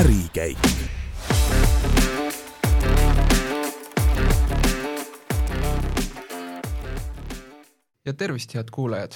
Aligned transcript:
ärikäik. 0.00 0.58
ja 8.04 8.12
tervist, 8.12 8.54
head 8.54 8.68
kuulajad. 8.72 9.12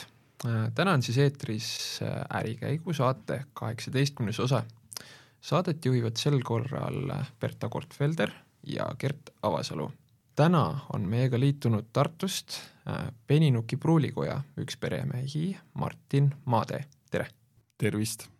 täna 0.75 0.93
on 0.93 1.02
siis 1.02 1.18
eetris 1.18 2.00
Ärikäigu 2.34 2.93
saate 2.93 3.44
kaheksateistkümnes 3.52 4.40
osa. 4.40 4.62
Saadet 5.40 5.84
juhivad 5.84 6.16
sel 6.16 6.40
korral 6.44 7.12
Berta 7.40 7.68
Kortfelder 7.68 8.30
ja 8.66 8.86
Gert 8.98 9.30
Avasalu. 9.43 9.93
täna 10.36 10.80
on 10.93 11.08
meiega 11.08 11.40
liitunud 11.40 11.85
Tartust 11.93 12.61
Peninuki 13.26 13.76
pruulikoja 13.76 14.43
üks 14.58 14.76
peremehi, 14.76 15.57
Martin 15.75 16.35
Maade, 16.44 16.85
tere! 17.11 17.29
tervist! 17.79 18.33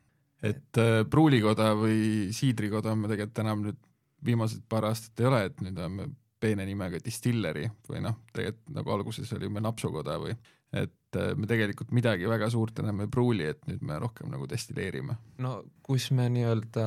Et 0.45 0.81
äh, 0.81 1.03
pruulikoda 1.11 1.73
või 1.79 2.33
siidrikoda 2.35 2.95
me 2.99 3.11
tegelikult 3.11 3.43
enam 3.45 3.65
nüüd 3.69 3.81
viimased 4.25 4.65
paar 4.69 4.89
aastat 4.91 5.21
ei 5.21 5.29
ole, 5.29 5.45
et 5.49 5.65
nüüd 5.65 5.79
on 5.85 5.97
me 5.99 6.11
peene 6.45 6.67
nimega 6.69 7.01
distilleri 7.01 7.65
või 7.89 8.03
noh, 8.05 8.21
tegelikult 8.35 8.77
nagu 8.77 8.93
alguses 8.99 9.33
oli 9.37 9.49
meil 9.53 9.65
napsukoda 9.65 10.19
või 10.21 10.35
et 10.75 11.17
äh, 11.17 11.33
me 11.39 11.49
tegelikult 11.49 11.93
midagi 11.95 12.29
väga 12.29 12.51
suurt 12.53 12.81
enam 12.83 13.05
ei 13.05 13.11
pruuli, 13.13 13.47
et 13.53 13.63
nüüd 13.71 13.85
me 13.87 13.97
rohkem 14.03 14.33
nagu 14.33 14.49
destilleerime. 14.51 15.17
no 15.45 15.55
kus 15.87 16.11
me 16.17 16.29
nii-öelda 16.35 16.87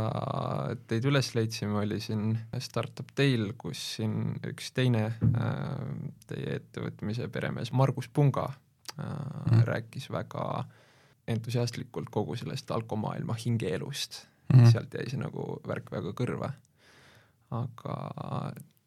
teid 0.89 1.07
üles 1.09 1.31
leidsime, 1.37 1.79
oli 1.81 2.01
siin 2.03 2.35
Startup 2.61 3.09
Dail, 3.17 3.53
kus 3.57 3.81
siin 3.97 4.35
üks 4.51 4.73
teine 4.77 5.07
äh, 5.09 5.69
teie 6.29 6.59
ettevõtmise 6.61 7.31
peremees 7.33 7.73
Margus 7.73 8.09
Punga 8.13 8.49
mm. 8.97 9.63
rääkis 9.69 10.11
väga 10.13 10.49
äh, 10.59 10.75
entusiastlikult 11.27 12.09
kogu 12.11 12.35
sellest 12.39 12.71
alkomaailma 12.71 13.35
hingeelust 13.45 14.21
mm, 14.23 14.59
-hmm. 14.59 14.71
sealt 14.71 14.93
jäi 14.93 15.09
see 15.11 15.19
nagu 15.19 15.59
värk 15.67 15.91
väga 15.91 16.13
kõrva. 16.17 16.51
aga 17.51 17.95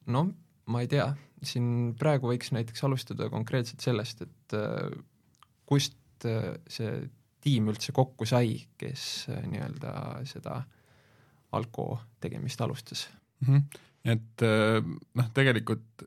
noh, 0.06 0.32
ma 0.66 0.82
ei 0.84 0.88
tea, 0.88 1.06
siin 1.42 1.94
praegu 1.98 2.28
võiks 2.30 2.52
näiteks 2.52 2.84
alustada 2.84 3.30
konkreetselt 3.32 3.80
sellest, 3.80 4.22
et 4.26 4.56
äh, 4.56 4.90
kust 5.66 6.26
äh, 6.28 6.52
see 6.68 7.08
tiim 7.40 7.70
üldse 7.72 7.94
kokku 7.96 8.28
sai, 8.28 8.58
kes 8.80 9.26
äh, 9.32 9.44
nii-öelda 9.48 9.92
seda 10.28 10.62
alko 11.56 12.00
tegemist 12.20 12.60
alustas 12.60 13.08
mm. 13.40 13.48
-hmm. 13.48 13.80
et 14.12 14.44
noh, 15.14 15.30
tegelikult 15.34 16.04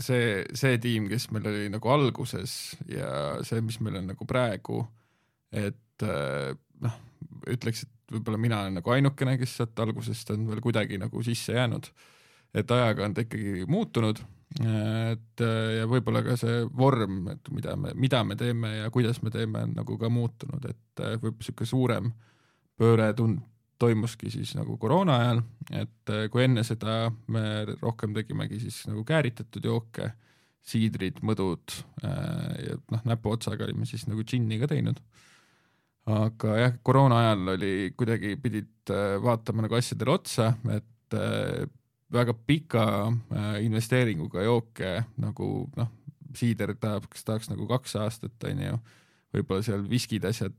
see, 0.00 0.44
see 0.54 0.78
tiim, 0.78 1.08
kes 1.10 1.30
meil 1.34 1.48
oli 1.50 1.70
nagu 1.72 1.90
alguses 1.90 2.76
ja 2.88 3.40
see, 3.42 3.60
mis 3.60 3.80
meil 3.80 3.96
on 4.02 4.12
nagu 4.12 4.26
praegu 4.26 4.84
et 5.54 6.06
äh, 6.06 6.52
noh, 6.84 6.98
ütleks, 7.50 7.84
et 7.84 8.14
võib-olla 8.14 8.40
mina 8.40 8.62
olen 8.64 8.78
nagu 8.80 8.94
ainukene, 8.94 9.36
kes 9.40 9.58
sealt 9.60 9.80
algusest 9.84 10.34
on 10.34 10.48
veel 10.50 10.62
kuidagi 10.64 10.98
nagu 11.00 11.22
sisse 11.26 11.56
jäänud. 11.56 11.90
et 12.54 12.70
ajaga 12.70 13.02
on 13.02 13.14
ta 13.14 13.24
ikkagi 13.24 13.64
muutunud, 13.66 14.20
et 14.60 15.42
äh, 15.42 15.70
ja 15.80 15.88
võib-olla 15.90 16.22
ka 16.22 16.36
see 16.38 16.60
vorm, 16.70 17.24
et 17.32 17.50
mida 17.50 17.74
me, 17.76 17.90
mida 17.98 18.22
me 18.24 18.36
teeme 18.38 18.76
ja 18.76 18.90
kuidas 18.94 19.18
me 19.22 19.32
teeme, 19.34 19.64
on 19.66 19.72
nagu 19.74 19.98
ka 19.98 20.10
muutunud, 20.10 20.68
et 20.70 21.02
äh, 21.02 21.16
võib-olla 21.16 21.40
niisugune 21.40 21.70
suurem 21.70 22.12
pööre 22.78 23.10
tund-, 23.18 23.42
toimuski 23.78 24.30
siis 24.30 24.54
nagu 24.54 24.76
koroona 24.78 25.16
ajal, 25.18 25.40
et 25.74 26.12
kui 26.30 26.44
enne 26.44 26.62
seda 26.62 27.10
me 27.26 27.64
rohkem 27.80 28.14
tegimegi 28.14 28.60
siis 28.62 28.84
nagu 28.86 29.02
kääritatud 29.04 29.66
jooke, 29.66 30.12
siidrid, 30.64 31.18
mõdud 31.20 31.74
ja 32.00 32.78
noh, 32.94 33.02
näpuotsaga 33.04 33.66
olime 33.66 33.84
siis 33.84 34.06
nagu 34.08 34.22
džinni 34.24 34.56
ka 34.62 34.70
teinud 34.70 35.02
aga 36.10 36.56
jah, 36.58 36.74
koroona 36.84 37.20
ajal 37.22 37.54
oli 37.54 37.72
kuidagi, 37.96 38.36
pidid 38.40 38.92
äh, 38.92 39.16
vaatama 39.24 39.64
nagu 39.64 39.76
asjadele 39.78 40.14
otsa, 40.14 40.50
et 40.74 41.16
äh, 41.16 41.64
väga 42.12 42.34
pika 42.46 42.86
äh, 43.08 43.54
investeeringuga 43.64 44.44
jooke 44.44 44.96
nagu 45.22 45.48
noh, 45.78 45.92
siider 46.36 46.74
tahaks, 46.80 47.24
tahaks 47.24 47.50
nagu 47.52 47.68
kaks 47.70 47.96
aastat, 48.02 48.36
on 48.50 48.64
ju, 48.66 48.80
võib-olla 49.34 49.64
seal 49.66 49.84
viskid, 49.88 50.26
asjad 50.28 50.54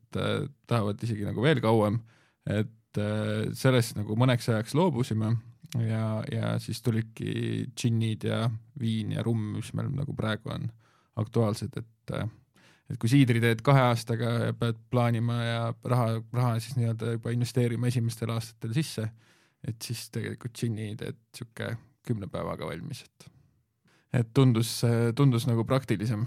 tahavad 0.68 1.04
isegi 1.04 1.28
nagu 1.28 1.44
veel 1.44 1.62
kauem, 1.64 2.02
et 2.44 3.00
sellest 3.56 3.98
nagu 3.98 4.16
mõneks 4.20 4.48
ajaks 4.52 4.76
loobusime 4.76 5.34
ja, 5.84 6.24
ja 6.32 6.54
siis 6.64 6.80
tulidki 6.84 7.66
džinnid 7.76 8.24
ja 8.28 8.46
viin 8.80 9.12
ja 9.16 9.24
rumm, 9.24 9.58
mis 9.58 9.74
meil 9.76 9.92
nagu 9.96 10.16
praegu 10.16 10.52
on 10.56 10.70
aktuaalsed, 11.20 11.76
et 11.76 12.16
et 12.90 13.00
kui 13.02 13.10
siidri 13.10 13.42
teed 13.42 13.62
kahe 13.66 13.82
aastaga 13.90 14.32
ja 14.48 14.56
pead 14.58 14.78
plaanima 14.94 15.38
ja 15.44 15.62
raha, 15.90 16.20
raha 16.34 16.56
siis 16.62 16.78
nii-öelda 16.80 17.16
juba 17.16 17.34
investeerima 17.34 17.90
esimestel 17.90 18.34
aastatel 18.36 18.76
sisse, 18.78 19.08
et 19.66 19.78
siis 19.82 20.08
tegelikult 20.14 20.54
džinni 20.58 20.92
teed 21.00 21.18
sihuke 21.36 21.72
kümne 22.06 22.30
päevaga 22.32 22.68
valmis, 22.70 23.06
et 23.08 23.32
et 24.16 24.28
tundus, 24.34 24.78
tundus 25.16 25.48
nagu 25.50 25.66
praktilisem. 25.68 26.26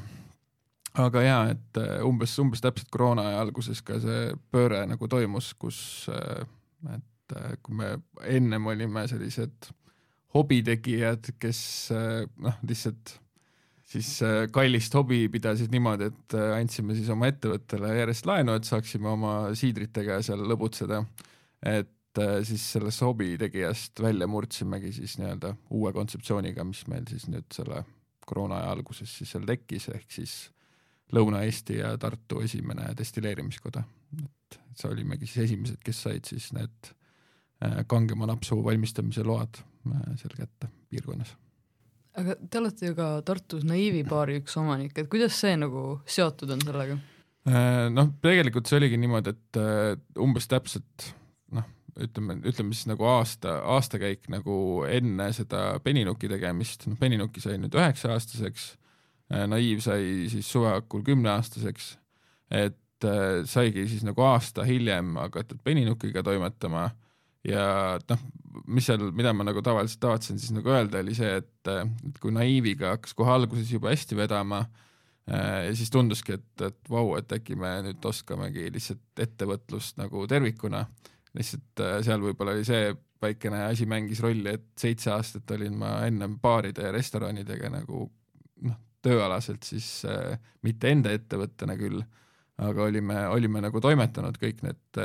aga 0.98 1.22
jaa, 1.22 1.42
et 1.52 1.78
umbes, 2.04 2.34
umbes 2.42 2.60
täpselt 2.60 2.88
koroona 2.90 3.28
aja 3.30 3.40
alguses 3.44 3.80
ka 3.86 4.00
see 4.02 4.32
pööre 4.52 4.82
nagu 4.90 5.08
toimus, 5.08 5.52
kus 5.54 6.08
et 6.90 7.36
kui 7.62 7.76
me 7.76 7.92
ennem 8.24 8.66
olime 8.66 9.06
sellised 9.08 9.70
hobitegijad, 10.34 11.30
kes 11.38 11.60
noh, 12.42 12.58
lihtsalt 12.66 13.14
siis 13.88 14.10
äh, 14.22 14.46
kallist 14.52 14.94
hobi 14.96 15.22
pidasid 15.32 15.72
niimoodi, 15.72 16.10
et 16.12 16.36
äh, 16.36 16.54
andsime 16.58 16.96
siis 16.96 17.08
oma 17.12 17.30
ettevõttele 17.30 17.94
järjest 18.00 18.28
laenu, 18.28 18.56
et 18.58 18.68
saaksime 18.68 19.10
oma 19.10 19.36
siidritega 19.58 20.20
seal 20.24 20.44
lõbutseda. 20.50 21.02
et 21.62 22.20
äh, 22.22 22.34
siis 22.48 22.64
sellest 22.74 23.02
hobi 23.06 23.36
tegijast 23.40 24.02
välja 24.02 24.28
murdsimegi 24.30 24.92
siis 25.00 25.18
nii-öelda 25.20 25.54
uue 25.70 25.92
kontseptsiooniga, 25.96 26.64
mis 26.64 26.84
meil 26.88 27.08
siis 27.10 27.26
nüüd 27.32 27.48
selle 27.54 27.84
koroona 28.28 28.60
aja 28.60 28.76
alguses 28.76 29.18
siis 29.20 29.32
seal 29.32 29.48
tekkis, 29.48 29.88
ehk 29.94 30.12
siis 30.12 30.38
Lõuna-Eesti 31.16 31.78
ja 31.78 31.94
Tartu 31.96 32.42
esimene 32.44 32.90
destilleerimiskoda. 32.96 33.82
et 34.20 34.58
see 34.76 34.90
olimegi 34.90 35.26
siis 35.26 35.48
esimesed, 35.48 35.80
kes 35.84 36.02
said 36.04 36.28
siis 36.28 36.52
need 36.52 36.92
kangema 37.88 38.28
napsu 38.28 38.60
valmistamise 38.62 39.24
load 39.24 39.58
seal 40.20 40.36
kätte 40.36 40.68
piirkonnas 40.92 41.32
aga 42.18 42.34
te 42.50 42.60
olete 42.60 42.90
ju 42.90 42.96
ka 42.98 43.10
Tartus 43.26 43.64
Naiivi 43.68 44.02
baari 44.08 44.38
üks 44.42 44.56
omanik, 44.60 44.96
et 44.98 45.08
kuidas 45.10 45.36
see 45.38 45.54
nagu 45.58 46.00
seotud 46.08 46.50
on 46.54 46.64
sellega? 46.64 46.98
Äh, 47.48 47.86
noh, 47.94 48.10
tegelikult 48.24 48.68
see 48.68 48.78
oligi 48.80 48.98
niimoodi, 49.00 49.32
et 49.34 49.60
äh, 49.60 49.94
umbes 50.20 50.48
täpselt 50.50 51.08
noh, 51.54 51.68
ütleme, 51.96 52.38
ütleme 52.48 52.76
siis 52.76 52.90
nagu 52.90 53.06
aasta, 53.08 53.60
aastakäik 53.76 54.28
nagu 54.32 54.58
enne 54.88 55.30
seda 55.36 55.62
Beninuki 55.84 56.30
tegemist, 56.30 56.88
noh 56.90 56.98
Beninuki 57.00 57.42
sai 57.44 57.56
nüüd 57.62 57.76
üheksa-aastaseks, 57.78 58.68
äh, 59.32 59.46
Naiiv 59.50 59.82
sai 59.86 60.28
siis 60.32 60.50
suve 60.50 60.74
hakul 60.74 61.06
kümneaastaseks, 61.06 61.94
et 62.58 62.76
saigi 63.46 63.84
siis 63.86 64.02
nagu 64.02 64.24
aasta 64.26 64.64
hiljem 64.66 65.14
hakatud 65.20 65.60
Beninukiga 65.62 66.24
toimetama 66.26 66.88
ja 67.46 67.62
noh, 68.10 68.22
mis 68.66 68.88
seal, 68.88 69.10
mida 69.14 69.32
ma 69.36 69.46
nagu 69.46 69.62
tavaliselt 69.64 70.00
tavatsen 70.02 70.40
siis 70.40 70.52
nagu 70.56 70.72
öelda, 70.72 71.02
oli 71.04 71.14
see, 71.16 71.38
et, 71.40 71.70
et 71.70 72.20
kui 72.22 72.34
naiiviga 72.34 72.96
hakkas 72.96 73.14
kohe 73.18 73.32
alguses 73.34 73.70
juba 73.72 73.92
hästi 73.92 74.18
vedama 74.18 74.62
äh, 74.64 75.68
ja 75.68 75.74
siis 75.78 75.92
tunduski, 75.94 76.38
et, 76.38 76.64
et 76.66 76.90
vau, 76.90 77.12
et 77.18 77.32
äkki 77.38 77.56
me 77.58 77.76
nüüd 77.86 78.10
oskamegi 78.10 78.68
lihtsalt 78.74 79.24
ettevõtlust 79.26 80.00
nagu 80.02 80.26
tervikuna, 80.30 80.84
lihtsalt 81.38 81.84
äh, 81.84 81.98
seal 82.06 82.24
võib-olla 82.24 82.56
oli 82.56 82.66
see 82.68 82.90
väikene 83.22 83.64
asi 83.68 83.86
mängis 83.90 84.22
rolli, 84.22 84.54
et 84.54 84.68
seitse 84.78 85.10
aastat 85.14 85.50
olin 85.56 85.74
ma 85.78 85.98
ennem 86.06 86.36
baaride 86.42 86.86
ja 86.86 86.94
restoranidega 86.94 87.70
nagu 87.74 88.06
noh, 88.66 88.78
tööalaselt 89.02 89.66
siis 89.66 89.88
äh, 90.08 90.38
mitte 90.66 90.90
enda 90.90 91.14
ettevõttena 91.14 91.78
küll 91.78 92.02
aga 92.58 92.86
olime, 92.88 93.18
olime 93.30 93.62
nagu 93.62 93.80
toimetanud 93.82 94.38
kõik 94.40 94.62
need, 94.66 95.02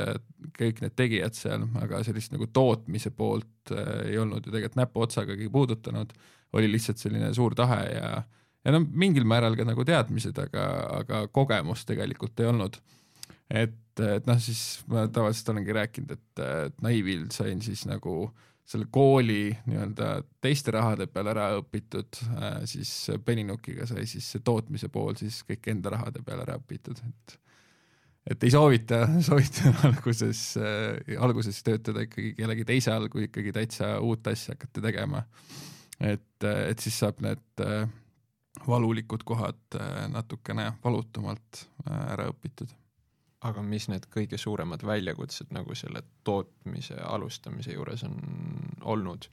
kõik 0.58 0.80
need 0.82 0.94
tegijad 0.98 1.36
seal, 1.38 1.66
aga 1.82 2.02
sellist 2.06 2.34
nagu 2.34 2.48
tootmise 2.50 3.12
poolt 3.14 3.74
äh, 3.74 4.08
ei 4.10 4.18
olnud 4.18 4.42
ju 4.42 4.50
tegelikult 4.52 4.80
näpuotsagagi 4.80 5.50
puudutanud, 5.54 6.14
oli 6.54 6.70
lihtsalt 6.72 7.02
selline 7.02 7.30
suur 7.34 7.54
tahe 7.58 7.82
ja 7.92 8.08
ja 8.64 8.72
no 8.72 8.80
mingil 8.80 9.26
määral 9.28 9.56
ka 9.58 9.66
nagu 9.68 9.84
teadmised, 9.86 10.38
aga, 10.40 10.64
aga 11.00 11.24
kogemust 11.34 11.86
tegelikult 11.88 12.40
ei 12.40 12.48
olnud. 12.50 12.78
et, 13.50 14.00
et 14.00 14.26
noh, 14.26 14.40
siis 14.40 14.82
ma 14.90 15.04
tavaliselt 15.12 15.52
olengi 15.52 15.76
rääkinud, 15.76 16.16
et, 16.16 16.42
et 16.42 16.82
Naivil 16.82 17.28
sain 17.34 17.60
siis 17.62 17.84
nagu 17.86 18.32
selle 18.64 18.88
kooli 18.90 19.52
nii-öelda 19.68 20.08
teiste 20.42 20.72
rahade 20.72 21.06
peal 21.12 21.28
ära 21.34 21.50
õpitud 21.58 22.22
äh,, 22.32 22.62
siis 22.68 22.90
Beninukiga 23.24 23.86
sai 23.86 24.06
siis 24.08 24.30
see 24.32 24.40
tootmise 24.44 24.88
pool 24.88 25.12
siis 25.20 25.42
kõik 25.44 25.68
enda 25.68 25.92
rahade 25.92 26.24
peal 26.24 26.40
ära 26.46 26.56
õpitud, 26.56 27.02
et 27.04 27.36
et 28.30 28.44
ei 28.44 28.52
soovita, 28.52 29.02
soovitan 29.28 29.76
alguses 29.90 30.44
äh,, 30.60 31.18
alguses 31.20 31.62
töötada 31.66 32.06
ikkagi 32.06 32.34
kellegi 32.38 32.64
teise 32.68 32.94
all, 32.94 33.10
kui 33.12 33.28
ikkagi 33.28 33.52
täitsa 33.52 33.98
uut 34.04 34.26
asja 34.32 34.56
hakata 34.56 34.84
tegema. 34.84 35.24
et, 36.00 36.44
äh, 36.44 36.68
et 36.70 36.78
siis 36.78 36.98
saab 36.98 37.20
need 37.24 37.64
äh, 37.64 37.88
valulikud 38.66 39.24
kohad 39.24 39.78
äh, 39.80 40.08
natukene 40.08 40.72
valutumalt 40.84 41.66
äh, 41.88 42.12
ära 42.12 42.30
õpitud. 42.32 42.72
aga 43.44 43.60
mis 43.62 43.90
need 43.92 44.06
kõige 44.08 44.38
suuremad 44.40 44.80
väljakutsed 44.88 45.50
nagu 45.52 45.74
selle 45.76 46.00
tootmise 46.24 46.96
alustamise 46.96 47.74
juures 47.74 48.04
on 48.06 48.14
olnud? 48.80 49.28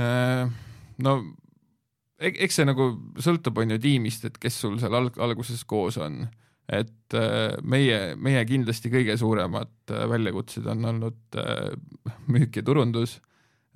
Äh, 0.00 0.50
no 0.98 1.14
eks 2.22 2.58
see 2.58 2.66
nagu 2.68 2.88
sõltub, 3.22 3.58
on 3.58 3.74
ju, 3.74 3.80
tiimist, 3.82 4.26
et 4.28 4.38
kes 4.38 4.60
sul 4.64 4.78
seal 4.82 4.94
alg-, 4.94 5.18
alguses 5.22 5.64
koos 5.68 5.98
on. 6.02 6.26
Et 6.72 7.16
äh, 7.18 7.56
meie, 7.68 7.98
meie 8.16 8.42
kindlasti 8.48 8.92
kõige 8.92 9.16
suuremad 9.20 9.92
äh, 9.92 10.06
väljakutsed 10.10 10.68
on 10.72 10.86
olnud 10.92 11.40
müük 12.32 12.56
ja 12.56 12.64
turundus, 12.66 13.18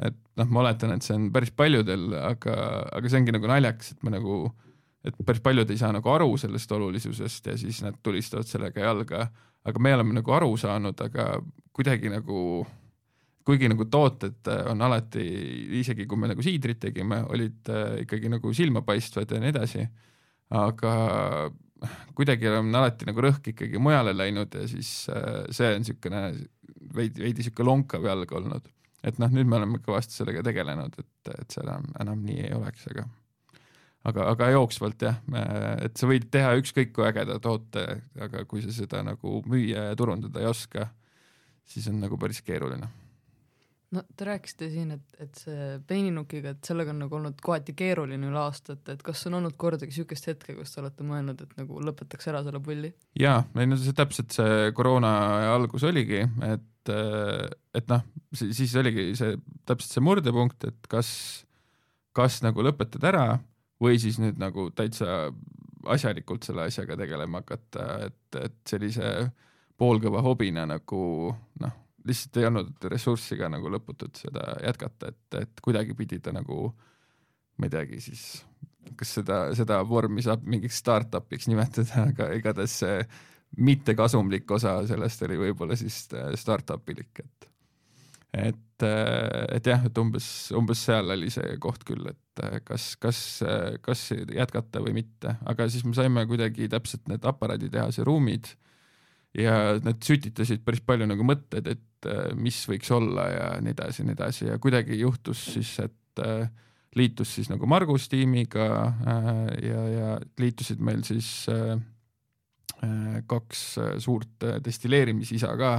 et 0.02 0.16
noh, 0.36 0.48
ma 0.48 0.62
oletan, 0.64 0.94
et 0.96 1.04
see 1.04 1.16
on 1.16 1.28
päris 1.34 1.52
paljudel, 1.56 2.08
aga, 2.20 2.54
aga 2.96 3.10
see 3.10 3.20
ongi 3.20 3.34
nagu 3.36 3.50
naljakas, 3.50 3.94
et 3.94 4.06
me 4.06 4.14
nagu, 4.16 4.40
et 5.06 5.20
päris 5.26 5.44
paljud 5.44 5.70
ei 5.72 5.80
saa 5.80 5.92
nagu 5.96 6.12
aru 6.12 6.32
sellest 6.40 6.72
olulisusest 6.76 7.52
ja 7.52 7.58
siis 7.60 7.82
nad 7.84 8.00
tulistavad 8.04 8.48
sellega 8.48 8.88
jalga, 8.88 9.28
aga 9.66 9.82
me 9.82 9.94
oleme 9.96 10.18
nagu 10.20 10.36
aru 10.36 10.52
saanud, 10.60 11.00
aga 11.08 11.36
kuidagi 11.76 12.12
nagu 12.12 12.40
kuigi 13.46 13.68
nagu 13.70 13.86
tooted 13.90 14.50
äh, 14.50 14.64
on 14.72 14.82
alati, 14.82 15.22
isegi 15.80 16.06
kui 16.08 16.18
me 16.18 16.32
nagu 16.32 16.42
siidrit 16.44 16.80
tegime, 16.82 17.22
olid 17.30 17.70
äh, 17.70 18.00
ikkagi 18.02 18.30
nagu 18.32 18.52
silmapaistvad 18.56 19.36
ja 19.36 19.42
nii 19.42 19.52
edasi, 19.54 19.86
aga 20.56 20.96
kuidagi 22.16 22.48
on 22.50 22.74
alati 22.74 23.08
nagu 23.08 23.22
rõhk 23.24 23.52
ikkagi 23.52 23.80
mujale 23.82 24.14
läinud 24.16 24.54
ja 24.54 24.64
siis 24.70 24.90
äh, 25.12 25.44
see 25.54 25.74
on 25.74 25.84
niisugune 25.84 26.22
veidi, 26.96 27.22
veidi 27.22 27.42
niisugune 27.42 27.70
lonkav 27.70 28.08
jalg 28.08 28.32
olnud. 28.38 28.72
et 29.06 29.20
noh, 29.22 29.30
nüüd 29.30 29.46
me 29.46 29.60
oleme 29.60 29.80
kõvasti 29.84 30.18
sellega 30.18 30.42
tegelenud, 30.46 30.98
et, 30.98 31.32
et 31.36 31.54
see 31.54 31.62
enam, 31.62 31.86
enam 32.02 32.26
nii 32.26 32.42
ei 32.48 32.52
oleks, 32.56 32.88
aga 32.90 33.06
aga, 34.06 34.28
aga 34.32 34.50
jooksvalt 34.54 35.02
jah, 35.02 35.18
et 35.84 35.96
sa 35.98 36.10
võid 36.10 36.28
teha 36.32 36.54
ükskõik 36.60 36.92
kui 36.96 37.06
ägeda 37.06 37.38
toote, 37.42 37.86
aga 38.22 38.44
kui 38.50 38.62
sa 38.64 38.74
seda 38.74 39.02
nagu 39.06 39.40
müüa 39.46 39.90
ja 39.90 39.98
turundada 39.98 40.42
ei 40.42 40.50
oska, 40.50 40.88
siis 41.66 41.88
on 41.90 42.00
nagu 42.02 42.18
päris 42.18 42.42
keeruline 42.46 42.90
no 43.94 44.02
te 44.16 44.26
rääkisite 44.26 44.68
siin, 44.70 44.90
et, 44.96 45.16
et 45.22 45.38
see 45.38 45.66
peininukiga, 45.86 46.54
et 46.54 46.68
sellega 46.68 46.92
on 46.94 47.02
nagu 47.04 47.18
olnud 47.18 47.38
kohati 47.44 47.74
keeruline 47.78 48.28
üle 48.28 48.40
aastate, 48.40 48.96
et 48.96 49.04
kas 49.06 49.22
on 49.30 49.38
olnud 49.38 49.56
kordagi 49.60 49.92
niisugust 49.92 50.26
hetke, 50.30 50.56
kus 50.58 50.74
te 50.74 50.82
olete 50.82 51.06
mõelnud, 51.06 51.42
et 51.44 51.54
nagu 51.60 51.82
lõpetaks 51.86 52.30
ära 52.32 52.42
selle 52.46 52.60
pulli? 52.64 52.92
jaa, 53.20 53.40
ei 53.56 53.70
no 53.70 53.78
see 53.80 53.96
täpselt 53.96 54.34
see 54.36 54.72
koroona 54.76 55.12
algus 55.54 55.86
oligi, 55.86 56.24
et, 56.48 56.94
et 57.78 57.92
noh, 57.92 58.06
siis 58.34 58.74
oligi 58.80 59.12
see 59.18 59.38
täpselt 59.68 59.98
see 59.98 60.04
murdepunkt, 60.04 60.68
et 60.72 60.90
kas, 60.90 61.10
kas 62.16 62.42
nagu 62.46 62.66
lõpetad 62.66 63.06
ära 63.06 63.28
või 63.82 64.00
siis 64.02 64.18
nüüd 64.22 64.40
nagu 64.42 64.70
täitsa 64.74 65.30
asjalikult 65.86 66.46
selle 66.46 66.66
asjaga 66.66 66.96
tegelema 66.98 67.44
hakata, 67.44 67.90
et, 68.08 68.38
et 68.42 68.62
sellise 68.66 69.30
poolkõva 69.78 70.22
hobina 70.24 70.64
nagu 70.66 71.02
noh 71.62 71.82
lihtsalt 72.06 72.40
ei 72.40 72.48
olnud 72.48 72.88
ressurssi 72.92 73.38
ka 73.38 73.50
nagu 73.52 73.70
lõputult 73.72 74.20
seda 74.22 74.56
jätkata, 74.64 75.12
et, 75.12 75.40
et 75.42 75.64
kuidagi 75.64 75.96
pidi 75.98 76.20
ta 76.22 76.34
nagu 76.34 76.70
ma 77.56 77.68
ei 77.68 77.72
teagi 77.72 78.02
siis, 78.04 78.24
kas 78.98 79.16
seda, 79.18 79.40
seda 79.56 79.80
vormi 79.88 80.24
saab 80.24 80.44
mingiks 80.48 80.80
startup'iks 80.82 81.48
nimetada, 81.50 82.06
aga 82.10 82.30
igatahes 82.36 82.78
see 82.82 83.00
mittekasumlik 83.62 84.50
osa 84.52 84.78
sellest 84.88 85.22
oli 85.24 85.38
võib-olla 85.40 85.76
siis 85.78 86.04
startup 86.40 86.88
ilik, 86.92 87.22
et 87.24 87.52
et, 88.36 88.84
et 88.84 89.68
jah, 89.70 89.86
et 89.88 89.98
umbes, 90.00 90.26
umbes 90.56 90.82
seal 90.88 91.08
oli 91.14 91.30
see 91.32 91.54
koht 91.62 91.86
küll, 91.88 92.04
et 92.10 92.42
kas, 92.66 92.90
kas, 93.00 93.20
kas 93.84 94.02
jätkata 94.12 94.82
või 94.84 94.98
mitte, 94.98 95.38
aga 95.48 95.68
siis 95.72 95.86
me 95.88 95.96
saime 95.96 96.26
kuidagi 96.28 96.68
täpselt 96.68 97.06
need 97.08 97.24
aparaaditehase 97.24 98.04
ruumid 98.04 98.50
ja 99.36 99.56
need 99.84 100.04
sütitasid 100.04 100.62
päris 100.64 100.82
palju 100.86 101.08
nagu 101.08 101.26
mõtteid, 101.26 101.68
et 101.76 102.08
äh, 102.08 102.30
mis 102.38 102.58
võiks 102.70 102.90
olla 102.94 103.26
ja 103.30 103.48
nii 103.62 103.74
edasi 103.74 104.02
ja 104.02 104.08
nii 104.08 104.16
edasi. 104.16 104.46
Ja 104.50 104.60
kuidagi 104.62 104.98
juhtus 105.00 105.42
siis, 105.54 105.72
et 105.84 106.22
äh, 106.24 106.48
liitus 106.96 107.34
siis 107.36 107.50
nagu 107.52 107.68
Margus 107.68 108.08
tiimiga 108.12 108.68
äh, 108.86 109.30
ja, 109.66 109.86
ja 109.92 110.10
liitusid 110.40 110.82
meil 110.84 111.04
siis 111.06 111.48
kaks 113.26 113.60
suurt 114.04 114.44
destilleerimisisa 114.60 115.48
ka, 115.56 115.70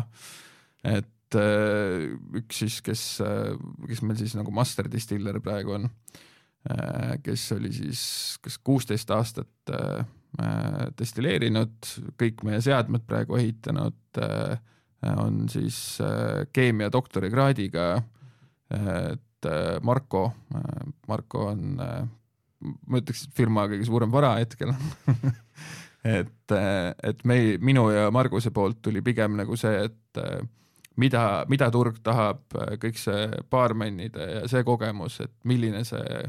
et 0.89 1.35
üks 1.37 2.63
siis, 2.63 2.79
kes, 2.81 3.03
kes 3.85 4.01
meil 4.01 4.17
siis 4.17 4.33
nagu 4.39 4.49
master 4.55 4.89
distiller 4.89 5.37
praegu 5.43 5.75
on, 5.75 5.85
kes 7.21 7.43
oli 7.53 7.69
siis 7.75 8.01
kas 8.41 8.57
kuusteist 8.65 9.13
aastat 9.13 9.69
destilleerinud, 10.99 11.77
kõik 12.19 12.43
meie 12.45 12.59
seadmed 12.61 13.05
praegu 13.07 13.37
ehitanud, 13.39 14.19
äh, 14.21 14.59
on 15.17 15.45
siis 15.49 15.99
äh, 16.03 16.43
keemia 16.53 16.91
doktorikraadiga, 16.93 17.87
et 18.67 19.47
Marko, 19.85 20.25
Marko 21.07 21.43
on, 21.53 21.77
ma 21.79 22.99
ütleks, 22.99 23.21
firma 23.37 23.63
kõige 23.71 23.85
suurem 23.87 24.11
vara 24.11 24.33
hetkel 24.41 24.73
et, 26.17 26.51
et 26.51 27.23
mei-, 27.23 27.55
minu 27.63 27.85
ja 27.93 28.09
Marguse 28.11 28.51
poolt 28.51 28.81
tuli 28.83 28.99
pigem 29.05 29.37
nagu 29.39 29.55
see, 29.55 29.85
et 29.87 30.21
mida, 30.99 31.23
mida 31.47 31.69
turg 31.71 32.01
tahab, 32.03 32.43
kõik 32.81 32.99
see 32.99 33.29
baarmennide 33.51 34.27
ja 34.33 34.43
see 34.51 34.65
kogemus, 34.67 35.21
et 35.23 35.33
milline 35.47 35.85
see 35.87 36.03
äh, 36.03 36.27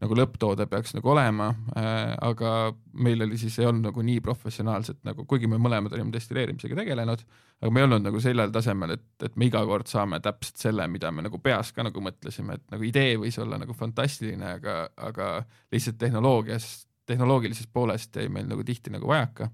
nagu 0.00 0.16
lõpptoode 0.16 0.64
peaks 0.70 0.94
nagu 0.96 1.10
olema 1.12 1.50
äh,, 1.76 2.14
aga 2.24 2.72
meil 3.04 3.20
oli 3.26 3.38
siis, 3.40 3.58
ei 3.60 3.68
olnud 3.68 3.90
nagu 3.90 4.04
nii 4.04 4.22
professionaalselt 4.24 5.02
nagu, 5.04 5.26
kuigi 5.28 5.48
me 5.50 5.60
mõlemad 5.60 5.92
olime 5.96 6.12
destilleerimisega 6.14 6.78
tegelenud, 6.78 7.24
aga 7.60 7.72
me 7.74 7.82
ei 7.82 7.88
olnud 7.88 8.06
nagu 8.08 8.22
sellel 8.24 8.52
tasemel, 8.54 8.94
et, 8.96 9.08
et 9.28 9.36
me 9.40 9.50
iga 9.50 9.62
kord 9.68 9.90
saame 9.90 10.22
täpselt 10.24 10.62
selle, 10.62 10.86
mida 10.92 11.12
me 11.12 11.24
nagu 11.26 11.40
peas 11.44 11.74
ka 11.76 11.84
nagu 11.84 12.04
mõtlesime, 12.04 12.56
et 12.56 12.64
nagu 12.72 12.86
idee 12.88 13.18
võis 13.20 13.36
olla 13.42 13.60
nagu 13.60 13.76
fantastiline, 13.76 14.54
aga, 14.56 14.76
aga 15.10 15.32
lihtsalt 15.74 16.00
tehnoloogias, 16.00 16.70
tehnoloogilisest 17.10 17.72
poolest 17.72 18.16
jäi 18.16 18.30
meil 18.32 18.48
nagu 18.48 18.64
tihti 18.64 18.92
nagu 18.94 19.10
vajaka. 19.10 19.50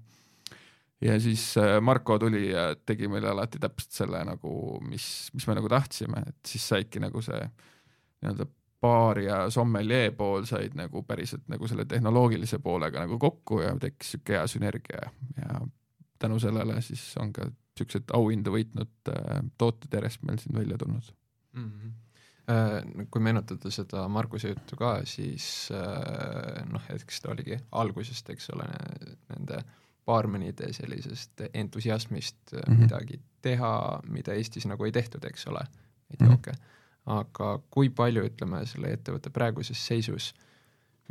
ja 1.03 1.19
siis 1.21 1.49
äh, 1.59 1.81
Marko 1.81 2.17
tuli 2.19 2.49
ja 2.49 2.69
tegi 2.85 3.09
meile 3.11 3.33
alati 3.33 3.59
täpselt 3.59 3.91
selle 3.91 4.23
nagu, 4.25 4.79
mis, 4.87 5.27
mis 5.33 5.47
me 5.47 5.57
nagu 5.59 5.69
tahtsime, 5.69 6.23
et 6.27 6.55
siis 6.55 6.69
saidki 6.71 7.03
nagu 7.03 7.21
see 7.21 7.41
nii-öelda 8.23 8.47
baar 8.87 9.19
ja 9.23 9.37
sommeljee 9.53 10.11
pool 10.17 10.47
said 10.49 10.75
nagu 10.79 11.03
päriselt 11.07 11.45
nagu 11.51 11.67
selle 11.67 11.85
tehnoloogilise 11.85 12.59
poolega 12.63 13.03
nagu 13.05 13.19
kokku 13.21 13.61
ja 13.65 13.75
tekkis 13.81 14.15
sihuke 14.15 14.37
hea 14.37 14.47
sünergia 14.47 15.11
ja 15.37 15.61
tänu 16.19 16.39
sellele 16.39 16.81
siis 16.81 17.03
on 17.21 17.33
ka 17.33 17.49
siuksed 17.77 18.15
auhindu 18.17 18.55
võitnud 18.55 19.13
äh, 19.13 19.39
tooted 19.57 19.93
järjest 19.93 20.25
meil 20.25 20.41
siin 20.41 20.57
välja 20.57 20.79
tulnud 20.81 21.13
mm. 21.53 21.71
-hmm 21.71 21.95
kui 23.11 23.19
meenutada 23.19 23.67
seda 23.75 24.05
Marguse 24.07 24.53
juttu 24.53 24.77
ka, 24.79 25.01
siis 25.03 25.67
äh, 25.75 26.61
noh, 26.71 26.85
eks 26.93 27.19
ta 27.19 27.33
oligi 27.33 27.57
algusest, 27.75 28.29
eks 28.31 28.47
ole, 28.55 28.67
nende 29.33 29.57
baarmenide 30.07 30.69
sellisest 30.71 31.43
entusiasmist 31.53 32.53
mm 32.53 32.61
-hmm. 32.61 32.79
midagi 32.85 33.19
teha, 33.41 33.99
mida 34.07 34.33
Eestis 34.33 34.65
nagu 34.65 34.87
ei 34.87 34.95
tehtud, 34.95 35.27
eks 35.27 35.47
ole, 35.51 35.65
neid 36.07 36.21
mhm. 36.21 36.31
jooke 36.31 36.51
mm 36.51 36.55
-hmm 36.55 36.77
aga 37.07 37.55
kui 37.71 37.89
palju, 37.95 38.25
ütleme, 38.27 38.63
selle 38.67 38.91
ettevõtte 38.97 39.31
praeguses 39.33 39.79
seisus, 39.79 40.33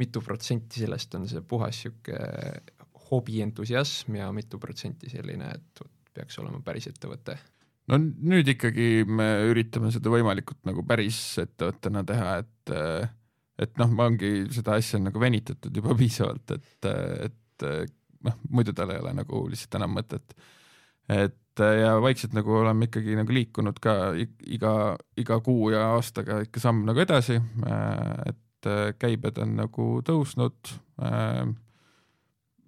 mitu 0.00 0.20
protsenti 0.24 0.82
sellest 0.82 1.14
on 1.16 1.28
see 1.30 1.40
puhas 1.40 1.84
niisugune 1.84 2.74
hobientusiasm 3.06 4.16
ja 4.18 4.30
mitu 4.34 4.58
protsenti 4.58 5.10
selline, 5.10 5.52
et 5.54 5.84
peaks 6.16 6.40
olema 6.42 6.60
päris 6.64 6.88
ettevõte? 6.90 7.36
no 7.86 8.00
nüüd 8.02 8.48
ikkagi 8.50 9.04
me 9.06 9.28
üritame 9.46 9.92
seda 9.94 10.10
võimalikult 10.10 10.64
nagu 10.66 10.82
päris 10.86 11.20
ettevõttena 11.44 12.02
teha, 12.06 12.32
et 12.42 12.74
et 13.62 13.78
noh, 13.80 13.92
ongi 14.04 14.30
seda 14.52 14.74
asja 14.80 14.98
nagu 15.00 15.20
venitatud 15.22 15.74
juba 15.74 15.94
piisavalt, 16.00 16.56
et, 16.58 16.90
et 17.30 17.66
noh, 18.26 18.36
muidu 18.50 18.74
tal 18.76 18.92
ei 18.92 19.00
ole 19.00 19.14
nagu 19.16 19.46
lihtsalt 19.50 19.78
enam 19.78 19.94
mõtet. 19.96 20.34
Et 21.08 21.36
et 21.56 21.80
ja 21.80 21.94
vaikselt 22.02 22.34
nagu 22.36 22.52
oleme 22.60 22.88
ikkagi 22.88 23.16
nagu 23.16 23.32
liikunud 23.32 23.78
ka 23.82 24.12
iga, 24.16 24.72
iga 25.16 25.38
kuu 25.44 25.70
ja 25.72 25.92
aastaga 25.94 26.42
ikka 26.44 26.60
samm 26.60 26.84
nagu 26.88 27.00
edasi, 27.00 27.38
et 28.26 28.68
käibed 29.00 29.40
on 29.40 29.54
nagu 29.62 29.86
tõusnud, 30.04 30.72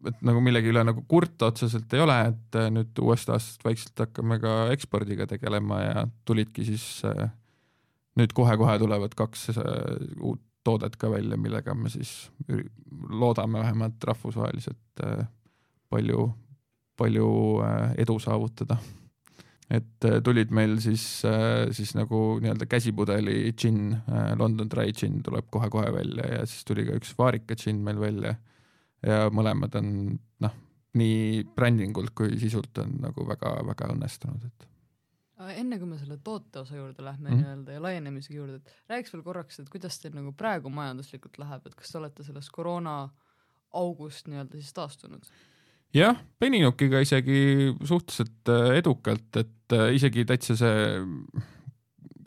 et 0.09 0.25
nagu 0.25 0.43
millegi 0.45 0.73
üle 0.73 0.85
nagu 0.87 1.05
kurta 1.11 1.51
otseselt 1.53 1.93
ei 1.93 2.05
ole, 2.05 2.19
et 2.31 2.59
nüüd 2.73 3.03
uuest 3.03 3.29
aastast 3.35 3.65
vaikselt 3.67 4.07
hakkame 4.07 4.41
ka 4.43 4.57
ekspordiga 4.73 5.29
tegelema 5.29 5.83
ja 5.83 6.07
tulidki 6.29 6.65
siis 6.69 6.89
nüüd 8.19 8.35
kohe-kohe 8.35 8.79
tulevad 8.81 9.17
kaks 9.19 9.51
uut 9.59 10.45
toodet 10.65 10.97
ka 11.01 11.11
välja, 11.11 11.37
millega 11.41 11.75
me 11.75 11.89
siis 11.93 12.31
loodame 13.09 13.63
vähemalt 13.63 14.05
rahvusvaheliselt 14.05 15.05
palju 15.89 16.29
palju 16.99 17.29
äh, 17.65 17.93
edu 18.05 18.19
saavutada. 18.23 18.79
et 19.71 20.05
äh, 20.05 20.21
tulid 20.25 20.53
meil 20.55 20.79
siis, 20.81 21.25
äh, 21.29 21.69
siis 21.77 21.95
nagu 21.97 22.39
nii-öelda 22.41 22.67
käsipudeli 22.67 23.53
džinn, 23.53 23.97
London 24.41 24.71
Dry 24.71 24.93
džinn 24.93 25.23
tuleb 25.23 25.51
kohe-kohe 25.53 25.93
välja 25.93 26.31
ja 26.39 26.47
siis 26.47 26.65
tuli 26.65 26.87
ka 26.89 26.97
üks 26.97 27.13
vaarika 27.19 27.57
džinn 27.57 27.85
meil 27.85 28.01
välja. 28.01 28.35
ja 29.07 29.29
mõlemad 29.31 29.77
on 29.79 29.93
noh, 30.43 30.55
nii 30.99 31.45
brändingult 31.55 32.11
kui 32.17 32.39
sisult 32.41 32.81
on 32.83 32.97
nagu 33.05 33.27
väga-väga 33.29 33.93
õnnestunud, 33.95 34.49
et 34.49 34.67
enne 35.55 35.79
kui 35.79 35.87
me 35.87 35.99
selle 36.01 36.17
toote 36.25 36.65
osa 36.65 36.75
juurde 36.75 37.05
lähme 37.05 37.31
mm. 37.31 37.37
nii-öelda 37.39 37.77
ja 37.77 37.83
laienemise 37.83 38.35
juurde, 38.35 38.59
et 38.59 38.91
räägiks 38.91 39.13
veel 39.15 39.23
korraks, 39.23 39.61
et 39.61 39.69
kuidas 39.71 40.01
teil 40.03 40.17
nagu 40.17 40.33
praegu 40.35 40.73
majanduslikult 40.75 41.39
läheb, 41.39 41.69
et 41.69 41.77
kas 41.79 41.93
te 41.93 42.01
olete 42.01 42.27
sellest 42.27 42.51
koroona 42.55 42.97
august 43.79 44.27
nii-öelda 44.27 44.59
siis 44.59 44.75
taastunud? 44.75 45.31
Jah, 45.97 46.19
Beninukiga 46.41 47.01
isegi 47.05 47.75
suhteliselt 47.83 48.53
äh, 48.53 48.79
edukalt, 48.79 49.31
et 49.41 49.77
äh, 49.77 49.93
isegi 49.97 50.27
täitsa 50.29 50.57
see 50.59 50.83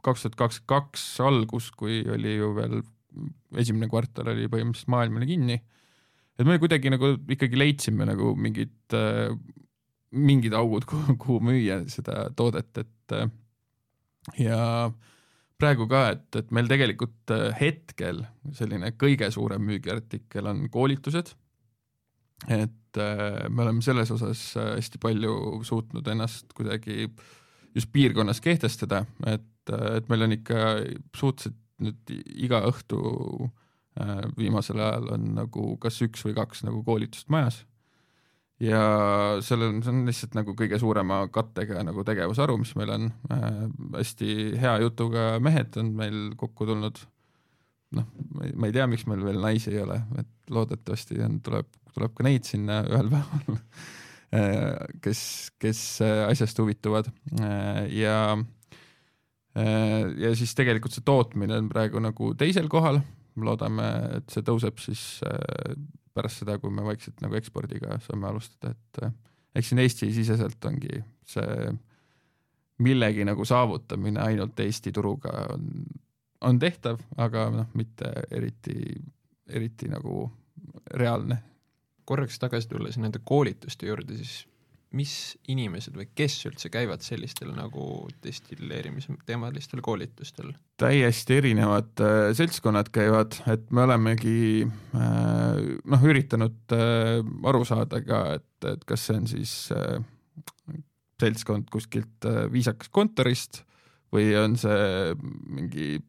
kaks 0.02 0.26
tuhat 0.26 0.38
kakskümmend 0.40 0.70
kaks 0.72 1.04
algus, 1.22 1.70
kui 1.78 2.02
oli 2.10 2.38
ju 2.40 2.54
veel 2.58 2.80
esimene 3.62 3.90
kvartal 3.92 4.32
oli 4.32 4.48
põhimõtteliselt 4.50 4.92
maailm 4.94 5.20
oli 5.20 5.30
kinni. 5.30 5.60
et 6.40 6.48
me 6.48 6.58
kuidagi 6.58 6.90
nagu 6.90 7.14
ikkagi 7.30 7.60
leidsime 7.60 8.08
nagu 8.08 8.32
mingid, 8.40 8.96
mingid 10.12 10.56
augud, 10.58 10.88
kuhu 11.22 11.38
müüa 11.44 11.84
seda 11.92 12.30
toodet, 12.36 12.72
et 12.82 13.16
äh, 13.18 13.30
ja 14.42 14.92
praegu 15.62 15.88
ka, 15.90 16.06
et, 16.16 16.28
et 16.40 16.52
meil 16.56 16.70
tegelikult 16.70 17.34
äh, 17.34 17.52
hetkel 17.60 18.24
selline 18.58 18.94
kõige 19.00 19.30
suurem 19.34 19.64
müügiartikkel 19.68 20.50
on 20.50 20.66
koolitused. 20.74 21.36
Et 22.48 22.98
äh, 22.98 23.50
me 23.50 23.66
oleme 23.66 23.82
selles 23.86 24.12
osas 24.12 24.44
äh, 24.58 24.76
hästi 24.78 25.02
palju 25.02 25.62
suutnud 25.68 26.08
ennast 26.08 26.54
kuidagi 26.58 27.08
just 27.76 27.92
piirkonnas 27.94 28.42
kehtestada, 28.42 29.06
et, 29.30 29.74
et 29.96 30.10
meil 30.10 30.28
on 30.28 30.36
ikka 30.36 30.62
suhteliselt 31.16 31.60
nüüd 31.82 32.14
iga 32.46 32.62
õhtu 32.70 33.02
äh, 34.00 34.24
viimasel 34.38 34.82
ajal 34.82 35.12
on 35.16 35.28
nagu 35.40 35.76
kas 35.82 36.00
üks 36.06 36.26
või 36.28 36.36
kaks 36.38 36.66
nagu 36.68 36.84
koolitust 36.86 37.30
majas. 37.34 37.64
ja 38.62 38.82
sellel 39.42 39.76
on, 39.76 39.80
see 39.82 39.94
on 39.94 40.04
lihtsalt 40.06 40.38
nagu 40.38 40.54
kõige 40.58 40.78
suurema 40.82 41.24
kattega 41.34 41.82
nagu 41.86 42.06
tegevusharu, 42.06 42.60
mis 42.62 42.76
meil 42.78 42.94
on 42.98 43.10
äh,. 43.34 43.64
hästi 43.98 44.36
hea 44.62 44.78
jutuga 44.86 45.34
mehed 45.40 45.78
on 45.82 45.96
meil 45.98 46.20
kokku 46.38 46.70
tulnud. 46.70 47.02
noh, 47.98 48.08
ma 48.56 48.70
ei 48.70 48.76
tea, 48.76 48.88
miks 48.88 49.08
meil 49.10 49.26
veel 49.26 49.42
naisi 49.42 49.74
ei 49.74 49.82
ole, 49.84 50.02
et 50.22 50.54
loodetavasti 50.54 51.18
on, 51.26 51.42
tuleb, 51.44 51.68
tuleb 51.96 52.14
ka 52.16 52.26
neid 52.28 52.48
sinna 52.48 52.82
ühel 52.90 53.12
päeval 53.14 53.62
kes, 55.04 55.22
kes 55.60 55.80
asjast 56.02 56.60
huvituvad. 56.60 57.12
Ja 57.92 58.38
ja 60.18 60.30
siis 60.36 60.54
tegelikult 60.56 60.96
see 60.96 61.04
tootmine 61.04 61.58
on 61.60 61.68
praegu 61.68 62.00
nagu 62.00 62.30
teisel 62.40 62.70
kohal, 62.72 63.02
loodame, 63.36 63.88
et 64.22 64.32
see 64.32 64.46
tõuseb 64.48 64.80
siis 64.80 65.02
pärast 66.16 66.40
seda, 66.40 66.56
kui 66.60 66.72
me 66.72 66.86
vaikselt 66.86 67.20
nagu 67.24 67.36
ekspordiga 67.36 68.00
saame 68.06 68.30
alustada, 68.30 68.72
et 68.72 69.60
eks 69.60 69.72
siin 69.72 69.84
Eesti-siseselt 69.84 70.70
ongi 70.70 71.02
see 71.28 71.72
millegi 72.82 73.28
nagu 73.28 73.44
saavutamine 73.46 74.24
ainult 74.24 74.60
Eesti 74.64 74.94
turuga 74.96 75.34
on, 75.52 75.68
on 76.48 76.60
tehtav, 76.60 77.04
aga 77.20 77.50
noh, 77.52 77.68
mitte 77.76 78.12
eriti, 78.32 78.96
eriti 79.52 79.92
nagu 79.92 80.24
reaalne 80.96 81.42
korraks 82.06 82.40
tagasi 82.42 82.70
tulles 82.72 82.98
nende 83.02 83.22
koolituste 83.24 83.90
juurde, 83.90 84.18
siis 84.20 84.46
mis 84.96 85.14
inimesed 85.48 85.96
või 85.96 86.10
kes 86.16 86.36
üldse 86.50 86.70
käivad 86.72 87.04
sellistel 87.06 87.54
nagu 87.56 87.86
destilleerimise 88.24 89.16
teemalistel 89.28 89.80
koolitustel? 89.84 90.52
täiesti 90.82 91.38
erinevad 91.40 92.04
äh, 92.04 92.32
seltskonnad 92.36 92.92
käivad, 92.94 93.38
et 93.52 93.70
me 93.72 93.86
olemegi 93.86 94.66
äh, 94.66 95.62
noh, 95.94 96.08
üritanud 96.12 96.76
äh, 96.76 97.22
aru 97.48 97.64
saada 97.68 98.02
ka, 98.04 98.24
et, 98.40 98.70
et 98.74 98.84
kas 98.90 99.08
see 99.08 99.22
on 99.22 99.30
siis 99.32 99.56
äh, 99.76 100.02
seltskond 101.22 101.72
kuskilt 101.72 102.28
äh, 102.28 102.44
viisakast 102.52 102.92
kontorist 102.92 103.64
või 104.12 104.34
on 104.36 104.58
see 104.60 105.14
mingi 105.48 106.02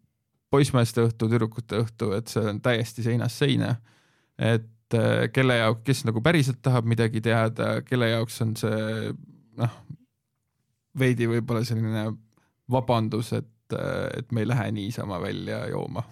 poissmeeste 0.53 1.07
õhtu, 1.07 1.31
tüdrukute 1.31 1.79
õhtu, 1.85 2.11
et 2.17 2.29
see 2.33 2.43
on 2.51 2.59
täiesti 2.65 3.05
seinast 3.07 3.39
seina. 3.41 3.77
et 4.39 4.72
äh, 4.99 5.29
kelle 5.33 5.57
jaoks, 5.61 5.83
kes 5.87 6.05
nagu 6.09 6.23
päriselt 6.25 6.63
tahab 6.63 6.89
midagi 6.89 7.23
teada, 7.25 7.81
kelle 7.87 8.11
jaoks 8.13 8.41
on 8.45 8.55
see 8.59 9.13
noh, 9.61 9.81
veidi 10.99 11.29
võib-olla 11.31 11.65
selline 11.67 12.11
vabandus, 12.71 13.33
et 13.39 13.49
et 13.73 14.33
me 14.37 14.43
ei 14.43 14.49
lähe 14.49 14.67
niisama 14.77 15.17
välja 15.23 15.63
jooma. 15.71 16.03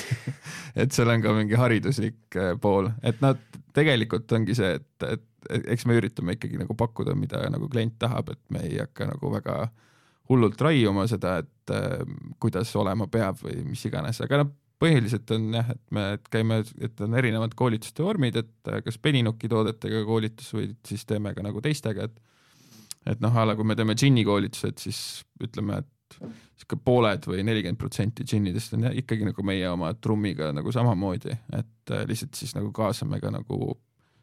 Et 0.80 0.92
seal 0.92 1.10
on 1.12 1.20
ka 1.20 1.32
mingi 1.36 1.56
hariduslik 1.56 2.36
äh, 2.36 2.54
pool, 2.60 2.88
et 3.04 3.20
nad 3.20 3.40
tegelikult 3.76 4.32
ongi 4.32 4.54
see, 4.56 4.74
et, 4.76 5.04
et 5.04 5.66
eks 5.72 5.86
me 5.88 5.96
üritame 5.96 6.36
ikkagi 6.36 6.56
nagu 6.60 6.76
pakkuda, 6.76 7.14
mida 7.16 7.42
nagu 7.52 7.68
klient 7.72 7.98
tahab, 8.00 8.32
et 8.32 8.40
me 8.52 8.62
ei 8.64 8.78
hakka 8.80 9.10
nagu 9.10 9.30
väga 9.32 9.56
hullult 10.28 10.60
raiuma 10.60 11.06
seda, 11.08 11.38
et 11.44 11.72
äh, 11.74 12.04
kuidas 12.42 12.72
olema 12.76 13.08
peab 13.12 13.40
või 13.44 13.62
mis 13.64 13.84
iganes, 13.88 14.20
aga 14.24 14.42
noh, 14.42 14.52
põhiliselt 14.82 15.30
on 15.34 15.48
jah, 15.56 15.72
et 15.72 15.82
me 15.94 16.06
et 16.16 16.30
käime, 16.32 16.60
et 16.84 17.02
on 17.04 17.16
erinevad 17.16 17.54
koolituste 17.56 18.04
vormid, 18.04 18.36
et 18.36 18.70
äh, 18.72 18.82
kas 18.84 18.98
Beninuki 19.02 19.48
toodetega 19.52 20.04
koolitus 20.08 20.52
või 20.56 20.70
siis 20.86 21.06
teeme 21.08 21.34
ka 21.36 21.44
nagu 21.46 21.62
teistega, 21.64 22.08
et 22.10 22.22
et 23.06 23.20
noh, 23.22 23.36
a 23.38 23.44
la 23.46 23.54
kui 23.54 23.66
me 23.66 23.76
teeme 23.78 23.94
džinni 23.94 24.24
koolitused, 24.26 24.80
siis 24.82 25.00
ütleme, 25.42 25.78
et 25.78 26.16
sihuke 26.56 26.78
pooled 26.84 27.26
või 27.28 27.44
nelikümmend 27.46 27.78
protsenti 27.78 28.24
džinnidest 28.26 28.74
on 28.74 28.88
ikkagi 28.90 29.26
nagu 29.28 29.44
meie 29.46 29.68
oma 29.70 29.92
trummiga 29.94 30.50
nagu 30.54 30.72
samamoodi, 30.74 31.36
et 31.58 31.94
äh, 31.94 32.06
lihtsalt 32.08 32.38
siis 32.38 32.56
nagu 32.58 32.72
kaasame 32.74 33.20
ka 33.22 33.30
nagu 33.34 33.76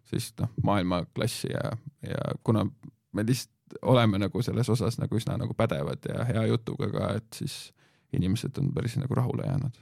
sellist 0.10 0.44
noh, 0.44 0.52
maailmaklassi 0.68 1.54
ja, 1.54 1.72
ja 2.06 2.36
kuna 2.44 2.66
me 3.14 3.26
lihtsalt 3.26 3.52
oleme 3.82 4.20
nagu 4.22 4.42
selles 4.46 4.70
osas 4.70 5.00
nagu 5.02 5.18
üsna 5.18 5.38
nagu 5.40 5.56
pädevad 5.58 6.04
ja 6.10 6.28
hea 6.28 6.46
jutuga 6.52 6.90
ka, 6.94 7.10
et 7.18 7.40
siis 7.42 7.58
inimesed 8.14 8.58
on 8.62 8.70
päris 8.76 8.98
nagu 9.00 9.16
rahule 9.18 9.48
jäänud. 9.48 9.80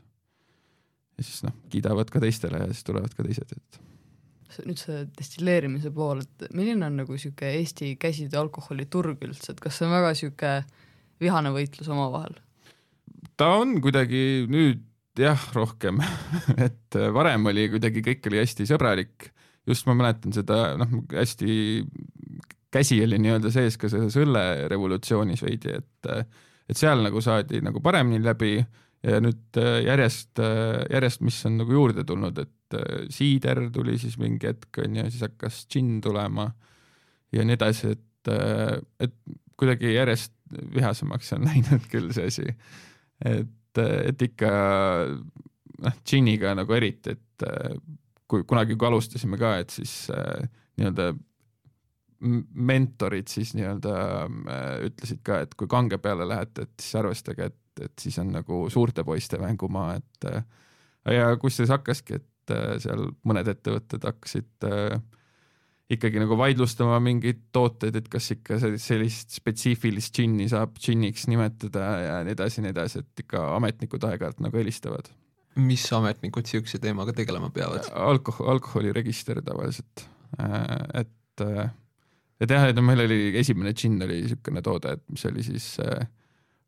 Ja 1.21 1.29
siis 1.29 1.45
noh, 1.47 1.55
kiidavad 1.71 2.11
ka 2.11 2.21
teistele 2.23 2.65
ja 2.65 2.69
siis 2.73 2.85
tulevad 2.87 3.15
ka 3.15 3.25
teised, 3.27 3.55
et 3.55 3.81
nüüd 4.67 4.79
see 4.81 5.05
destilleerimise 5.15 5.93
pool, 5.95 6.25
et 6.25 6.49
milline 6.57 6.83
on 6.83 6.97
nagu 6.99 7.15
niisugune 7.15 7.53
Eesti 7.61 7.93
käsitöö 8.01 8.41
alkoholiturg 8.43 9.21
üldse, 9.23 9.53
et 9.53 9.61
kas 9.63 9.77
see 9.79 9.87
on 9.87 9.93
väga 9.95 10.11
niisugune 10.11 10.55
vihane 11.23 11.53
võitlus 11.55 11.91
omavahel? 11.91 12.35
ta 13.39 13.53
on 13.61 13.77
kuidagi 13.81 14.47
nüüd 14.51 14.81
jah, 15.19 15.41
rohkem. 15.55 15.99
Et 16.65 16.97
varem 17.13 17.49
oli 17.51 17.67
kuidagi, 17.73 18.03
kõik 18.05 18.27
oli 18.29 18.41
hästi 18.41 18.67
sõbralik, 18.69 19.31
just 19.67 19.87
ma 19.89 19.95
mäletan 19.97 20.33
seda 20.35 20.75
noh, 20.79 21.01
hästi 21.11 21.55
käsi 22.71 23.01
oli 23.03 23.19
nii-öelda 23.21 23.51
sees 23.53 23.77
ka 23.77 23.89
selles 23.91 24.15
õllerevolutsioonis 24.19 25.43
veidi, 25.45 25.75
et 25.81 26.11
et 26.71 26.79
seal 26.79 27.01
nagu 27.03 27.19
saadi 27.19 27.59
nagu 27.65 27.81
paremini 27.83 28.21
läbi 28.23 28.61
ja 29.03 29.21
nüüd 29.23 29.57
järjest, 29.85 30.37
järjest, 30.91 31.23
mis 31.25 31.39
on 31.49 31.55
nagu 31.61 31.73
juurde 31.73 32.03
tulnud, 32.07 32.37
et 32.37 32.75
siider 33.11 33.63
tuli 33.73 33.97
siis 33.99 34.17
mingi 34.21 34.47
hetk 34.51 34.83
onju, 34.83 35.07
siis 35.09 35.23
hakkas 35.25 35.63
džinn 35.65 35.99
tulema 36.03 36.45
ja 37.33 37.45
nii 37.47 37.57
edasi, 37.57 37.95
et, 37.95 38.31
et 39.01 39.15
kuidagi 39.59 39.95
järjest 39.95 40.35
vihasemaks 40.75 41.33
on 41.37 41.45
läinud 41.49 41.89
küll 41.91 42.13
see 42.13 42.29
asi. 42.29 42.47
et, 43.25 43.81
et 43.81 44.27
ikka 44.27 44.53
noh, 45.81 45.97
džinniga 46.05 46.53
nagu 46.57 46.77
eriti, 46.77 47.17
et 47.17 47.49
kui 48.31 48.45
kunagi, 48.47 48.77
kui 48.79 48.87
alustasime 48.87 49.39
ka, 49.39 49.55
et 49.61 49.73
siis 49.73 49.93
äh, 50.15 50.47
nii-öelda 50.79 51.11
mentorid 52.71 53.31
siis 53.31 53.55
nii-öelda 53.57 53.95
äh, 54.21 54.67
ütlesid 54.87 55.23
ka, 55.25 55.41
et 55.45 55.55
kui 55.59 55.69
kange 55.71 55.99
peale 56.01 56.27
lähete, 56.29 56.67
et 56.67 56.83
siis 56.83 56.99
arvestage, 57.01 57.49
et, 57.51 57.57
et 57.79 57.93
siis 57.99 58.17
on 58.21 58.33
nagu 58.33 58.65
suurte 58.73 59.05
poiste 59.07 59.39
mängumaa, 59.41 59.95
et 59.99 60.27
äh, 60.29 60.43
ja 61.15 61.31
kusjuures 61.39 61.71
hakkaski, 61.71 62.19
et 62.19 62.53
äh, 62.53 62.75
seal 62.83 63.07
mõned 63.27 63.47
ettevõtted 63.51 64.05
hakkasid 64.07 64.67
äh, 64.67 64.99
ikkagi 65.91 66.21
nagu 66.23 66.37
vaidlustama 66.39 66.99
mingeid 67.03 67.41
tooteid, 67.55 67.97
et 67.99 68.11
kas 68.11 68.31
ikka 68.35 68.59
sellist 68.79 69.35
spetsiifilist 69.35 70.15
džinni 70.15 70.47
saab 70.51 70.77
džinniks 70.79 71.27
nimetada 71.31 71.87
ja 71.99 72.19
nii 72.27 72.35
edasi, 72.37 72.63
nii 72.63 72.71
edasi, 72.75 73.03
et 73.03 73.25
ikka 73.25 73.43
ametnikud 73.57 74.07
aeg-ajalt 74.07 74.43
nagu 74.43 74.61
helistavad. 74.61 75.11
mis 75.55 75.83
ametnikud 75.93 76.47
niisuguse 76.47 76.79
teemaga 76.79 77.13
tegelema 77.13 77.49
peavad? 77.51 77.89
alkohol, 77.91 78.53
alkoholiregister 78.55 79.41
tavaliselt, 79.43 80.07
et 80.95 81.41
et 82.41 82.49
jah, 82.49 82.65
et 82.69 82.79
meil 82.81 83.03
oli 83.05 83.19
esimene 83.37 83.73
džinn 83.75 84.01
oli 84.01 84.21
niisugune 84.23 84.63
toode, 84.65 84.95
et 84.97 85.03
mis 85.13 85.25
oli 85.29 85.43
siis 85.45 85.75
äh, 85.83 86.07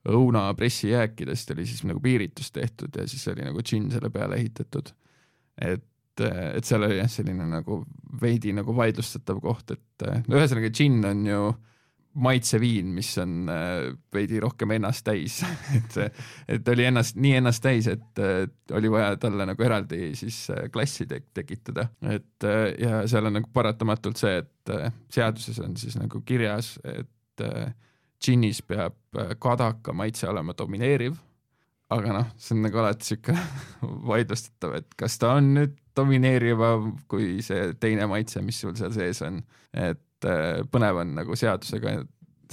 õuna 0.09 0.49
pressijääkidest 0.57 1.51
oli 1.55 1.65
siis 1.65 1.83
nagu 1.87 2.01
piiritus 2.03 2.51
tehtud 2.51 2.95
ja 2.97 3.07
siis 3.07 3.27
oli 3.31 3.45
nagu 3.45 3.63
džinn 3.63 3.91
selle 3.91 4.09
peale 4.11 4.39
ehitatud. 4.41 4.91
et, 5.61 5.85
et 6.21 6.65
seal 6.65 6.83
oli 6.83 6.97
jah, 6.97 7.09
selline 7.09 7.45
nagu 7.47 7.83
veidi 8.21 8.53
nagu 8.53 8.75
vaidlustatav 8.75 9.39
koht, 9.41 9.71
et 9.71 10.07
no 10.27 10.39
ühesõnaga 10.39 10.71
džinn 10.73 11.05
on 11.07 11.23
ju 11.27 11.53
maitseviin, 12.13 12.91
mis 12.93 13.07
on 13.17 13.47
äh, 13.49 13.87
veidi 14.13 14.37
rohkem 14.43 14.75
ennast 14.75 15.05
täis 15.07 15.39
et, 15.77 15.95
et 16.51 16.67
oli 16.69 16.85
ennast, 16.85 17.15
nii 17.17 17.39
ennast 17.39 17.63
täis, 17.63 17.87
et 17.89 18.21
oli 18.75 18.91
vaja 18.91 19.15
talle 19.21 19.47
nagu 19.49 19.65
eraldi 19.65 20.11
siis 20.19 20.43
klassi 20.73 21.07
te 21.09 21.23
tekitada, 21.33 21.87
et 22.11 22.49
ja 22.81 23.01
seal 23.09 23.31
on 23.31 23.39
nagu 23.39 23.49
paratamatult 23.53 24.19
see, 24.19 24.43
et 24.43 24.75
seaduses 25.15 25.63
on 25.63 25.79
siis 25.79 25.97
nagu 26.01 26.21
kirjas, 26.27 26.75
et 26.83 27.47
džinnis 28.23 28.63
peab 28.65 28.95
kadaka 29.43 29.93
maitse 29.93 30.27
olema 30.29 30.55
domineeriv 30.57 31.17
aga 31.93 32.15
noh, 32.15 32.29
see 32.39 32.55
on 32.55 32.63
nagu 32.65 32.81
alati 32.81 33.09
sihuke 33.11 33.35
vaidlustatav, 34.09 34.77
et 34.79 34.97
kas 34.99 35.17
ta 35.21 35.35
on 35.39 35.53
nüüd 35.57 35.75
domineerivam 35.97 36.93
kui 37.11 37.37
see 37.45 37.73
teine 37.81 38.07
maitse, 38.09 38.41
mis 38.45 38.61
sul 38.63 38.75
seal 38.79 38.93
sees 38.95 39.21
on, 39.25 39.41
et 39.77 40.29
äh, 40.29 40.63
põnev 40.73 41.01
on 41.03 41.13
nagu 41.19 41.37
seadusega, 41.37 41.99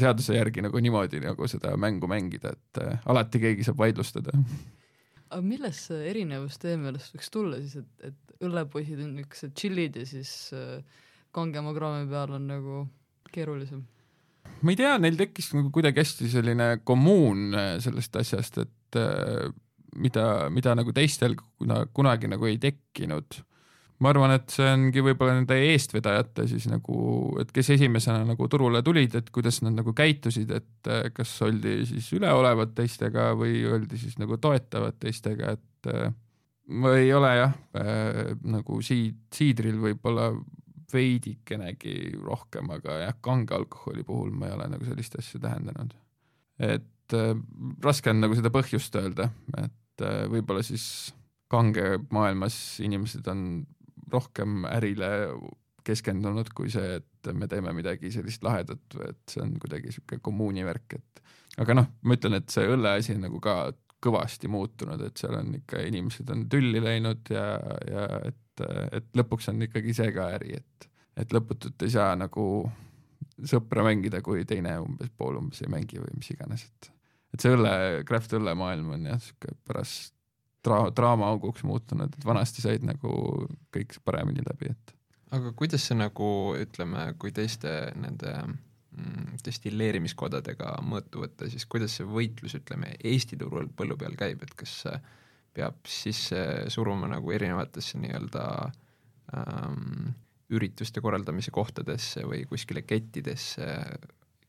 seaduse 0.01 0.37
järgi 0.37 0.65
nagu 0.65 0.81
niimoodi 0.83 1.23
nagu 1.25 1.49
seda 1.51 1.73
mängu 1.81 2.11
mängida, 2.11 2.55
et 2.57 2.83
äh, 2.83 2.99
alati 3.11 3.43
keegi 3.43 3.67
saab 3.69 3.81
vaidlustada. 3.81 4.35
aga 5.31 5.43
millest 5.47 5.89
see 5.89 6.03
erinevus 6.11 6.59
teie 6.61 6.77
meelest 6.81 7.15
võiks 7.15 7.33
tulla 7.33 7.61
siis, 7.63 7.79
et, 7.81 8.11
et 8.11 8.45
õllepoisid 8.45 9.01
on 9.05 9.15
niisugused 9.19 9.55
tšillid 9.55 10.01
ja 10.03 10.09
siis 10.09 10.33
äh, 10.57 10.83
kangema 11.37 11.73
kraami 11.77 12.09
peal 12.11 12.37
on 12.37 12.51
nagu 12.51 12.85
keerulisem? 13.31 13.87
Ma 14.61 14.73
ei 14.73 14.77
tea, 14.77 14.97
neil 15.01 15.17
tekkis 15.17 15.53
nagu 15.57 15.71
kuidagi 15.75 16.03
hästi 16.03 16.29
selline 16.33 16.69
kommuun 16.85 17.55
sellest 17.81 18.17
asjast, 18.21 18.59
et 18.61 18.75
Äh, 18.97 19.51
mida, 19.97 20.49
mida 20.55 20.75
nagu 20.79 20.93
teistel 20.95 21.35
kuna, 21.59 21.85
kunagi 21.95 22.29
nagu 22.31 22.47
ei 22.47 22.59
tekkinud. 22.63 23.41
ma 24.01 24.15
arvan, 24.15 24.33
et 24.33 24.49
see 24.49 24.65
ongi 24.65 25.03
võib-olla 25.05 25.35
nende 25.37 25.59
eestvedajate 25.75 26.47
siis 26.49 26.65
nagu, 26.71 26.95
et 27.43 27.51
kes 27.53 27.69
esimesena 27.75 28.23
nagu 28.25 28.47
turule 28.49 28.81
tulid, 28.81 29.13
et 29.19 29.27
kuidas 29.29 29.59
nad 29.61 29.75
nagu 29.77 29.93
käitusid, 29.93 30.55
et 30.57 30.89
äh, 30.89 31.11
kas 31.13 31.35
oldi 31.45 31.83
siis 31.91 32.09
üleolevad 32.17 32.73
teistega 32.79 33.35
või 33.37 33.59
oldi 33.69 33.99
siis 34.01 34.17
nagu 34.23 34.39
toetavad 34.41 34.97
teistega, 35.03 35.53
et 35.59 35.91
äh, 35.93 36.15
ma 36.71 36.95
ei 36.97 37.13
ole 37.13 37.35
jah 37.43 37.53
äh, 37.77 38.33
nagu 38.41 38.81
siid, 38.81 39.21
siidril 39.37 39.77
võib-olla 39.83 40.31
veidikenegi 40.93 41.95
rohkem, 42.23 42.71
aga 42.77 43.01
jah, 43.05 43.17
kange 43.25 43.57
alkoholi 43.57 44.05
puhul 44.07 44.33
ma 44.37 44.49
ei 44.49 44.57
ole 44.57 44.69
nagu 44.75 44.89
sellist 44.89 45.17
asja 45.21 45.41
tähendanud. 45.43 45.95
et 46.61 47.17
äh, 47.17 47.33
raske 47.85 48.13
on 48.13 48.21
nagu 48.25 48.37
seda 48.39 48.53
põhjust 48.55 48.97
öelda, 49.01 49.31
et 49.59 50.05
äh, 50.07 50.25
võib-olla 50.33 50.65
siis 50.67 51.15
kange 51.51 51.99
maailmas 52.15 52.79
inimesed 52.85 53.27
on 53.33 53.65
rohkem 54.11 54.65
ärile 54.71 55.11
keskendunud 55.87 56.51
kui 56.55 56.71
see, 56.73 56.99
et 57.01 57.31
me 57.37 57.49
teeme 57.51 57.73
midagi 57.77 58.11
sellist 58.13 58.45
lahedat, 58.45 58.83
et 59.07 59.21
see 59.31 59.43
on 59.43 59.55
kuidagi 59.61 59.95
sihuke 59.95 60.21
kommuuni 60.23 60.65
värk, 60.67 60.99
et 60.99 61.23
aga 61.63 61.77
noh, 61.81 61.89
ma 62.05 62.17
ütlen, 62.17 62.37
et 62.39 62.53
see 62.53 62.69
õlleasi 62.69 63.17
on 63.17 63.25
nagu 63.27 63.41
ka 63.43 63.57
kõvasti 64.01 64.49
muutunud, 64.49 65.03
et 65.05 65.21
seal 65.21 65.37
on 65.37 65.53
ikka 65.59 65.83
inimesed 65.89 66.31
on 66.33 66.47
tülli 66.53 66.81
läinud 66.83 67.33
ja, 67.35 67.45
ja 67.91 68.07
et, 68.31 68.41
et 68.93 69.11
lõpuks 69.19 69.51
on 69.53 69.67
ikkagi 69.67 69.97
see 69.97 70.13
ka 70.15 70.31
äri, 70.37 70.55
et, 70.61 70.89
et 71.21 71.35
lõputult 71.35 71.87
ei 71.87 71.93
saa 71.97 72.15
nagu 72.19 72.45
sõpra 73.47 73.85
mängida, 73.87 74.21
kui 74.25 74.45
teine 74.49 74.77
umbes 74.83 75.11
pool 75.17 75.39
umbes 75.41 75.63
ei 75.65 75.73
mängi 75.73 76.01
või 76.01 76.17
mis 76.19 76.33
iganes, 76.35 76.67
et 76.69 76.91
et 77.35 77.45
see 77.45 77.53
õlle, 77.55 77.73
craft 78.09 78.33
õlle 78.39 78.57
maailm 78.59 78.95
on 78.97 79.05
jah, 79.07 79.21
sihuke 79.23 79.53
pärast 79.69 80.15
dra-, 80.67 80.91
draamaauguks 80.97 81.63
muutunud, 81.67 82.17
et 82.17 82.27
vanasti 82.27 82.65
said 82.65 82.85
nagu 82.87 83.13
kõik 83.75 84.01
paremini 84.07 84.45
läbi, 84.47 84.73
et. 84.75 84.97
aga 85.37 85.53
kuidas 85.59 85.87
see 85.87 85.99
nagu 85.99 86.31
ütleme, 86.59 87.07
kui 87.23 87.33
teiste 87.37 87.71
nende 88.01 88.35
mm, 88.43 89.39
destilleerimiskodadega 89.47 90.77
mõõtu 90.87 91.25
võtta, 91.25 91.49
siis 91.53 91.67
kuidas 91.71 91.97
see 91.99 92.09
võitlus, 92.09 92.59
ütleme, 92.59 92.97
Eesti 92.99 93.39
turul 93.41 93.71
põllu 93.77 93.99
peal 94.01 94.19
käib, 94.19 94.43
et 94.47 94.55
kas 94.59 94.81
peab 95.57 95.87
sisse 95.89 96.71
suruma 96.71 97.09
nagu 97.11 97.33
erinevatesse 97.35 97.99
nii-öelda 98.03 98.45
ähm, 99.37 100.13
ürituste 100.51 101.03
korraldamise 101.03 101.53
kohtadesse 101.55 102.25
või 102.27 102.45
kuskile 102.51 102.83
kettidesse 102.87 103.67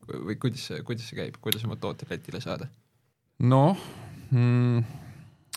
või 0.08 0.36
kuidas 0.40 0.66
see, 0.70 0.82
kuidas 0.86 1.06
see 1.08 1.18
käib, 1.18 1.38
kuidas 1.42 1.64
oma 1.66 1.78
tooted 1.80 2.10
Lätile 2.10 2.42
saada? 2.42 2.68
noh 3.42 3.78
mm,, 4.30 4.82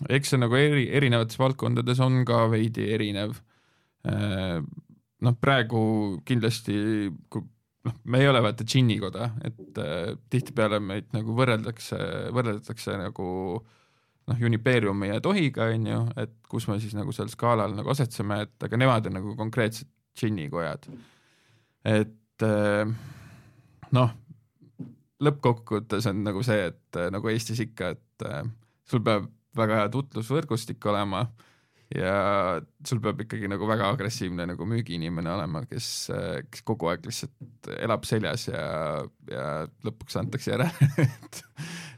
eks 0.10 0.34
see 0.34 0.41
nagu 0.41 0.58
eri, 0.60 0.88
erinevates 0.98 1.39
valdkondades 1.39 2.02
on 2.04 2.24
ka 2.28 2.46
veidi 2.52 2.89
erinev. 2.96 3.38
Äh, 4.06 4.60
noh, 5.26 5.38
praegu 5.41 5.82
kindlasti, 6.28 6.76
noh, 7.10 7.96
me 8.04 8.22
ei 8.22 8.30
ole 8.30 8.41
vaata 8.46 8.67
džinnikoda, 8.67 9.32
et 9.48 9.82
äh, 9.82 10.12
tihtipeale 10.30 10.82
meid 10.84 11.10
nagu 11.15 11.36
võrreldakse, 11.38 12.00
võrreldatakse 12.36 13.00
nagu 13.02 13.30
noh, 14.30 14.42
Unipeeriumi 14.50 15.10
ja 15.12 15.22
Tohiga, 15.24 15.70
on 15.74 15.88
ju, 15.90 16.02
et 16.22 16.36
kus 16.50 16.68
me 16.70 16.80
siis 16.82 16.96
nagu 16.98 17.14
seal 17.16 17.30
skaalal 17.32 17.76
nagu 17.78 17.92
asetseme, 17.94 18.42
et 18.46 18.68
aga 18.68 18.80
nemad 18.80 19.10
on 19.10 19.20
nagu 19.20 19.36
konkreetsed 19.38 19.90
džinnikojad. 20.16 20.88
et 21.86 22.46
äh, 22.48 22.94
noh, 23.96 24.14
lõppkokkuvõttes 25.26 26.10
on 26.12 26.24
nagu 26.26 26.44
see, 26.46 26.70
et 26.72 27.00
äh, 27.00 27.10
nagu 27.14 27.30
Eestis 27.32 27.62
ikka, 27.64 27.96
et 27.96 28.28
äh, 28.28 28.46
sul 28.90 29.04
peab 29.06 29.30
väga 29.56 29.82
hea 29.82 29.92
tutvusvõrgustik 29.94 30.84
olema 30.92 31.22
ja 31.96 32.16
sul 32.88 33.00
peab 33.04 33.22
ikkagi 33.24 33.48
nagu 33.48 33.68
väga 33.70 33.88
agressiivne 33.94 34.48
nagu 34.50 34.66
müügiinimene 34.68 35.32
olema, 35.32 35.62
kes, 35.70 36.10
kes 36.52 36.66
kogu 36.68 36.90
aeg 36.92 37.06
lihtsalt 37.08 37.70
elab 37.78 38.08
seljas 38.10 38.50
ja, 38.50 38.66
ja 39.30 39.46
lõpuks 39.86 40.18
antakse 40.20 40.56
järele 40.56 40.90
et, 41.06 41.44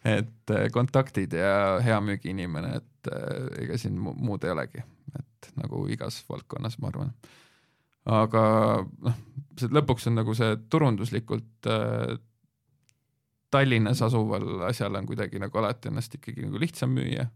et 0.08 0.54
kontaktid 0.74 1.34
ja 1.36 1.80
hea 1.84 1.98
müügiinimene, 2.04 2.78
et 2.80 3.10
ega 3.64 3.78
siin 3.80 3.98
muud 3.98 4.46
ei 4.46 4.54
olegi, 4.54 4.84
et 5.20 5.50
nagu 5.60 5.84
igas 5.92 6.22
valdkonnas, 6.30 6.78
ma 6.80 6.92
arvan. 6.92 7.12
aga 8.18 8.44
noh, 9.04 9.20
see 9.60 9.72
lõpuks 9.74 10.08
on 10.08 10.20
nagu 10.22 10.36
see 10.38 10.56
turunduslikult 10.72 11.68
Tallinnas 13.50 14.02
asuval 14.02 14.66
asjal 14.68 14.96
on 15.00 15.06
kuidagi 15.08 15.40
nagu 15.40 15.60
alati 15.60 15.88
ennast 15.92 16.18
ikkagi 16.18 16.44
nagu 16.46 16.60
lihtsam 16.60 16.92
müüa. 16.96 17.28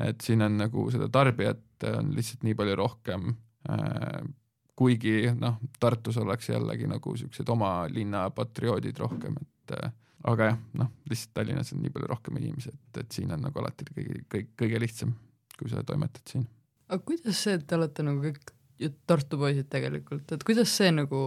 et 0.00 0.20
siin 0.22 0.42
on 0.42 0.56
nagu 0.56 0.84
seda 0.94 1.08
tarbijat 1.12 1.86
on 1.90 2.12
lihtsalt 2.14 2.44
nii 2.46 2.54
palju 2.54 2.76
rohkem 2.78 3.32
äh,. 3.70 4.20
kuigi 4.76 5.32
noh, 5.36 5.58
Tartus 5.80 6.16
ollakse 6.16 6.54
jällegi 6.54 6.86
nagu 6.88 7.16
siuksed 7.16 7.48
oma 7.52 7.88
linna 7.90 8.30
patrioodid 8.30 8.98
rohkem, 8.98 9.34
et 9.36 9.74
äh, 9.76 9.90
aga 10.28 10.50
jah, 10.50 10.56
noh, 10.80 10.90
lihtsalt 11.08 11.34
Tallinnas 11.38 11.72
on 11.74 11.82
nii 11.84 11.92
palju 11.94 12.08
rohkem 12.10 12.38
inimesi, 12.40 12.72
et, 12.74 13.02
et 13.02 13.18
siin 13.18 13.32
on 13.34 13.44
nagu 13.46 13.62
alati 13.62 13.86
kõige, 13.88 14.22
kõik, 14.32 14.50
kõige 14.60 14.80
lihtsam, 14.82 15.14
kui 15.58 15.70
sa 15.72 15.84
toimetad 15.86 16.24
siin. 16.28 16.46
aga 16.88 17.02
kuidas 17.06 17.44
see, 17.44 17.56
et 17.56 17.66
te 17.66 17.78
olete 17.78 18.06
nagu 18.06 18.24
kõik 18.24 18.56
Tartu 18.80 19.36
poisid 19.36 19.66
tegelikult, 19.68 20.30
et 20.32 20.44
kuidas 20.46 20.72
see 20.72 20.88
nagu 20.88 21.18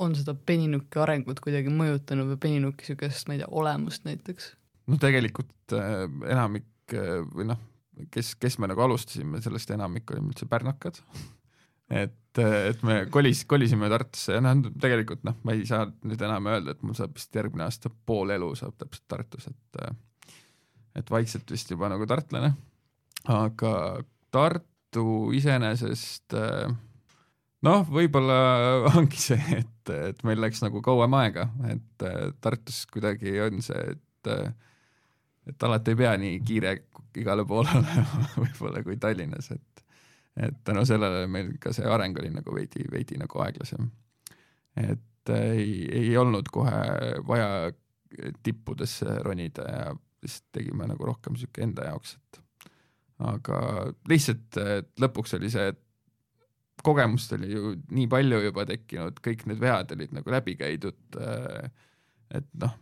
on 0.00 0.14
seda 0.16 0.34
peninuki 0.34 1.00
arengut 1.00 1.40
kuidagi 1.40 1.72
mõjutanud 1.72 2.28
või 2.34 2.40
peninuki 2.42 2.84
niisugust, 2.84 3.28
ma 3.28 3.36
ei 3.36 3.40
tea, 3.40 3.48
olemust 3.48 4.04
näiteks? 4.08 4.50
no 4.90 4.98
tegelikult 5.00 5.76
äh, 5.76 6.04
enamik 6.28 6.96
äh, 6.96 7.20
või 7.32 7.48
noh, 7.52 7.60
kes, 8.12 8.34
kes 8.40 8.58
me 8.60 8.68
nagu 8.68 8.84
alustasime, 8.84 9.40
sellest 9.44 9.72
enamik 9.72 10.12
olime 10.12 10.34
üldse 10.34 10.48
pärnakad 10.50 11.00
et, 11.90 12.40
et 12.40 12.82
me 12.86 13.00
kolis, 13.12 13.44
kolisime 13.50 13.90
Tartusse 13.90 14.36
ja 14.36 14.42
noh, 14.44 14.70
tegelikult 14.80 15.24
noh, 15.26 15.38
ma 15.46 15.56
ei 15.56 15.66
saa 15.68 15.88
nüüd 16.06 16.22
enam 16.26 16.50
öelda, 16.52 16.74
et 16.74 16.84
mul 16.86 16.96
saab 16.98 17.16
vist 17.18 17.34
järgmine 17.34 17.66
aasta 17.66 17.92
pool 18.06 18.32
elu 18.36 18.52
saab 18.58 18.76
täpselt 18.80 19.06
Tartus, 19.10 19.50
et 19.50 19.82
et 20.98 21.10
vaikselt 21.10 21.50
vist 21.50 21.70
juba 21.70 21.90
nagu 21.90 22.06
tartlane, 22.10 22.52
aga 23.30 23.72
Tartu 24.30 25.04
iseenesest 25.34 26.34
noh, 27.66 27.84
võib-olla 27.90 28.38
ongi 28.98 29.20
see, 29.20 29.60
et, 29.60 29.94
et 30.10 30.24
meil 30.26 30.42
läks 30.42 30.62
nagu 30.64 30.82
kauem 30.84 31.14
aega, 31.20 31.48
et 31.70 32.08
Tartus 32.40 32.84
kuidagi 32.92 33.38
on 33.46 33.62
see, 33.64 33.94
et 33.94 34.34
et 35.50 35.64
alati 35.66 35.94
ei 35.94 35.98
pea 35.98 36.12
nii 36.20 36.40
kiire 36.46 36.74
igale 37.18 37.44
poole 37.48 37.72
olema 37.74 38.26
võib-olla 38.44 38.82
kui 38.86 38.98
Tallinnas, 39.00 39.50
et 39.54 39.79
et 40.40 40.60
tänu 40.64 40.84
sellele 40.88 41.26
meil 41.30 41.52
ka 41.60 41.72
see 41.76 41.88
areng 41.88 42.18
oli 42.20 42.32
nagu 42.34 42.54
veidi, 42.54 42.84
veidi 42.92 43.18
nagu 43.20 43.42
aeglasem. 43.44 43.90
et 44.76 45.32
ei, 45.34 45.74
ei 45.92 46.16
olnud 46.16 46.48
kohe 46.52 47.20
vaja 47.26 47.72
tippudesse 48.42 49.20
ronida 49.26 49.66
ja 49.68 49.82
lihtsalt 50.22 50.52
tegime 50.52 50.86
nagu 50.88 51.06
rohkem 51.06 51.36
sihuke 51.40 51.62
enda 51.64 51.86
jaoks, 51.90 52.16
et 52.16 52.40
aga 53.30 53.60
lihtsalt 54.08 54.58
lõpuks 55.00 55.36
oli 55.38 55.50
see, 55.52 55.70
et 55.72 56.84
kogemust 56.84 57.32
oli 57.36 57.52
ju 57.52 57.74
nii 57.92 58.08
palju 58.10 58.40
juba 58.46 58.64
tekkinud, 58.68 59.20
kõik 59.24 59.44
need 59.48 59.60
vead 59.60 59.92
olid 59.96 60.14
nagu 60.16 60.32
läbi 60.32 60.56
käidud. 60.56 61.18
Et 62.30 62.46
noh, 62.62 62.76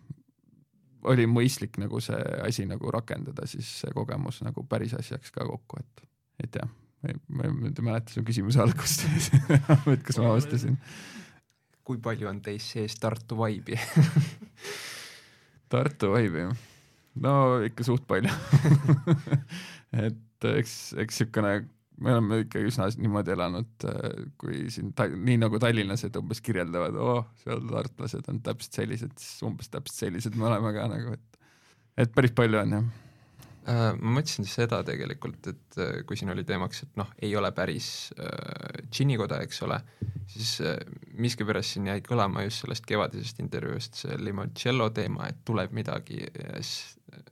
oli 1.10 1.26
mõistlik 1.30 1.78
nagu 1.82 2.00
see 2.04 2.18
asi 2.44 2.66
nagu 2.68 2.92
rakendada, 2.94 3.46
siis 3.50 3.70
see 3.82 3.94
kogemus 3.94 4.42
nagu 4.46 4.64
päris 4.68 4.94
asjaks 4.98 5.32
ka 5.34 5.46
kokku, 5.48 5.80
et, 5.80 6.04
et 6.44 6.60
jah, 6.60 6.70
ma 7.04 7.46
ei 7.46 7.84
mäleta 7.84 8.12
su 8.12 8.24
küsimuse 8.26 8.61
algust 8.62 9.04
et 9.92 10.02
kas 10.06 10.18
ma 10.18 10.32
vastasin. 10.34 10.78
kui 11.87 12.00
palju 12.02 12.28
on 12.30 12.40
teis 12.44 12.66
sees 12.74 12.98
Tartu 12.98 13.38
vibe'i 13.38 13.78
Tartu 15.72 16.14
vibe'i, 16.14 16.48
no 17.22 17.32
ikka 17.66 17.84
suht 17.84 18.06
palju. 18.08 18.32
Et 20.06 20.46
eks, 20.48 20.72
eks 21.00 21.20
niisugune, 21.20 21.50
me 22.00 22.12
oleme 22.14 22.38
ikka 22.44 22.62
üsna 22.64 22.87
niimoodi 22.96 23.34
elanud, 23.34 23.87
kui 24.40 24.62
siin 24.72 24.94
nii 24.96 25.37
nagu 25.42 25.61
tallinlased 25.61 26.16
umbes 26.20 26.40
kirjeldavad, 26.44 26.96
oh, 26.96 27.26
seal 27.42 27.61
tartlased 27.68 28.30
on 28.32 28.40
täpselt 28.46 28.80
sellised, 28.80 29.12
siis 29.20 29.44
umbes 29.48 29.68
täpselt 29.72 30.06
sellised 30.06 30.38
me 30.38 30.48
oleme 30.48 30.72
ka 30.76 30.87
nagu, 30.92 31.18
et 31.18 31.44
et 31.98 32.12
päris 32.14 32.32
palju 32.38 32.61
on 32.62 32.76
jah 32.76 32.88
ma 33.68 34.14
mõtlesin 34.18 34.46
seda 34.48 34.81
tegelikult, 34.87 35.46
et 35.50 35.78
äh, 35.81 36.00
kui 36.09 36.16
siin 36.16 36.33
oli 36.33 36.44
teemaks, 36.48 36.85
et 36.87 36.98
noh, 37.00 37.11
ei 37.22 37.35
ole 37.37 37.50
päris 37.57 37.88
äh, 38.16 38.85
džinnikoda, 38.88 39.42
eks 39.44 39.62
ole, 39.66 39.81
siis 40.31 40.54
äh, 40.64 40.78
miskipärast 41.20 41.76
siin 41.76 41.90
jäi 41.90 42.02
kõlama 42.07 42.46
just 42.46 42.64
sellest 42.64 42.88
kevadisest 42.88 43.42
intervjuust 43.44 44.00
see 44.02 44.18
limoncello 44.22 44.88
teema, 44.96 45.28
et 45.28 45.42
tuleb 45.48 45.74
midagi 45.76 46.22
ja 46.24 46.61
siis 46.62 46.96
äh, 47.12 47.24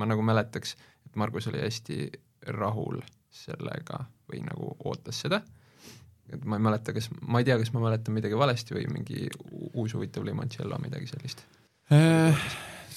ma 0.00 0.08
nagu 0.08 0.24
mäletaks, 0.24 0.76
et 1.06 1.18
Margus 1.20 1.50
oli 1.52 1.60
hästi 1.60 2.06
rahul 2.56 3.02
sellega 3.32 4.04
või 4.30 4.42
nagu 4.46 4.72
ootas 4.88 5.20
seda, 5.26 5.42
et 6.32 6.44
ma 6.48 6.56
ei 6.56 6.68
mäleta, 6.70 6.94
kas, 6.96 7.10
ma 7.20 7.42
ei 7.42 7.48
tea, 7.48 7.58
kas 7.60 7.72
ma 7.76 7.84
mäletan 7.84 8.16
midagi 8.16 8.38
valesti 8.38 8.78
või 8.78 8.88
mingi 8.92 9.26
uus 9.74 9.92
huvitav 9.96 10.24
limoncello, 10.24 10.80
midagi 10.80 11.10
sellist. 11.12 11.44
Äh 11.92 12.46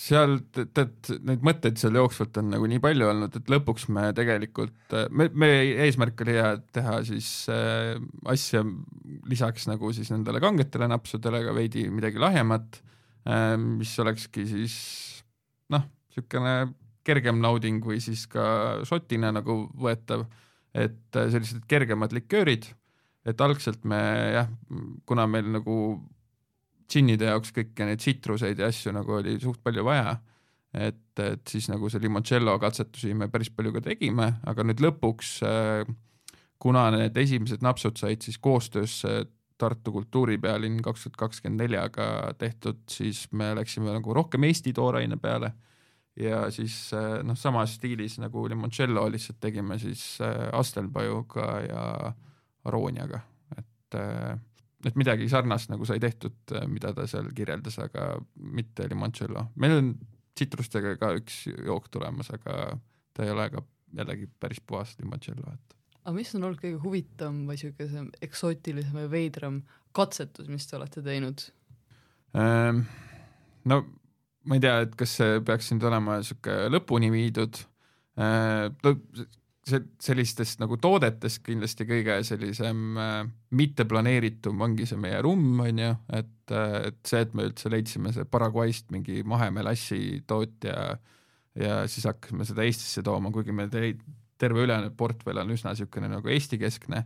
seal 0.05 0.37
tead, 0.53 1.09
neid 1.25 1.43
mõtteid 1.45 1.79
seal 1.79 1.97
jooksvalt 1.97 2.37
on 2.41 2.51
nagu 2.53 2.67
nii 2.69 2.81
palju 2.83 3.07
olnud, 3.09 3.35
et 3.39 3.51
lõpuks 3.51 3.87
me 3.95 4.07
tegelikult, 4.17 4.95
me, 5.09 5.29
meie 5.33 5.75
eesmärk 5.87 6.21
oli 6.25 6.37
teha 6.75 6.99
siis 7.07 7.29
äh, 7.53 7.95
asja 8.31 8.61
lisaks 9.29 9.67
nagu 9.71 9.91
siis 9.95 10.11
nendele 10.13 10.41
kangetele 10.43 10.89
napsudele 10.91 11.41
ka 11.47 11.55
veidi 11.57 11.87
midagi 11.93 12.21
lahjemat 12.21 12.79
äh,, 13.25 13.53
mis 13.57 13.93
olekski 14.03 14.45
siis 14.49 14.77
noh, 15.73 15.85
niisugune 16.11 16.55
kergem 17.05 17.41
nauding 17.41 17.83
või 17.85 17.99
siis 18.01 18.25
ka 18.29 18.81
šotina 18.87 19.31
nagu 19.35 19.65
võetav, 19.77 20.25
et 20.75 21.17
äh, 21.17 21.29
sellised 21.33 21.65
kergemad 21.69 22.13
liköörid, 22.15 22.67
et 23.25 23.41
algselt 23.41 23.85
me 23.89 24.01
jah, 24.35 24.51
kuna 25.09 25.25
meil 25.29 25.49
nagu 25.57 25.77
džinnide 26.91 27.31
jaoks 27.31 27.53
kõiki 27.55 27.87
neid 27.87 28.01
tsitruseid 28.01 28.59
ja 28.61 28.69
asju 28.71 28.93
nagu 28.95 29.19
oli 29.19 29.37
suht 29.41 29.61
palju 29.63 29.85
vaja, 29.87 30.17
et, 30.75 31.19
et 31.23 31.45
siis 31.49 31.69
nagu 31.71 31.89
see 31.89 32.03
limoncello 32.03 32.57
katsetusi 32.61 33.13
me 33.17 33.29
päris 33.31 33.51
palju 33.53 33.73
ka 33.75 33.85
tegime, 33.89 34.33
aga 34.45 34.65
nüüd 34.67 34.83
lõpuks 34.83 35.37
äh, 35.47 35.95
kuna 36.61 36.89
need 36.95 37.17
esimesed 37.17 37.63
napsud 37.65 37.97
said 37.99 38.25
siis 38.25 38.37
koostöös 38.41 39.01
Tartu 39.55 39.93
kultuuripealinn 39.95 40.81
kaks 40.83 41.05
tuhat 41.05 41.13
kakskümmend 41.15 41.61
neljaga 41.63 42.33
tehtud, 42.35 42.81
siis 42.91 43.21
me 43.31 43.53
läksime 43.55 43.93
nagu 43.95 44.13
rohkem 44.13 44.43
Eesti 44.43 44.73
tooraine 44.75 45.15
peale. 45.15 45.53
Ja 46.19 46.49
siis 46.51 46.75
äh, 46.95 47.21
noh, 47.23 47.37
samas 47.39 47.77
stiilis 47.77 48.17
nagu 48.19 48.43
limoncello 48.51 49.05
lihtsalt 49.11 49.39
tegime 49.43 49.79
siis 49.79 50.03
äh, 50.23 50.49
Astelpajuga 50.59 51.47
ja 51.69 51.85
Arooniaga, 52.67 53.21
et 53.57 53.97
et 54.85 54.97
midagi 54.99 55.29
sarnast 55.31 55.71
nagu 55.71 55.87
sai 55.87 55.99
tehtud, 56.03 56.35
äh, 56.53 56.67
mida 56.69 56.93
ta 56.95 57.07
seal 57.09 57.31
kirjeldas, 57.35 57.79
aga 57.83 58.13
mitte 58.35 58.87
limoncello. 58.91 59.47
meil 59.61 59.77
on 59.79 59.93
tsitrustega 60.35 60.95
ka 61.01 61.13
üks 61.19 61.45
jook 61.47 61.89
tulemas, 61.93 62.31
aga 62.35 62.75
ta 63.15 63.25
ei 63.25 63.31
ole 63.33 63.47
ka 63.53 63.63
jällegi 63.95 64.27
päris 64.39 64.61
puhas 64.61 64.95
limoncello, 64.99 65.53
et. 65.53 65.75
aga 66.03 66.15
mis 66.17 66.33
on 66.35 66.47
olnud 66.47 66.61
kõige 66.61 66.81
huvitavam 66.83 67.43
või 67.49 67.59
siukesem 67.61 68.09
eksootilisem 68.25 68.99
või 69.01 69.11
veidram 69.11 69.61
katsetus, 69.95 70.49
mis 70.51 70.67
te 70.67 70.79
olete 70.79 71.03
teinud 71.05 71.47
ähm,? 72.35 72.85
no 73.65 73.81
ma 74.45 74.57
ei 74.57 74.61
tea, 74.61 74.81
et 74.85 74.93
kas 74.99 75.15
see 75.21 75.39
peaks 75.45 75.71
nüüd 75.73 75.87
olema 75.89 76.19
sihuke 76.25 76.65
lõpuni 76.73 77.09
viidud 77.13 77.63
äh,, 78.19 78.69
sellistest 79.65 80.59
nagu 80.61 80.77
toodetest 80.77 81.41
kindlasti 81.45 81.87
kõige 81.89 82.19
sellisem 82.27 82.99
äh, 83.01 83.15
mitteplaneeritum 83.57 84.61
ongi 84.61 84.85
see 84.85 84.99
meie 85.01 85.17
rumm, 85.25 85.57
on 85.63 85.81
ju, 85.81 85.91
et, 86.13 86.53
äh, 86.53 86.75
et 86.91 86.99
see, 87.09 87.23
et 87.25 87.33
me 87.37 87.47
üldse 87.49 87.71
leidsime 87.73 88.13
see 88.13 88.27
Paraguayst 88.29 88.93
mingi 88.93 89.23
mahemelassi 89.25 90.21
tootja 90.29 90.75
ja 91.57 91.79
siis 91.89 92.05
hakkasime 92.05 92.45
seda 92.45 92.65
Eestisse 92.67 93.01
tooma, 93.05 93.31
kuigi 93.33 93.55
meil 93.55 93.71
terve 94.37 94.65
ülejäänud 94.65 94.93
portfell 94.99 95.41
on 95.41 95.53
üsna 95.55 95.73
niisugune 95.73 96.11
nagu 96.11 96.29
Eesti-keskne, 96.29 97.01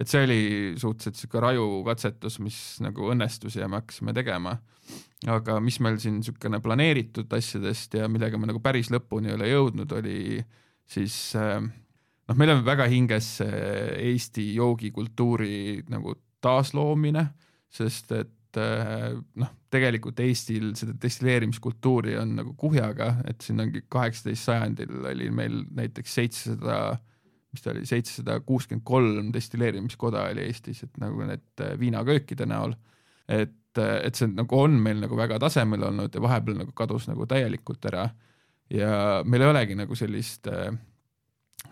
et 0.00 0.08
see 0.08 0.24
oli 0.24 0.40
suhteliselt 0.80 1.18
niisugune 1.18 1.44
raju 1.44 1.68
katsetus, 1.90 2.38
mis 2.40 2.60
nagu 2.84 3.10
õnnestus 3.12 3.58
ja 3.60 3.68
me 3.68 3.82
hakkasime 3.82 4.16
tegema. 4.16 4.56
aga 5.28 5.58
mis 5.60 5.76
meil 5.84 5.98
siin 6.00 6.22
niisugune 6.22 6.62
planeeritud 6.64 7.28
asjadest 7.36 7.94
ja 7.98 8.08
millega 8.08 8.38
me 8.40 8.48
nagu 8.48 8.62
päris 8.64 8.88
lõpuni 8.88 9.28
ei 9.28 9.36
ole 9.36 9.50
jõudnud, 9.50 9.92
oli 9.98 10.40
siis 10.88 11.36
äh, 11.36 11.60
noh, 12.30 12.38
meil 12.38 12.54
on 12.54 12.64
väga 12.66 12.86
hinges 12.90 13.38
Eesti 13.42 14.52
joogikultuuri 14.54 15.82
nagu 15.90 16.14
taasloomine, 16.44 17.24
sest 17.70 18.12
et 18.16 18.60
eh, 18.60 19.12
noh, 19.42 19.52
tegelikult 19.70 20.20
Eestil 20.24 20.72
seda 20.78 20.96
destilleerimiskultuuri 21.02 22.16
on 22.20 22.34
nagu 22.40 22.54
kuhjaga, 22.58 23.12
et 23.30 23.44
siin 23.44 23.62
ongi 23.62 23.84
kaheksateist 23.92 24.48
sajandil 24.48 25.06
oli 25.12 25.30
meil 25.34 25.62
näiteks 25.76 26.16
seitsesada, 26.20 26.80
mis 27.52 27.64
ta 27.64 27.72
oli, 27.74 27.84
seitsesada 27.86 28.40
kuuskümmend 28.46 28.86
kolm 28.86 29.30
destilleerimiskoda 29.34 30.28
oli 30.32 30.48
Eestis, 30.48 30.84
et 30.86 31.00
nagu 31.02 31.22
need 31.28 31.64
eh, 31.66 31.76
viinaköökide 31.80 32.48
näol, 32.50 32.74
et, 33.30 33.56
et 33.78 34.18
see 34.18 34.32
nagu 34.32 34.58
on 34.58 34.80
meil 34.82 35.02
nagu 35.04 35.18
väga 35.18 35.38
tasemel 35.42 35.90
olnud 35.92 36.14
ja 36.14 36.24
vahepeal 36.24 36.62
nagu 36.64 36.74
kadus 36.76 37.06
nagu 37.10 37.28
täielikult 37.30 37.84
ära. 37.92 38.08
Ja 38.70 39.22
meil 39.26 39.42
ei 39.42 39.50
olegi 39.50 39.74
nagu 39.78 39.96
sellist 39.98 40.46
äh, 40.46 40.70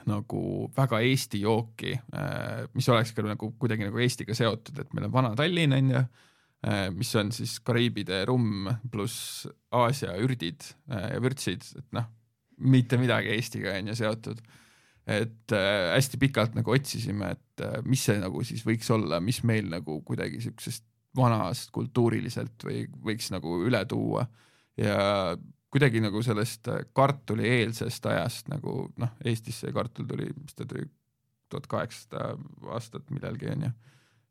nagu 0.08 0.68
väga 0.76 1.00
Eesti 1.04 1.42
jooki, 1.42 1.94
äh, 2.16 2.64
mis 2.74 2.88
oleks 2.92 3.12
ka 3.16 3.24
nagu 3.24 3.52
kuidagi 3.60 3.86
nagu 3.88 4.00
Eestiga 4.02 4.36
seotud, 4.36 4.80
et 4.82 4.94
meil 4.94 5.08
on 5.08 5.14
Vana-Tallinn, 5.14 5.76
on 5.76 5.90
ju, 5.94 6.02
äh, 6.68 6.84
mis 6.94 7.10
on 7.20 7.32
siis 7.34 7.58
Kariibide 7.64 8.22
rumm 8.28 8.68
pluss 8.92 9.46
Aasia 9.74 10.16
ürdid 10.20 10.64
äh, 10.90 11.14
ja 11.14 11.22
vürtsid, 11.24 11.66
et 11.78 11.88
noh, 11.96 12.08
mitte 12.58 12.98
midagi 13.00 13.32
Eestiga 13.36 13.76
on 13.76 13.92
ju 13.92 13.98
seotud. 13.98 14.42
et 15.08 15.52
hästi 15.54 16.18
pikalt 16.20 16.52
nagu 16.52 16.68
otsisime, 16.68 17.30
et 17.32 17.62
mis 17.88 18.02
see 18.04 18.18
nagu 18.20 18.42
siis 18.44 18.60
võiks 18.66 18.90
olla, 18.92 19.22
mis 19.24 19.38
meil 19.40 19.70
nagu 19.72 20.02
kuidagi 20.04 20.36
niisugusest 20.36 20.84
vanast 21.16 21.70
kultuuriliselt 21.72 22.66
või 22.66 22.82
võiks 23.06 23.30
nagu 23.32 23.54
üle 23.64 23.80
tuua 23.88 24.26
ja 24.76 25.32
kuidagi 25.72 26.00
nagu 26.02 26.22
sellest 26.24 26.68
äh, 26.72 26.82
kartulieelsest 26.96 28.06
ajast 28.08 28.48
nagu 28.52 28.88
noh, 29.00 29.14
Eestisse 29.24 29.72
kartul 29.74 30.08
tuli, 30.08 30.30
mis 30.36 30.56
ta 30.56 30.66
tuli, 30.68 30.86
tuhat 31.48 31.68
kaheksasada 31.70 32.34
aastat 32.74 33.08
millalgi 33.12 33.50
onju, 33.52 33.70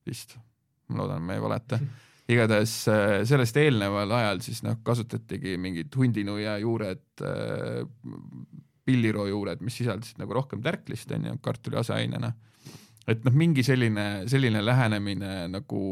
vist, 0.08 0.38
ma 0.90 1.02
loodan, 1.02 1.26
ma 1.26 1.38
ei 1.38 1.44
valeta. 1.44 1.80
igatahes 2.28 2.74
äh, 2.92 3.06
sellest 3.30 3.58
eelneval 3.62 4.12
ajal 4.18 4.42
siis 4.46 4.64
noh, 4.66 4.80
kasutatigi 4.84 5.58
mingid 5.62 5.94
hundinuia 5.96 6.58
juured, 6.64 7.06
äh, 7.22 7.84
pilliroo 8.88 9.28
juured, 9.28 9.62
mis 9.62 9.78
sisaldasid 9.82 10.20
nagu 10.22 10.34
rohkem 10.34 10.62
tärklist 10.64 11.12
onju, 11.12 11.38
kartuli 11.44 11.78
aseainena. 11.80 12.34
et 13.08 13.24
noh, 13.24 13.36
mingi 13.36 13.64
selline, 13.64 14.28
selline 14.28 14.66
lähenemine 14.66 15.48
nagu 15.52 15.84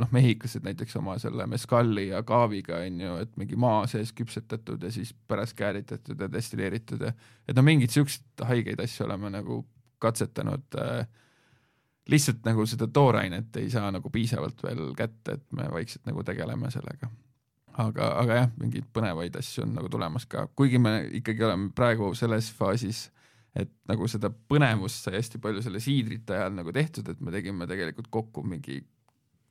noh, 0.00 0.10
mehhiklased 0.14 0.64
näiteks 0.64 0.96
oma 1.00 1.16
selle 1.22 1.46
meskalli 1.50 2.08
ja 2.08 2.22
kaaviga 2.26 2.80
on 2.84 3.00
ju, 3.00 3.14
et 3.24 3.36
mingi 3.40 3.58
maa 3.60 3.84
sees 3.90 4.12
küpsetatud 4.16 4.82
ja 4.82 4.92
siis 4.92 5.12
pärast 5.28 5.56
kääritatud 5.58 6.20
ja 6.20 6.30
destilleeritud 6.32 7.06
ja 7.06 7.12
et 7.48 7.56
no 7.56 7.64
mingeid 7.66 7.92
siukseid 7.94 8.44
haigeid 8.48 8.80
asju 8.84 9.06
oleme 9.06 9.32
nagu 9.36 9.62
katsetanud 10.00 10.78
äh,. 10.80 11.06
lihtsalt 12.10 12.44
nagu 12.44 12.66
seda 12.66 12.88
toorainet 12.88 13.56
ei 13.56 13.70
saa 13.70 13.90
nagu 13.92 14.10
piisavalt 14.10 14.62
veel 14.62 14.94
kätte, 14.96 15.36
et 15.36 15.52
me 15.52 15.68
vaikselt 15.70 16.06
nagu 16.06 16.24
tegeleme 16.24 16.70
sellega. 16.70 17.10
aga, 17.78 18.12
aga 18.22 18.42
jah, 18.42 18.52
mingeid 18.58 18.88
põnevaid 18.92 19.36
asju 19.38 19.64
on 19.64 19.74
nagu 19.78 19.88
tulemas 19.88 20.26
ka, 20.26 20.48
kuigi 20.56 20.78
me 20.78 21.08
ikkagi 21.20 21.44
oleme 21.44 21.70
praegu 21.74 22.14
selles 22.14 22.52
faasis 22.52 23.10
et 23.56 23.70
nagu 23.90 24.06
seda 24.10 24.30
põnevust 24.30 25.06
sai 25.06 25.18
hästi 25.18 25.40
palju 25.42 25.62
selle 25.64 25.80
siidrite 25.82 26.36
ajal 26.36 26.54
nagu 26.54 26.72
tehtud, 26.72 27.08
et 27.10 27.20
me 27.20 27.32
tegime 27.34 27.66
tegelikult 27.66 28.10
kokku 28.10 28.44
mingi 28.46 28.78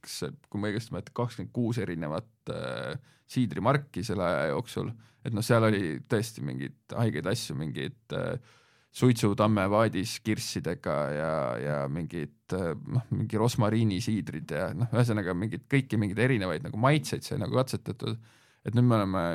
kas, 0.04 0.22
kui 0.50 0.62
ma 0.62 0.70
õigesti 0.70 0.96
mäletan, 0.96 1.16
kakskümmend 1.18 1.54
kuus 1.56 1.80
erinevat 1.82 2.54
äh, 2.54 2.96
siidrimarki 3.30 4.04
selle 4.06 4.26
aja 4.26 4.48
jooksul, 4.54 4.92
et 5.26 5.36
noh, 5.36 5.46
seal 5.46 5.68
oli 5.68 6.00
tõesti 6.10 6.44
mingeid 6.46 6.96
haigeid 6.98 7.30
asju, 7.30 7.58
mingeid 7.60 8.18
äh, 8.18 8.56
suitsutamme 8.92 9.68
vaadis 9.70 10.18
kirssidega 10.26 10.96
ja, 11.14 11.34
ja 11.62 11.78
mingid 11.92 12.56
äh, 12.58 12.74
noh, 12.74 13.06
mingi 13.14 13.40
rosmariinisiidrid 13.40 14.56
ja 14.56 14.70
noh, 14.78 14.90
ühesõnaga 14.96 15.36
mingeid 15.38 15.68
kõiki 15.70 16.00
mingeid 16.02 16.24
erinevaid 16.26 16.66
nagu 16.66 16.80
maitseid 16.82 17.26
sai 17.26 17.38
nagu 17.42 17.60
katsetatud, 17.60 18.18
et 18.66 18.78
nüüd 18.78 18.90
me 18.90 18.98
oleme 18.98 19.26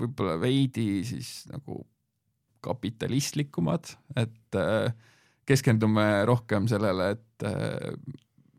võib-olla 0.00 0.38
veidi 0.40 1.04
siis 1.06 1.44
nagu 1.50 1.82
kapitalistlikumad, 2.64 3.92
et 4.16 4.58
äh, 4.58 4.94
keskendume 5.44 6.24
rohkem 6.28 6.68
sellele, 6.70 7.10
et 7.18 7.44
äh, 7.44 7.92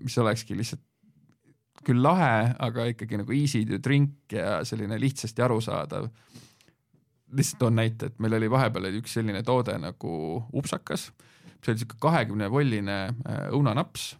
mis 0.03 0.17
olekski 0.21 0.57
lihtsalt 0.57 0.83
küll 1.85 2.01
lahe, 2.03 2.51
aga 2.59 2.87
ikkagi 2.91 3.19
nagu 3.21 3.35
easy 3.35 3.63
to 3.69 3.79
drink 3.83 4.33
ja 4.33 4.59
selline 4.65 4.99
lihtsasti 5.01 5.45
arusaadav. 5.45 6.09
lihtsalt 7.35 7.59
toon 7.59 7.75
näite, 7.75 8.05
et 8.05 8.19
meil 8.19 8.37
oli 8.37 8.49
vahepeal 8.51 8.89
oli 8.89 9.01
üks 9.01 9.17
selline 9.17 9.41
toode 9.43 9.75
nagu 9.81 10.11
upsakas, 10.53 11.09
see 11.63 11.73
oli 11.73 11.81
siuke 11.81 11.97
kahekümne 11.99 12.49
volline 12.51 12.99
äh, 13.09 13.47
õunanaps, 13.51 14.13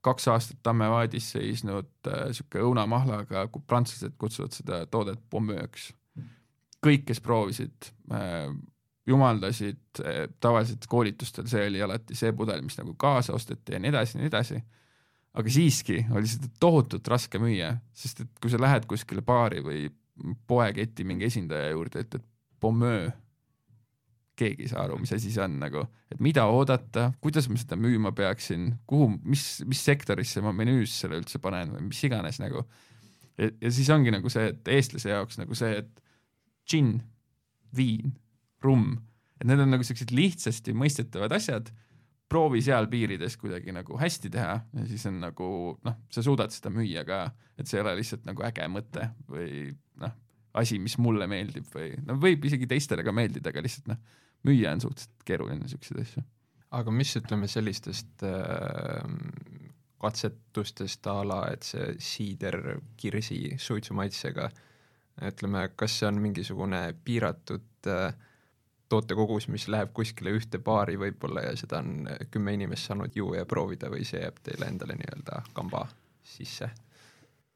kaks 0.00 0.28
aastat 0.32 0.58
Tammevaadis 0.64 1.26
seisnud 1.34 2.08
siuke 2.32 2.62
õunamahlaga, 2.64 3.44
prantslased 3.66 4.14
kutsuvad 4.18 4.54
seda 4.56 4.86
toodet 4.90 5.20
pommööks. 5.30 5.92
kõik, 6.86 7.04
kes 7.10 7.20
proovisid, 7.20 7.90
jumaldasid, 9.06 10.00
tavaliselt 10.40 10.86
koolitustel 10.88 11.48
see 11.50 11.66
oli 11.66 11.82
alati 11.82 12.14
see 12.16 12.32
pudel, 12.32 12.62
mis 12.62 12.78
nagu 12.78 12.94
kaasa 12.94 13.34
osteti 13.34 13.74
ja 13.74 13.80
nii 13.82 13.90
edasi 13.90 14.16
ja 14.16 14.22
nii 14.22 14.30
edasi 14.30 14.60
aga 15.38 15.52
siiski 15.52 16.02
oli 16.16 16.28
seda 16.30 16.50
tohutult 16.60 17.08
raske 17.10 17.38
müüa, 17.42 17.72
sest 17.94 18.24
et 18.24 18.42
kui 18.42 18.50
sa 18.50 18.60
lähed 18.60 18.88
kuskile 18.90 19.22
baari 19.24 19.62
või 19.64 19.86
poeketi 20.50 21.06
mingi 21.06 21.28
esindaja 21.28 21.70
juurde, 21.70 22.02
ütled 22.02 22.24
pommöö, 22.58 23.06
keegi 24.38 24.66
ei 24.66 24.70
saa 24.70 24.84
aru, 24.86 24.98
mis 25.02 25.12
asi 25.14 25.30
see 25.34 25.42
on 25.42 25.56
nagu, 25.60 25.84
et 26.12 26.20
mida 26.22 26.44
oodata, 26.50 27.08
kuidas 27.22 27.48
ma 27.50 27.58
seda 27.58 27.78
müüma 27.78 28.12
peaksin, 28.16 28.70
kuhu, 28.90 29.10
mis, 29.26 29.46
mis 29.66 29.82
sektorisse 29.86 30.42
ma 30.44 30.52
menüüs 30.54 30.94
selle 31.02 31.18
üldse 31.20 31.40
panen 31.42 31.74
või 31.74 31.88
mis 31.90 32.02
iganes 32.06 32.38
nagu. 32.42 32.64
ja 33.38 33.70
siis 33.70 33.90
ongi 33.94 34.14
nagu 34.14 34.30
see, 34.32 34.50
et 34.52 34.70
eestlase 34.74 35.12
jaoks 35.12 35.38
nagu 35.38 35.58
see, 35.58 35.82
et 35.82 36.02
džinn, 36.68 36.98
viin, 37.74 38.14
rumm, 38.64 38.96
et 39.38 39.46
need 39.46 39.62
on 39.62 39.70
nagu 39.74 39.86
siuksed 39.86 40.10
lihtsasti 40.14 40.74
mõistetavad 40.74 41.34
asjad 41.36 41.70
proovi 42.28 42.60
seal 42.64 42.88
piirides 42.92 43.36
kuidagi 43.40 43.72
nagu 43.72 43.98
hästi 44.00 44.30
teha 44.32 44.54
ja 44.60 44.86
siis 44.88 45.06
on 45.08 45.20
nagu 45.22 45.50
noh, 45.84 45.98
sa 46.12 46.24
suudad 46.24 46.52
seda 46.54 46.72
müüa 46.72 47.04
ka, 47.08 47.24
et 47.58 47.68
see 47.68 47.80
ei 47.80 47.84
ole 47.84 47.96
lihtsalt 48.00 48.26
nagu 48.28 48.44
äge 48.46 48.68
mõte 48.72 49.10
või 49.30 49.70
noh, 50.02 50.16
asi, 50.60 50.80
mis 50.82 50.98
mulle 51.00 51.28
meeldib 51.30 51.68
või 51.74 51.92
no 52.04 52.18
võib 52.20 52.44
isegi 52.48 52.68
teistele 52.70 53.04
ka 53.06 53.14
meeldida, 53.16 53.52
aga 53.52 53.64
lihtsalt 53.64 53.92
noh, 53.92 54.02
müüa 54.48 54.74
on 54.74 54.84
suhteliselt 54.84 55.26
keeruline 55.28 55.70
siukseid 55.70 56.02
asju. 56.04 56.24
aga 56.78 56.94
mis 56.94 57.16
ütleme 57.20 57.48
sellistest 57.50 58.26
äh, 58.28 59.02
katsetustest 59.98 61.06
a 61.10 61.18
la, 61.26 61.42
et 61.52 61.66
see 61.66 61.94
siider 62.02 62.58
kirsi 63.00 63.56
suitsumaitsega, 63.58 64.46
ütleme, 65.26 65.64
kas 65.74 65.96
see 65.98 66.06
on 66.10 66.20
mingisugune 66.22 66.82
piiratud 67.04 67.90
äh, 67.90 68.12
tootekogus, 68.88 69.48
mis 69.52 69.68
läheb 69.68 69.92
kuskile 69.96 70.32
ühte 70.36 70.60
baari 70.64 70.96
võib-olla 71.00 71.44
ja 71.44 71.54
seda 71.56 71.82
on 71.82 72.08
kümme 72.32 72.54
inimest 72.56 72.88
saanud 72.88 73.16
juua 73.16 73.42
ja 73.42 73.48
proovida 73.48 73.90
või 73.92 74.06
see 74.08 74.22
jääb 74.22 74.40
teile 74.42 74.70
endale 74.70 74.96
nii-öelda 74.98 75.42
kamba 75.56 75.86
sisse? 76.24 76.70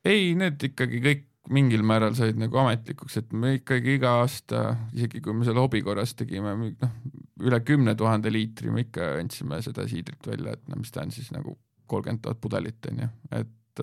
ei, 0.04 0.32
need 0.38 0.62
ikkagi 0.70 1.00
kõik 1.02 1.28
mingil 1.50 1.82
määral 1.86 2.14
said 2.14 2.38
nagu 2.38 2.58
ametlikuks, 2.62 3.16
et 3.18 3.32
me 3.34 3.56
ikkagi 3.56 3.96
iga 3.96 4.16
aasta, 4.20 4.62
isegi 4.94 5.22
kui 5.24 5.34
me 5.34 5.46
selle 5.46 5.62
hobi 5.62 5.82
korras 5.82 6.14
tegime, 6.18 6.54
noh, 6.54 6.94
üle 7.42 7.58
kümne 7.66 7.96
tuhande 7.98 8.30
liitri 8.30 8.70
me 8.70 8.84
ikka 8.86 9.16
andsime 9.18 9.58
seda 9.64 9.88
siidrit 9.90 10.26
välja, 10.28 10.54
et 10.54 10.70
no 10.70 10.78
mis 10.78 10.94
ta 10.94 11.02
on 11.02 11.10
siis 11.14 11.32
nagu 11.34 11.56
kolmkümmend 11.90 12.22
tuhat 12.22 12.40
pudelit 12.40 12.90
on 12.90 13.02
ju, 13.02 13.08
et 13.40 13.82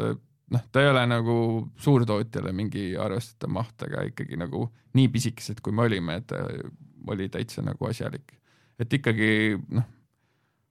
noh, 0.55 0.67
ta 0.71 0.83
ei 0.83 0.91
ole 0.91 1.03
nagu 1.09 1.35
suurtootjale 1.83 2.53
mingi 2.55 2.93
arvestatav 2.99 3.51
maht, 3.53 3.75
aga 3.89 4.05
ikkagi 4.07 4.39
nagu 4.39 4.69
nii 4.97 5.09
pisikesed, 5.13 5.59
kui 5.63 5.75
me 5.75 5.85
olime, 5.89 6.21
et 6.21 6.33
oli 7.07 7.29
täitsa 7.29 7.63
nagu 7.65 7.87
asjalik. 7.89 8.33
et 8.79 8.93
ikkagi 8.93 9.31
noh, 9.75 9.87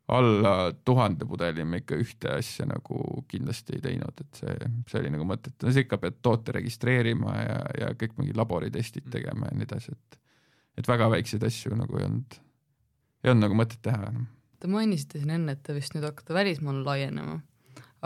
alla 0.08 0.72
tuhande 0.84 1.26
pudeli 1.28 1.64
me 1.68 1.82
ikka 1.82 1.98
ühte 2.00 2.30
asja 2.38 2.64
nagu 2.68 3.24
kindlasti 3.28 3.76
ei 3.76 3.82
teinud, 3.84 4.22
et 4.22 4.40
see, 4.40 4.70
see 4.88 5.02
oli 5.02 5.12
nagu 5.12 5.26
mõttetu, 5.28 5.66
no 5.66 5.74
sa 5.74 5.84
ikka 5.84 5.98
pead 6.00 6.22
toote 6.24 6.54
registreerima 6.56 7.34
ja, 7.36 7.58
ja 7.82 7.90
kõik 7.98 8.16
mingi 8.20 8.36
laboritestid 8.36 9.10
tegema 9.12 9.50
ja 9.50 9.58
nii 9.58 9.68
edasi, 9.68 9.92
et 9.92 10.20
et 10.78 10.88
väga 10.88 11.08
väikseid 11.10 11.42
asju 11.42 11.74
nagu 11.76 11.98
ei 11.98 12.06
olnud, 12.06 12.38
ei 13.24 13.32
olnud 13.32 13.48
nagu 13.48 13.56
mõtet 13.58 13.80
teha 13.82 14.12
enam. 14.12 14.28
Te 14.62 14.70
mainisite 14.70 15.18
siin 15.18 15.32
enne, 15.34 15.56
et 15.56 15.62
te 15.66 15.74
vist 15.74 15.94
nüüd 15.94 16.06
hakkate 16.06 16.34
välismaale 16.34 16.84
laienema 16.86 17.40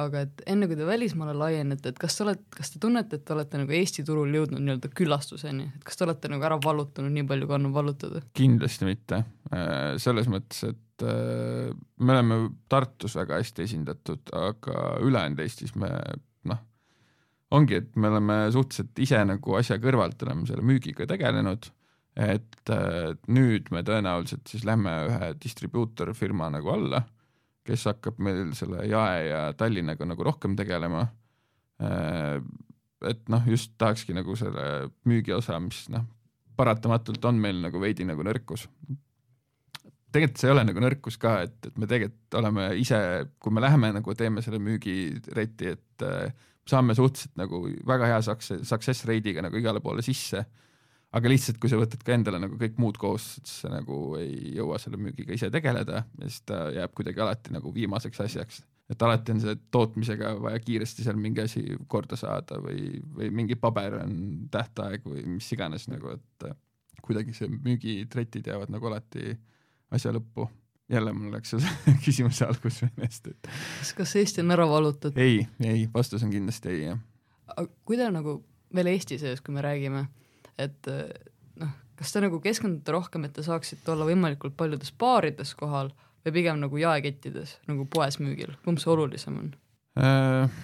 aga 0.00 0.22
et 0.24 0.42
enne 0.48 0.66
kui 0.68 0.76
te 0.78 0.86
välismaale 0.88 1.34
laienete, 1.36 1.92
et 1.92 1.98
kas 2.00 2.16
te 2.16 2.24
olete, 2.24 2.44
kas 2.56 2.72
te 2.72 2.80
tunnete, 2.82 3.18
et 3.18 3.26
te 3.28 3.34
olete 3.34 3.60
nagu 3.60 3.74
Eesti 3.76 4.04
turul 4.08 4.32
jõudnud 4.32 4.62
nii-öelda 4.64 4.90
küllastuseni, 4.96 5.68
et 5.76 5.84
kas 5.86 6.00
te 6.00 6.06
olete 6.06 6.30
nagu 6.32 6.46
ära 6.48 6.58
vallutanud 6.62 7.12
nii 7.12 7.26
palju, 7.28 7.48
kui 7.50 7.58
on 7.58 7.68
vallutada? 7.74 8.22
kindlasti 8.38 8.88
mitte, 8.88 9.22
äh, 9.52 9.76
selles 10.02 10.30
mõttes, 10.32 10.64
et 10.72 11.06
äh, 11.06 11.68
me 12.00 12.16
oleme 12.16 12.40
Tartus 12.72 13.18
väga 13.20 13.40
hästi 13.42 13.66
esindatud, 13.68 14.32
aga 14.38 14.96
ülejäänud 15.04 15.44
Eestis 15.44 15.76
me 15.76 15.92
noh, 16.48 16.64
ongi, 17.52 17.82
et 17.82 17.92
me 18.00 18.08
oleme 18.12 18.42
suhteliselt 18.54 19.04
ise 19.04 19.20
nagu 19.28 19.60
asja 19.60 19.80
kõrvalt 19.82 20.24
oleme 20.24 20.48
selle 20.48 20.64
müügiga 20.64 21.08
tegelenud, 21.10 21.68
et 22.16 22.72
äh, 22.72 23.12
nüüd 23.28 23.68
me 23.72 23.84
tõenäoliselt 23.84 24.48
siis 24.48 24.64
lähme 24.68 25.02
ühe 25.10 25.34
distribuutorfirma 25.44 26.48
nagu 26.56 26.72
alla 26.72 27.04
kes 27.66 27.86
hakkab 27.90 28.18
meil 28.22 28.52
selle 28.58 28.86
jae 28.90 29.26
ja 29.28 29.42
Tallinnaga 29.58 30.06
nagu 30.08 30.26
rohkem 30.26 30.56
tegelema. 30.58 31.06
Äh, 31.82 32.40
et 33.08 33.22
noh, 33.32 33.46
just 33.50 33.74
tahakski 33.80 34.14
nagu 34.14 34.34
selle 34.38 34.90
müügiosa, 35.08 35.58
mis 35.62 35.84
noh, 35.90 36.04
paratamatult 36.58 37.24
on 37.30 37.40
meil 37.42 37.58
nagu 37.62 37.80
veidi 37.82 38.06
nagu 38.06 38.22
nõrkus. 38.26 38.68
tegelikult 40.12 40.40
see 40.42 40.48
ei 40.50 40.52
ole 40.52 40.64
nagu 40.68 40.82
nõrkus 40.84 41.16
ka, 41.18 41.38
et, 41.46 41.54
et 41.66 41.78
me 41.80 41.88
tegelikult 41.88 42.36
oleme 42.42 42.66
ise, 42.76 42.98
kui 43.40 43.54
me 43.54 43.62
läheme 43.64 43.94
nagu 43.96 44.14
teeme 44.14 44.42
selle 44.44 44.60
müügireti, 44.62 45.72
et 45.72 46.04
äh, 46.06 46.34
saame 46.68 46.94
suhteliselt 46.94 47.38
nagu 47.40 47.64
väga 47.88 48.10
hea 48.10 48.20
success, 48.26 49.06
rate'iga 49.08 49.42
nagu 49.42 49.56
igale 49.58 49.80
poole 49.82 50.04
sisse 50.04 50.44
aga 51.12 51.32
lihtsalt, 51.32 51.58
kui 51.60 51.70
sa 51.70 51.78
võtad 51.80 52.02
ka 52.04 52.14
endale 52.16 52.40
nagu 52.40 52.56
kõik 52.60 52.78
muud 52.80 52.98
koos, 53.00 53.34
siis 53.40 53.62
sa 53.64 53.72
nagu 53.72 53.98
ei 54.20 54.54
jõua 54.56 54.78
selle 54.80 55.00
müügiga 55.00 55.34
ise 55.36 55.50
tegeleda 55.52 56.04
ja 56.04 56.28
siis 56.28 56.44
ta 56.48 56.64
jääb 56.72 56.94
kuidagi 56.96 57.20
alati 57.24 57.52
nagu 57.56 57.72
viimaseks 57.74 58.22
asjaks. 58.24 58.62
et 58.92 59.02
alati 59.02 59.32
on 59.32 59.40
see 59.40 59.54
tootmisega 59.72 60.34
vaja 60.40 60.60
kiiresti 60.60 61.04
seal 61.04 61.20
mingi 61.20 61.44
asi 61.44 61.62
korda 61.88 62.16
saada 62.16 62.58
või, 62.64 63.02
või 63.16 63.30
mingi 63.42 63.56
paber 63.60 64.00
on 64.02 64.16
tähtaeg 64.52 65.04
või 65.06 65.24
mis 65.36 65.52
iganes 65.52 65.86
nagu, 65.92 66.16
et 66.16 66.48
kuidagi 67.02 67.36
see 67.36 67.48
müügitretid 67.52 68.48
jäävad 68.48 68.72
nagu 68.72 68.88
alati 68.90 69.36
asja 69.92 70.12
lõppu 70.16 70.48
jälle 70.92 71.12
mul 71.12 71.32
läks 71.36 71.52
see 71.54 71.76
küsimuse 72.04 72.48
algus 72.48 72.80
meelest, 72.86 73.28
et 73.28 73.52
kas, 73.52 73.92
kas 74.00 74.16
Eesti 74.16 74.44
on 74.44 74.56
ära 74.56 74.64
vallutatud? 74.68 75.20
ei, 75.20 75.44
ei, 75.60 75.84
vastus 75.92 76.24
on 76.24 76.32
kindlasti 76.32 76.72
ei, 76.72 76.82
jah. 76.88 77.04
aga 77.52 77.68
kui 77.84 78.00
te 78.00 78.08
nagu 78.12 78.38
veel 78.72 78.94
Eesti 78.96 79.20
sees, 79.20 79.44
kui 79.44 79.52
me 79.52 79.64
räägime 79.64 80.06
et 80.60 80.88
noh, 81.60 81.72
kas 81.98 82.14
te 82.14 82.22
nagu 82.24 82.40
keskendute 82.42 82.94
rohkem, 82.94 83.26
et 83.26 83.34
te 83.36 83.44
saaksite 83.46 83.94
olla 83.94 84.08
võimalikult 84.08 84.56
paljudes 84.58 84.92
baarides 84.98 85.54
kohal 85.58 85.92
või 86.22 86.36
pigem 86.38 86.60
nagu 86.62 86.78
jaekettides, 86.78 87.58
nagu 87.70 87.86
poes 87.90 88.18
müügil, 88.22 88.54
kumb 88.66 88.82
see 88.82 88.92
olulisem 88.92 89.38
on 89.40 89.52
äh,? 89.98 90.62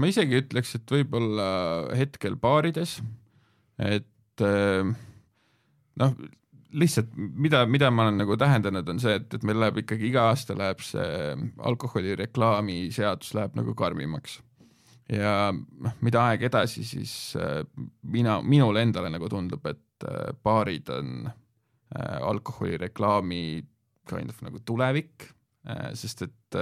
ma 0.00 0.08
isegi 0.10 0.38
ütleks, 0.40 0.74
et 0.78 0.92
võib-olla 0.94 1.46
hetkel 1.98 2.36
baarides, 2.40 2.98
et 3.82 4.44
äh, 4.46 4.92
noh, 6.00 6.14
lihtsalt 6.72 7.10
mida, 7.16 7.64
mida 7.66 7.90
ma 7.90 8.06
olen 8.06 8.20
nagu 8.22 8.36
tähendanud, 8.38 8.88
on 8.92 9.00
see, 9.02 9.16
et, 9.18 9.34
et 9.34 9.46
meil 9.46 9.58
läheb 9.60 9.82
ikkagi 9.82 10.10
iga 10.10 10.28
aasta 10.30 10.54
läheb 10.58 10.82
see 10.84 11.34
alkoholireklaami 11.70 12.84
seadus 12.94 13.34
läheb 13.36 13.58
nagu 13.58 13.74
karmimaks 13.78 14.38
ja 15.10 15.50
noh, 15.54 15.96
mida 16.04 16.22
aeg 16.30 16.46
edasi, 16.50 16.84
siis 16.86 17.14
äh, 17.38 17.62
mina, 18.12 18.38
minule 18.46 18.84
endale 18.84 19.10
nagu 19.12 19.28
tundub, 19.30 19.66
et 19.70 20.06
äh, 20.06 20.30
baarid 20.44 20.90
on 20.94 21.26
äh, 21.30 22.16
alkoholireklaami 22.30 23.44
kind 24.10 24.32
of 24.32 24.40
nagu 24.42 24.62
tulevik, 24.66 25.28
sest 25.94 26.22
et 26.24 26.56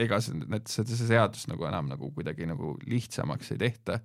ega 0.00 0.16
see, 0.24 0.38
need, 0.48 0.64
see 0.72 0.96
seadus 0.96 1.44
nagu 1.50 1.66
enam 1.68 1.90
nagu 1.90 2.08
kuidagi 2.16 2.46
nagu 2.48 2.72
lihtsamaks 2.88 3.52
ei 3.52 3.58
tehta. 3.60 3.98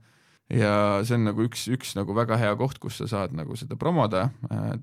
Ja 0.51 0.99
see 1.08 1.15
on 1.15 1.23
nagu 1.29 1.45
üks, 1.47 1.63
üks 1.71 1.93
nagu 1.95 2.13
väga 2.13 2.36
hea 2.38 2.51
koht, 2.60 2.75
kus 2.84 2.99
sa 2.99 3.08
saad 3.10 3.34
nagu 3.34 3.56
seda 3.58 3.77
promoda, 3.79 4.25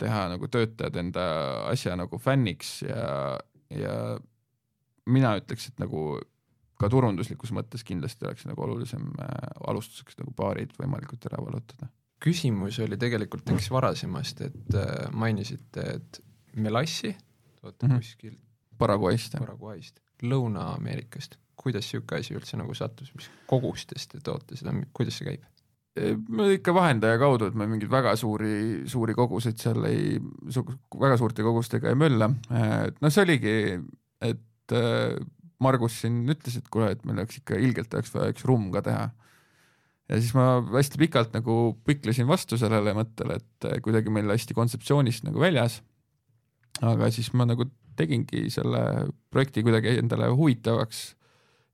teha 0.01 0.25
nagu 0.33 0.49
töötajad 0.51 0.97
enda 1.05 1.27
asja 1.69 1.93
nagu 2.01 2.19
fänniks 2.19 2.79
ja, 2.89 3.37
ja 3.69 3.95
mina 5.05 5.37
ütleks, 5.39 5.69
et 5.69 5.85
nagu 5.85 6.17
ka 6.81 6.89
turunduslikus 6.93 7.53
mõttes 7.57 7.85
kindlasti 7.87 8.27
oleks 8.29 8.47
nagu 8.49 8.65
olulisem 8.65 9.11
äh, 9.21 9.33
alustuseks 9.71 10.21
nagu 10.21 10.35
baarid 10.37 10.73
võimalikult 10.81 11.27
ära 11.31 11.43
vallutada. 11.45 11.91
küsimus 12.21 12.79
oli 12.85 12.99
tegelikult 13.01 13.49
üks 13.55 13.71
varasemast, 13.73 14.41
et 14.49 14.79
äh, 14.79 15.09
mainisite, 15.13 15.87
et 15.99 16.23
melassi 16.57 17.15
toote 17.61 17.87
mm 17.87 17.93
-hmm. 17.93 17.97
kuskilt 17.97 18.41
Paraguayst, 18.81 19.37
Paraguayst, 19.39 20.01
Lõuna-Ameerikast. 20.23 21.37
kuidas 21.61 21.85
niisugune 21.85 22.21
asi 22.21 22.35
üldse 22.35 22.57
nagu 22.57 22.75
sattus, 22.75 23.11
mis 23.15 23.27
kogustes 23.47 24.07
te 24.09 24.21
toote 24.25 24.57
seda, 24.57 24.73
kuidas 24.97 25.19
see 25.19 25.27
käib? 25.27 25.43
me 26.29 26.53
ikka 26.55 26.73
vahendaja 26.75 27.19
kaudu, 27.19 27.51
et 27.51 27.55
me 27.55 27.67
mingeid 27.67 27.91
väga 27.91 28.15
suuri, 28.17 28.87
suuri 28.89 29.15
koguseid 29.15 29.59
seal 29.59 29.85
ei, 29.85 30.21
väga 31.01 31.17
suurte 31.19 31.43
kogustega 31.43 31.91
ei 31.91 31.99
mölla, 31.99 32.31
noh, 32.31 33.11
see 33.11 33.25
oligi, 33.27 33.55
et 34.21 34.77
Margus 35.61 36.01
siin 36.03 36.23
ütles, 36.33 36.57
et 36.57 36.69
kuule, 36.73 36.93
et 36.95 37.03
meil 37.05 37.21
oleks 37.21 37.41
ikka 37.41 37.59
ilgelt 37.61 37.93
oleks 37.95 38.15
vaja 38.15 38.33
üks 38.35 38.47
rumm 38.49 38.71
ka 38.75 38.83
teha. 38.87 39.11
ja 40.11 40.19
siis 40.19 40.33
ma 40.35 40.47
hästi 40.73 41.01
pikalt 41.01 41.37
nagu 41.37 41.57
piklesin 41.87 42.29
vastu 42.31 42.59
sellele 42.59 42.95
mõttele, 42.97 43.39
et 43.41 43.69
äh, 43.69 43.79
kuidagi 43.85 44.13
meil 44.13 44.31
hästi 44.33 44.57
kontseptsioonist 44.57 45.27
nagu 45.29 45.43
väljas. 45.43 45.83
aga 46.81 47.11
siis 47.13 47.33
ma 47.35 47.47
nagu 47.49 47.69
tegingi 47.99 48.49
selle 48.53 49.11
projekti 49.31 49.65
kuidagi 49.67 49.99
endale 50.01 50.31
huvitavaks 50.33 51.11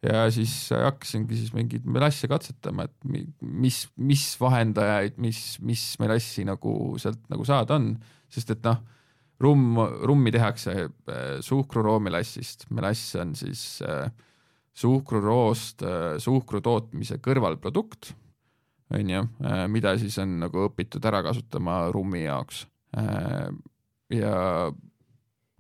ja 0.05 0.27
siis 0.31 0.53
hakkasingi 0.75 1.39
siis 1.39 1.53
mingeid 1.55 1.87
melassi 1.89 2.29
katsetama, 2.31 2.87
et 2.87 3.31
mis, 3.41 3.85
mis 3.97 4.25
vahendajaid, 4.41 5.17
mis, 5.23 5.41
mis 5.65 5.85
melassi 6.03 6.45
nagu 6.47 6.97
sealt 7.01 7.23
nagu 7.33 7.47
saada 7.49 7.79
on, 7.79 7.95
sest 8.33 8.53
et 8.55 8.67
noh, 8.67 8.83
rumm, 9.41 9.81
rummi 10.09 10.33
tehakse 10.35 10.75
äh, 10.77 11.25
suhkruroo 11.45 11.99
melassist, 12.03 12.67
melass 12.75 13.15
on 13.21 13.35
siis 13.37 13.83
äh, 13.85 14.09
suhkruroost 14.77 15.85
äh, 15.85 16.17
suhkru 16.23 16.63
tootmise 16.65 17.21
kõrvalprodukt, 17.25 18.15
on 18.95 19.09
ju, 19.11 19.21
mida 19.75 19.97
siis 19.99 20.15
on 20.23 20.37
nagu 20.45 20.69
õpitud 20.69 21.03
ära 21.11 21.19
kasutama 21.27 21.89
rummi 21.91 22.21
jaoks. 22.23 22.61
ja 24.15 24.37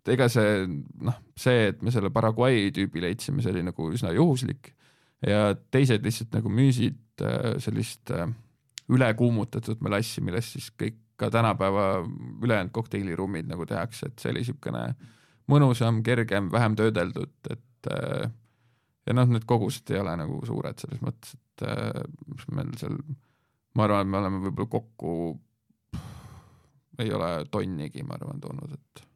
ega 0.06 0.28
see 0.30 0.60
noh, 1.02 1.16
see, 1.34 1.72
et 1.72 1.82
me 1.82 1.90
selle 1.90 2.12
Paraguay 2.14 2.68
tüübi 2.70 3.02
leidsime, 3.02 3.42
see 3.42 3.50
oli 3.50 3.64
nagu 3.66 3.88
üsna 3.90 4.12
juhuslik 4.14 4.70
ja 5.26 5.56
teised 5.74 6.06
lihtsalt 6.06 6.38
nagu 6.38 6.52
müüsid 6.54 7.26
sellist 7.66 8.14
ülekuumutatud 8.94 9.82
melassi, 9.82 10.22
millest 10.22 10.54
siis 10.54 10.70
kõik 10.78 11.02
ka 11.16 11.30
tänapäeva 11.32 11.86
ülejäänud 12.44 12.72
kokteiliruumid 12.76 13.48
nagu 13.48 13.66
tehakse, 13.66 14.10
et 14.10 14.18
see 14.20 14.32
oli 14.32 14.42
niisugune 14.42 14.82
mõnusam, 15.50 16.02
kergem, 16.04 16.50
vähem 16.52 16.76
töödeldud, 16.78 17.34
et 17.50 17.90
äh, 17.92 18.30
ja 19.06 19.16
noh, 19.16 19.28
need 19.30 19.46
kogused 19.48 19.90
ei 19.94 20.02
ole 20.02 20.16
nagu 20.18 20.40
suured 20.46 20.82
selles 20.82 21.02
mõttes, 21.04 21.36
et 21.38 21.66
mis 22.26 22.48
meil 22.52 22.72
seal, 22.80 22.96
ma 23.78 23.86
arvan, 23.86 24.02
et 24.02 24.12
me 24.12 24.20
oleme 24.20 24.40
võib-olla 24.44 24.72
kokku, 24.72 25.12
ei 26.98 27.12
ole 27.12 27.30
tonnigi, 27.52 28.04
ma 28.06 28.18
arvan, 28.18 28.40
toonud, 28.42 28.74
et 28.74 29.06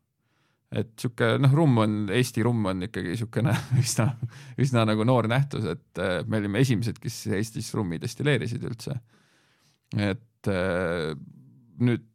et 0.71 0.93
sihuke 1.03 1.33
noh, 1.43 1.51
rumm 1.51 1.81
on, 1.83 1.95
Eesti 2.15 2.45
rumm 2.47 2.69
on 2.71 2.87
ikkagi 2.87 3.11
niisugune 3.11 3.55
üsna, 3.83 4.07
üsna 4.63 4.85
nagu 4.87 5.07
noor 5.07 5.27
nähtus, 5.31 5.67
et 5.73 6.03
äh, 6.03 6.21
me 6.31 6.39
olime 6.39 6.63
esimesed, 6.63 7.01
kes 7.03 7.25
Eestis 7.35 7.73
rummi 7.75 7.99
destilleerisid 8.03 8.67
üldse. 8.69 8.95
et 9.99 10.51
äh, 10.51 11.11
nüüd 11.85 12.07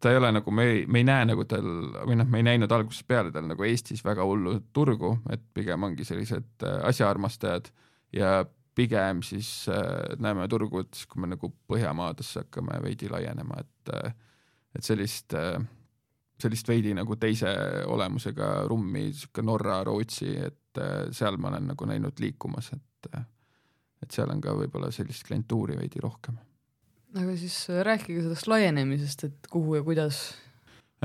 ta 0.00 0.12
ei 0.12 0.18
ole 0.20 0.30
nagu, 0.36 0.52
me 0.52 0.66
ei, 0.70 0.82
me 0.86 1.00
ei 1.00 1.06
näe 1.08 1.24
nagu 1.30 1.46
tal 1.48 1.66
või 2.06 2.18
noh, 2.20 2.28
me 2.28 2.42
ei 2.42 2.46
näinud 2.50 2.72
algusest 2.72 3.06
peale 3.08 3.32
tal 3.32 3.46
nagu 3.48 3.64
Eestis 3.64 4.04
väga 4.04 4.26
hullu 4.28 4.58
turgu, 4.76 5.14
et 5.32 5.42
pigem 5.56 5.86
ongi 5.88 6.04
sellised 6.04 6.66
äh, 6.66 6.82
asjaarmastajad 6.90 7.70
ja 8.16 8.44
pigem 8.76 9.22
siis 9.24 9.68
äh, 9.72 10.18
näeme 10.20 10.48
turgu, 10.52 10.84
et 10.84 10.92
siis 10.94 11.08
kui 11.08 11.24
me 11.24 11.30
nagu 11.32 11.50
Põhjamaadesse 11.68 12.44
hakkame 12.44 12.76
veidi 12.84 13.08
laienema, 13.12 13.62
et 13.64 13.94
äh, 13.96 14.14
et 14.76 14.84
sellist 14.84 15.34
äh, 15.34 15.56
sellist 16.42 16.68
veidi 16.68 16.92
nagu 16.96 17.16
teise 17.16 17.48
olemusega 17.88 18.50
rummi, 18.68 19.08
sihuke 19.16 19.44
Norra, 19.44 19.80
Rootsi, 19.88 20.34
et 20.36 20.80
äh, 20.82 21.06
seal 21.16 21.40
ma 21.40 21.48
olen 21.54 21.72
nagu 21.72 21.88
näinud 21.88 22.20
liikumas, 22.20 22.72
et 22.76 22.82
et 24.02 24.12
seal 24.12 24.28
on 24.28 24.40
ka 24.42 24.52
võib-olla 24.52 24.90
sellist 24.92 25.24
klientuuri 25.24 25.76
veidi 25.78 26.02
rohkem. 26.02 26.36
Aga 27.16 27.36
siis 27.40 27.58
äh, 27.72 27.82
rääkige 27.86 28.24
sellest 28.24 28.50
laienemisest, 28.50 29.26
et 29.28 29.50
kuhu 29.52 29.78
ja 29.78 29.86
kuidas? 29.86 30.26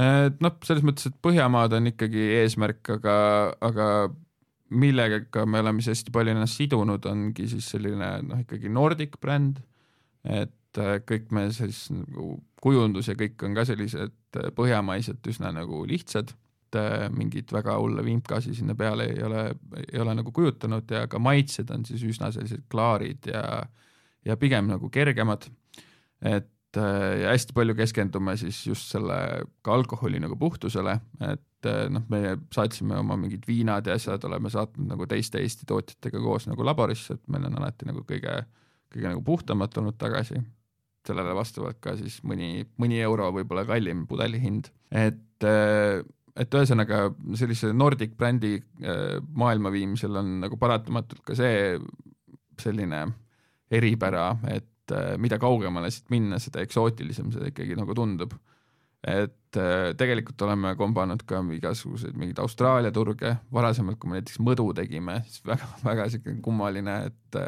noh, 0.02 0.54
selles 0.63 0.86
mõttes, 0.88 1.10
et 1.10 1.17
Põhjamaad 1.21 1.74
on 1.76 1.89
ikkagi 1.89 2.21
eesmärk, 2.39 2.93
aga, 2.93 3.15
aga 3.62 3.88
millega 4.71 5.43
me 5.45 5.60
oleme 5.60 5.84
siis 5.84 5.97
hästi 5.97 6.13
palju 6.15 6.32
ennast 6.32 6.58
sidunud, 6.58 7.06
ongi 7.12 7.50
siis 7.52 7.67
selline 7.74 8.08
noh, 8.24 8.39
ikkagi 8.41 8.71
Nordic 8.71 9.19
bränd, 9.21 9.60
et 10.24 10.80
kõik 10.80 11.28
me 11.36 11.50
siis 11.54 11.89
nagu 11.91 12.38
kujundus 12.62 13.10
ja 13.10 13.17
kõik 13.19 13.41
on 13.45 13.58
ka 13.58 13.65
sellised 13.67 14.39
äh, 14.39 14.50
põhjamaised 14.56 15.26
üsna 15.32 15.52
nagu 15.56 15.84
lihtsad, 15.89 16.32
et 16.32 16.80
äh, 16.80 17.08
mingit 17.13 17.52
väga 17.54 17.76
hulle 17.82 18.06
vimkasi 18.06 18.56
sinna 18.56 18.76
peale 18.78 19.10
ei 19.12 19.24
ole, 19.26 19.47
ei 19.88 20.00
ole 20.02 20.15
nagu 20.21 20.34
kujutanud 20.36 20.91
ja 20.91 21.08
ka 21.12 21.19
maitsed 21.19 21.71
on 21.74 21.86
siis 21.88 22.06
üsna 22.08 22.32
sellised 22.32 22.67
klaarid 22.71 23.32
ja, 23.34 23.43
ja 24.26 24.38
pigem 24.38 24.69
nagu 24.71 24.91
kergemad. 24.93 25.50
Et 26.22 26.80
äh, 26.80 27.22
ja 27.24 27.34
hästi 27.34 27.56
palju 27.58 27.76
keskendume 27.78 28.36
siis 28.40 28.62
just 28.68 28.94
selle 28.94 29.18
ka 29.66 29.76
alkoholi 29.76 30.22
nagu 30.24 30.38
puhtusele, 30.40 30.98
et 31.28 31.70
noh, 31.94 32.06
me 32.10 32.38
saatsime 32.54 32.96
oma 32.98 33.18
mingid 33.22 33.44
viinad 33.46 33.86
ja 33.86 33.98
asjad 34.00 34.24
oleme 34.26 34.50
saatnud 34.50 34.90
nagu 34.90 35.06
teiste 35.10 35.42
Eesti 35.42 35.68
tootjatega 35.70 36.22
koos 36.24 36.48
nagu 36.50 36.66
laborisse, 36.66 37.20
et 37.20 37.28
meil 37.30 37.46
on 37.50 37.60
alati 37.60 37.86
nagu 37.86 38.02
kõige, 38.08 38.40
kõige 38.94 39.12
nagu 39.12 39.22
puhtamad 39.26 39.74
tulnud 39.74 40.00
tagasi. 40.02 40.42
Sellele 41.06 41.34
vastavalt 41.38 41.78
ka 41.82 41.94
siis 41.98 42.20
mõni, 42.26 42.64
mõni 42.82 42.98
euro 43.02 43.30
võib-olla 43.34 43.64
kallim 43.70 44.08
pudeli 44.10 44.42
hind, 44.42 44.70
et 44.90 45.46
äh, 45.46 46.02
et 46.40 46.56
ühesõnaga 46.56 47.10
sellise 47.40 47.72
Nordic 47.76 48.16
brändi 48.20 48.56
äh, 48.58 49.18
maailma 49.36 49.72
viimisel 49.74 50.16
on 50.22 50.38
nagu 50.46 50.60
paratamatult 50.60 51.24
ka 51.28 51.36
see 51.38 51.76
selline 52.62 53.06
eripära, 53.72 54.36
et 54.52 54.68
äh, 54.95 55.13
mida 55.21 55.39
kaugemale 55.41 55.91
siit 55.93 56.10
minna, 56.13 56.39
seda 56.41 56.63
eksootilisem 56.65 57.32
see 57.34 57.51
ikkagi 57.54 57.77
nagu 57.80 57.97
tundub. 57.97 58.38
et 59.01 59.58
tegelikult 59.97 60.43
oleme 60.45 60.75
kombanud 60.77 61.23
ka 61.25 61.39
igasuguseid 61.56 62.13
mingeid 62.13 62.38
Austraalia 62.43 62.91
turge, 62.93 63.32
varasemalt, 63.51 63.97
kui 63.97 64.12
me 64.12 64.19
näiteks 64.19 64.38
mõdu 64.45 64.67
tegime, 64.77 65.15
siis 65.25 65.41
väga, 65.49 65.65
väga 65.89 66.06
sihuke 66.13 66.36
kummaline, 66.45 66.99
et 67.10 67.39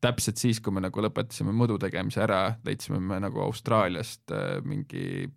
täpselt 0.00 0.40
siis, 0.40 0.60
kui 0.64 0.72
me 0.74 0.82
nagu 0.82 1.04
lõpetasime 1.04 1.52
mõdu 1.56 1.76
tegemise 1.80 2.22
ära, 2.24 2.56
leidsime 2.64 3.00
me 3.04 3.20
nagu 3.22 3.42
Austraaliast 3.44 4.32
äh, 4.34 4.56
mingi, 4.64 5.28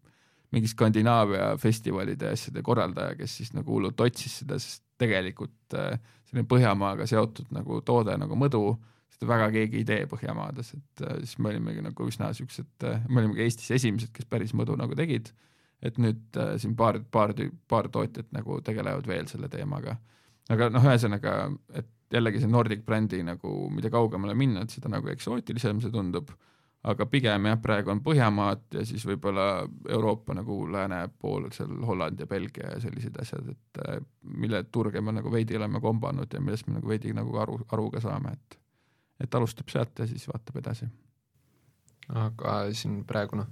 mingi 0.56 0.72
Skandinaavia 0.72 1.54
festivalide 1.62 2.32
ja 2.32 2.38
asjade 2.38 2.64
korraldaja, 2.66 3.18
kes 3.20 3.38
siis 3.42 3.54
nagu 3.56 3.76
hullult 3.76 4.00
otsis 4.06 4.40
seda, 4.42 4.60
sest 4.62 4.84
tegelikult 5.02 5.76
äh, 5.78 5.98
selline 6.30 6.48
Põhjamaaga 6.50 7.08
seotud 7.10 7.52
nagu 7.56 7.82
toode 7.86 8.16
nagu 8.20 8.38
mõdu, 8.40 8.66
seda 9.14 9.30
väga 9.30 9.50
keegi 9.54 9.82
ei 9.82 9.88
tee 9.88 10.06
Põhjamaades, 10.12 10.74
et 10.78 11.06
äh, 11.06 11.18
siis 11.24 11.40
me 11.40 11.54
olimegi 11.54 11.86
nagu 11.86 12.10
üsna 12.10 12.32
siuksed, 12.36 12.88
me 13.08 13.24
olimegi 13.24 13.48
Eestis 13.48 13.72
esimesed, 13.80 14.14
kes 14.16 14.30
päris 14.30 14.56
mõdu 14.58 14.78
nagu 14.80 14.98
tegid. 15.00 15.34
et 15.84 15.98
nüüd 16.00 16.38
siin 16.62 16.78
paar, 16.80 17.02
paar, 17.12 17.34
paar 17.68 17.90
tootjat 17.92 18.30
nagu 18.32 18.62
tegelevad 18.64 19.08
veel 19.08 19.28
selle 19.28 19.50
teemaga. 19.52 19.98
aga 20.50 20.70
noh, 20.72 20.86
ühesõnaga, 20.88 21.34
et 21.76 21.90
jällegi 22.14 22.42
see 22.44 22.52
Nordic 22.52 22.86
brändi 22.86 23.22
nagu, 23.26 23.52
mida 23.74 23.92
kaugemale 23.94 24.36
minna, 24.38 24.64
et 24.64 24.74
seda 24.74 24.92
nagu 24.92 25.10
eksootilisem 25.12 25.82
see 25.84 25.92
tundub, 25.94 26.32
aga 26.84 27.08
pigem 27.08 27.48
jah, 27.48 27.60
praegu 27.64 27.94
on 27.94 28.02
Põhjamaad 28.04 28.66
ja 28.78 28.84
siis 28.88 29.06
võib-olla 29.08 29.48
Euroopa 29.90 30.36
nagu 30.36 30.58
lääne 30.72 31.06
pool, 31.20 31.48
seal 31.56 31.72
Holland 31.88 32.20
ja 32.20 32.28
Belgia 32.28 32.74
ja 32.74 32.82
sellised 32.84 33.20
asjad, 33.22 33.54
et 33.54 33.84
äh, 33.88 34.02
mille 34.24 34.66
turge 34.72 35.02
me 35.02 35.16
nagu 35.16 35.32
veidi 35.32 35.58
oleme 35.60 35.82
kombanud 35.84 36.34
ja 36.34 36.42
millest 36.44 36.68
me 36.68 36.78
nagu 36.80 36.92
veidi 36.92 37.16
nagu 37.16 37.40
aru, 37.40 37.62
aru 37.72 37.90
ka 37.94 38.04
saame, 38.04 38.36
et 38.36 38.60
et 39.22 39.36
alustab 39.36 39.70
sealt 39.72 40.00
ja 40.00 40.08
siis 40.10 40.26
vaatab 40.28 40.58
edasi. 40.62 40.88
aga 42.10 42.56
siin 42.76 43.04
praegu 43.08 43.40
noh, 43.40 43.50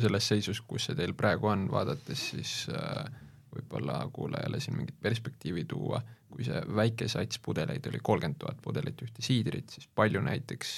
selles 0.00 0.28
seisus, 0.28 0.60
kus 0.60 0.88
see 0.88 0.98
teil 0.98 1.14
praegu 1.18 1.50
on, 1.50 1.66
vaadates 1.70 2.28
siis 2.32 2.52
äh, 2.72 3.08
võib-olla 3.56 3.98
kuulajale 4.12 4.60
siin 4.60 4.76
mingit 4.78 4.96
perspektiivi 5.02 5.64
tuua, 5.68 6.00
kui 6.30 6.46
see 6.46 6.60
väike 6.76 7.08
sats 7.08 7.40
pudeleid 7.42 7.86
oli 7.90 8.00
kolmkümmend 8.02 8.38
tuhat 8.42 8.62
pudelit 8.62 9.02
ühte 9.02 9.24
siidrit, 9.24 9.70
siis 9.72 9.88
palju 9.94 10.22
näiteks 10.24 10.72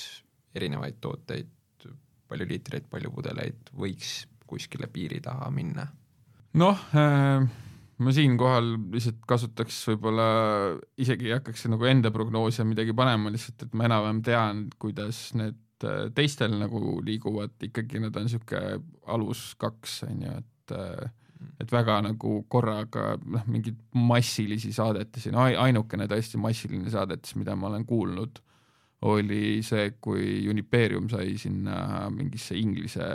erinevaid 0.59 0.99
tooteid, 1.01 1.55
palju 2.29 2.49
liitreid, 2.49 2.89
palju 2.91 3.13
pudeleid 3.15 3.73
võiks 3.77 4.21
kuskile 4.49 4.89
piiri 4.93 5.21
taha 5.25 5.51
minna? 5.53 5.87
noh 6.59 6.85
äh,, 6.97 7.45
ma 7.99 8.15
siinkohal 8.15 8.75
lihtsalt 8.95 9.23
kasutaks 9.29 9.81
võib-olla, 9.91 10.27
isegi 11.01 11.31
ei 11.31 11.37
hakkaks 11.37 11.67
nagu 11.73 11.89
enda 11.89 12.13
prognoose 12.15 12.67
midagi 12.67 12.95
panema, 12.97 13.33
lihtsalt 13.35 13.67
et 13.67 13.79
ma 13.79 13.89
enam-vähem 13.89 14.21
tean, 14.27 14.67
kuidas 14.79 15.23
need 15.39 15.87
äh, 15.87 16.07
teistel 16.15 16.55
nagu 16.61 16.99
liiguvad, 17.05 17.57
ikkagi 17.69 18.03
nad 18.03 18.17
on 18.17 18.29
niisugune 18.29 18.79
alus 19.11 19.51
kaks, 19.59 20.03
on 20.09 20.27
ju, 20.27 20.37
et 20.43 20.77
äh, 20.79 21.09
et 21.63 21.71
väga 21.71 22.01
nagu 22.03 22.43
korraga 22.51 23.13
noh, 23.19 23.45
mingeid 23.51 23.79
massilisi 23.95 24.73
saadetisi, 24.75 25.33
no 25.35 25.45
ainukene 25.47 26.09
tõesti 26.11 26.41
massiline 26.41 26.91
saadetis, 26.91 27.37
mida 27.39 27.55
ma 27.59 27.69
olen 27.71 27.87
kuulnud, 27.87 28.41
oli 29.07 29.61
see, 29.63 29.93
kui 30.03 30.41
Unipeerium 30.51 31.07
sai 31.11 31.37
sinna 31.39 32.09
mingisse 32.11 32.59
inglise, 32.59 33.07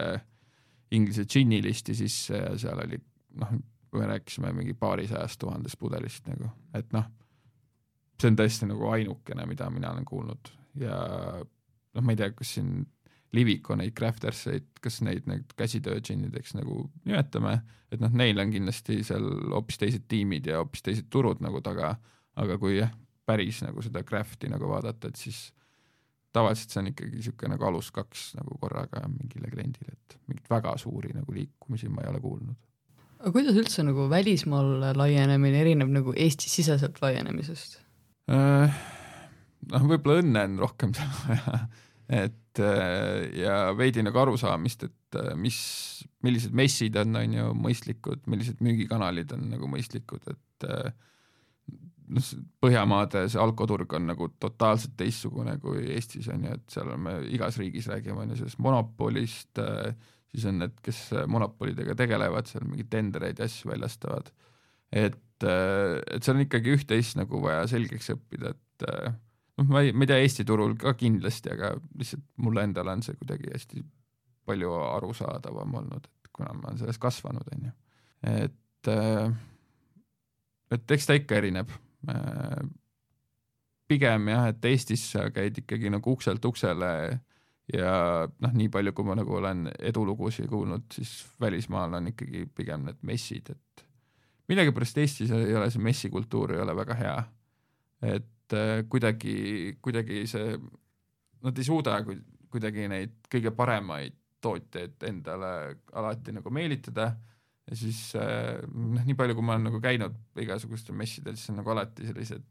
inglise 0.96 1.28
džinni 1.28 1.60
listi 1.64 1.96
sisse 1.98 2.40
ja 2.40 2.54
seal 2.60 2.80
oli 2.86 3.00
noh, 3.42 3.52
me 4.00 4.08
rääkisime 4.10 4.54
mingi 4.56 4.74
paarisajast 4.78 5.40
tuhandest 5.42 5.80
pudelist 5.80 6.28
nagu, 6.30 6.50
et 6.74 6.92
noh, 6.96 7.06
see 8.22 8.32
on 8.32 8.40
tõesti 8.40 8.70
nagu 8.70 8.90
ainukene, 8.94 9.46
mida 9.50 9.70
mina 9.74 9.92
olen 9.94 10.06
kuulnud 10.08 10.52
ja 10.82 10.98
noh, 11.42 12.02
ma 12.02 12.14
ei 12.14 12.20
tea, 12.20 12.34
kas 12.38 12.58
siin 12.58 12.84
Liviko 13.34 13.74
neid 13.74 13.96
crafterseid, 13.98 14.68
kas 14.82 15.00
neid 15.02 15.26
nüüd 15.26 15.56
käsitöö 15.58 15.98
džinnideks 15.98 16.54
nagu 16.54 16.84
nimetame, 17.02 17.56
et 17.90 18.02
noh, 18.04 18.12
neil 18.14 18.38
on 18.38 18.52
kindlasti 18.54 19.00
seal 19.06 19.26
hoopis 19.56 19.82
teised 19.82 20.06
tiimid 20.12 20.46
ja 20.52 20.60
hoopis 20.62 20.86
teised 20.86 21.10
turud 21.14 21.42
nagu 21.42 21.62
taga, 21.66 21.96
aga 22.38 22.58
kui 22.62 22.78
jah, 22.78 22.94
päris 23.26 23.64
nagu 23.66 23.82
seda 23.82 24.04
craft'i 24.06 24.52
nagu 24.54 24.70
vaadata, 24.70 25.10
et 25.10 25.18
siis 25.18 25.48
tavaliselt 26.34 26.74
see 26.74 26.82
on 26.84 26.92
ikkagi 26.92 27.18
niisugune 27.18 27.56
nagu 27.56 27.66
alus 27.70 27.90
kaks 27.94 28.28
nagu 28.38 28.58
korraga 28.62 29.02
mingile 29.10 29.50
kliendile, 29.50 29.98
et 29.98 30.18
mingit 30.30 30.50
väga 30.50 30.76
suuri 30.82 31.14
nagu 31.18 31.34
liikumisi 31.34 31.90
ma 31.90 32.06
ei 32.06 32.14
ole 32.14 32.22
kuulnud. 32.22 32.60
Aga 33.24 33.32
kuidas 33.32 33.56
üldse 33.60 33.86
nagu 33.88 34.10
välismaal 34.12 34.92
laienemine 35.00 35.62
erineb 35.64 35.92
nagu 35.94 36.12
Eesti-siseselt 36.12 37.00
laienemisest? 37.04 37.80
Äh, 38.32 38.84
noh, 39.72 39.88
võib-olla 39.88 40.24
õnne 40.24 40.44
on 40.50 40.60
rohkem 40.64 40.94
seal 40.98 41.40
et 42.12 42.60
äh, 42.60 43.30
ja 43.40 43.56
veidi 43.78 44.04
nagu 44.04 44.20
arusaamist, 44.26 44.84
et 44.90 45.20
äh, 45.20 45.32
mis, 45.40 45.58
millised 46.26 46.56
messid 46.56 47.00
on, 47.00 47.16
on 47.22 47.40
ju, 47.40 47.50
mõistlikud, 47.64 48.28
millised 48.32 48.60
müügikanalid 48.64 49.32
on 49.38 49.48
nagu 49.56 49.72
mõistlikud, 49.72 50.28
et 50.28 50.68
noh, 52.14 52.32
Põhjamaade 52.62 53.24
see 53.32 53.40
alkoturg 53.40 53.96
on 53.96 54.10
nagu 54.12 54.28
totaalselt 54.44 54.98
teistsugune 55.00 55.56
kui 55.64 55.86
Eestis 55.96 56.28
on 56.32 56.44
ju, 56.44 56.58
et 56.60 56.76
seal 56.76 56.92
me 57.00 57.16
igas 57.32 57.56
riigis 57.58 57.88
räägime 57.90 58.26
on 58.26 58.34
ju 58.34 58.42
sellest 58.42 58.60
monopolist, 58.62 59.64
siis 60.34 60.48
on 60.50 60.62
need, 60.64 60.74
kes 60.86 61.00
monopolidega 61.30 61.96
tegelevad, 62.00 62.50
seal 62.50 62.66
mingeid 62.68 62.90
tendereid 62.92 63.40
ja 63.40 63.48
asju 63.50 63.72
väljastavad. 63.72 64.32
et, 64.92 65.20
et 65.44 66.24
seal 66.24 66.38
on 66.38 66.46
ikkagi 66.46 66.74
üht-teist 66.78 67.18
nagu 67.20 67.42
vaja 67.44 67.68
selgeks 67.72 68.12
õppida, 68.16 68.54
et 68.54 68.88
noh, 69.60 69.70
ma 69.70 69.84
ei, 69.86 69.94
ma 69.94 70.06
ei 70.06 70.12
tea, 70.14 70.24
Eesti 70.26 70.46
turul 70.50 70.76
ka 70.80 70.96
kindlasti, 70.98 71.54
aga 71.54 71.76
lihtsalt 72.00 72.26
mulle 72.46 72.66
endale 72.70 72.98
on 72.98 73.06
see 73.06 73.18
kuidagi 73.20 73.54
hästi 73.54 73.86
palju 74.50 74.74
arusaadavam 74.90 75.80
olnud, 75.82 76.10
et 76.10 76.34
kuna 76.36 76.54
ma 76.58 76.70
olen 76.70 76.82
selles 76.82 77.00
kasvanud, 77.02 77.48
on 77.56 77.70
ju. 77.70 77.74
et, 78.34 78.92
et 80.78 80.98
eks 80.98 81.10
ta 81.10 81.18
ikka 81.18 81.40
erineb 81.40 81.72
Äh, 82.10 82.64
pigem 83.88 84.28
jah, 84.28 84.50
et 84.52 84.66
Eestis 84.68 85.06
sa 85.14 85.30
käid 85.32 85.60
ikkagi 85.62 85.92
nagu 85.94 86.16
ukselt 86.18 86.44
uksele 86.46 87.20
ja 87.72 87.94
noh, 88.28 88.54
nii 88.58 88.70
palju, 88.74 88.94
kui 88.96 89.08
ma 89.08 89.16
nagu 89.16 89.38
olen 89.40 89.70
edulugusid 89.80 90.50
kuulnud, 90.52 90.90
siis 90.92 91.14
välismaal 91.42 92.00
on 92.00 92.12
ikkagi 92.12 92.46
pigem 92.56 92.88
need 92.90 93.00
messid, 93.08 93.54
et 93.54 93.86
millegipärast 94.52 95.00
Eestis 95.00 95.32
ei 95.32 95.56
ole 95.56 95.70
see 95.72 95.84
messikultuur 95.84 96.58
ei 96.58 96.64
ole 96.64 96.76
väga 96.76 96.98
hea. 97.00 97.18
et 98.04 98.54
äh, 98.54 98.84
kuidagi, 98.90 99.78
kuidagi 99.82 100.26
see, 100.28 100.58
nad 101.44 101.58
ei 101.58 101.64
suuda 101.64 102.02
kuidagi 102.52 102.90
neid 102.92 103.16
kõige 103.32 103.54
paremaid 103.56 104.18
tootjaid 104.44 105.06
endale 105.08 105.54
alati 105.96 106.36
nagu 106.36 106.52
meelitada 106.52 107.14
ja 107.64 107.78
siis 107.80 108.10
äh, 108.20 108.60
noh, 108.68 109.06
nii 109.08 109.16
palju, 109.16 109.38
kui 109.38 109.48
ma 109.48 109.56
olen 109.56 109.70
nagu 109.70 109.80
käinud 109.84 110.20
igasugustel 110.44 110.98
messidel, 111.00 111.38
siis 111.40 111.54
on 111.54 111.62
nagu 111.62 111.72
alati 111.72 112.10
sellised 112.10 112.44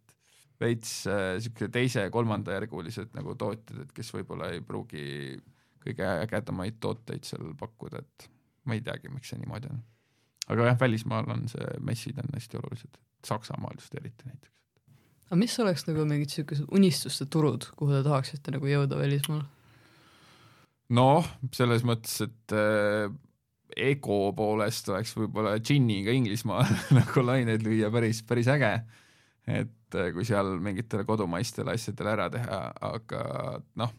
veits 0.62 0.92
niisuguse 1.06 1.68
äh, 1.68 1.72
teise-kolmandajärgulised 1.76 3.16
nagu 3.16 3.34
tootjad, 3.38 3.84
et 3.84 3.94
kes 3.96 4.12
võib-olla 4.16 4.52
ei 4.52 4.62
pruugi 4.66 5.04
kõige 5.82 6.06
ägedamaid 6.24 6.78
tooteid 6.82 7.26
seal 7.26 7.54
pakkuda, 7.58 8.02
et 8.02 8.28
ma 8.68 8.76
ei 8.76 8.84
teagi, 8.84 9.10
miks 9.12 9.32
see 9.32 9.40
niimoodi 9.40 9.70
on. 9.72 9.82
aga 10.54 10.70
jah, 10.70 10.78
välismaal 10.80 11.30
on 11.34 11.48
see, 11.50 11.72
messid 11.84 12.20
on 12.22 12.30
hästi 12.34 12.60
olulised, 12.60 13.00
Saksamaal 13.26 13.78
just 13.78 13.94
eriti 13.98 14.28
näiteks. 14.28 14.54
aga 15.28 15.40
mis 15.40 15.58
oleks 15.64 15.86
nagu 15.88 16.06
mingid 16.06 16.30
niisugused 16.30 16.70
unistuste 16.70 17.26
turud, 17.26 17.66
kuhu 17.78 17.94
te 17.96 18.04
tahaksite 18.06 18.54
nagu 18.54 18.70
jõuda 18.70 19.02
välismaal? 19.02 19.44
noh, 20.92 21.28
selles 21.56 21.84
mõttes, 21.88 22.20
et 22.26 22.56
äh, 22.56 23.12
ego 23.76 24.18
poolest 24.36 24.88
oleks 24.92 25.14
võib-olla 25.16 25.56
džinniga 25.60 26.14
Inglismaal 26.14 26.68
nagu 26.98 27.24
laineid 27.24 27.64
lüüa 27.64 27.90
päris, 27.94 28.22
päris 28.26 28.50
äge. 28.52 28.74
Et 29.46 29.96
äh, 29.98 30.10
kui 30.14 30.24
seal 30.26 30.56
mingitele 30.62 31.06
kodumaistele 31.08 31.74
asjadele 31.74 32.12
ära 32.14 32.28
teha, 32.32 32.60
aga 32.88 33.22
noh, 33.80 33.94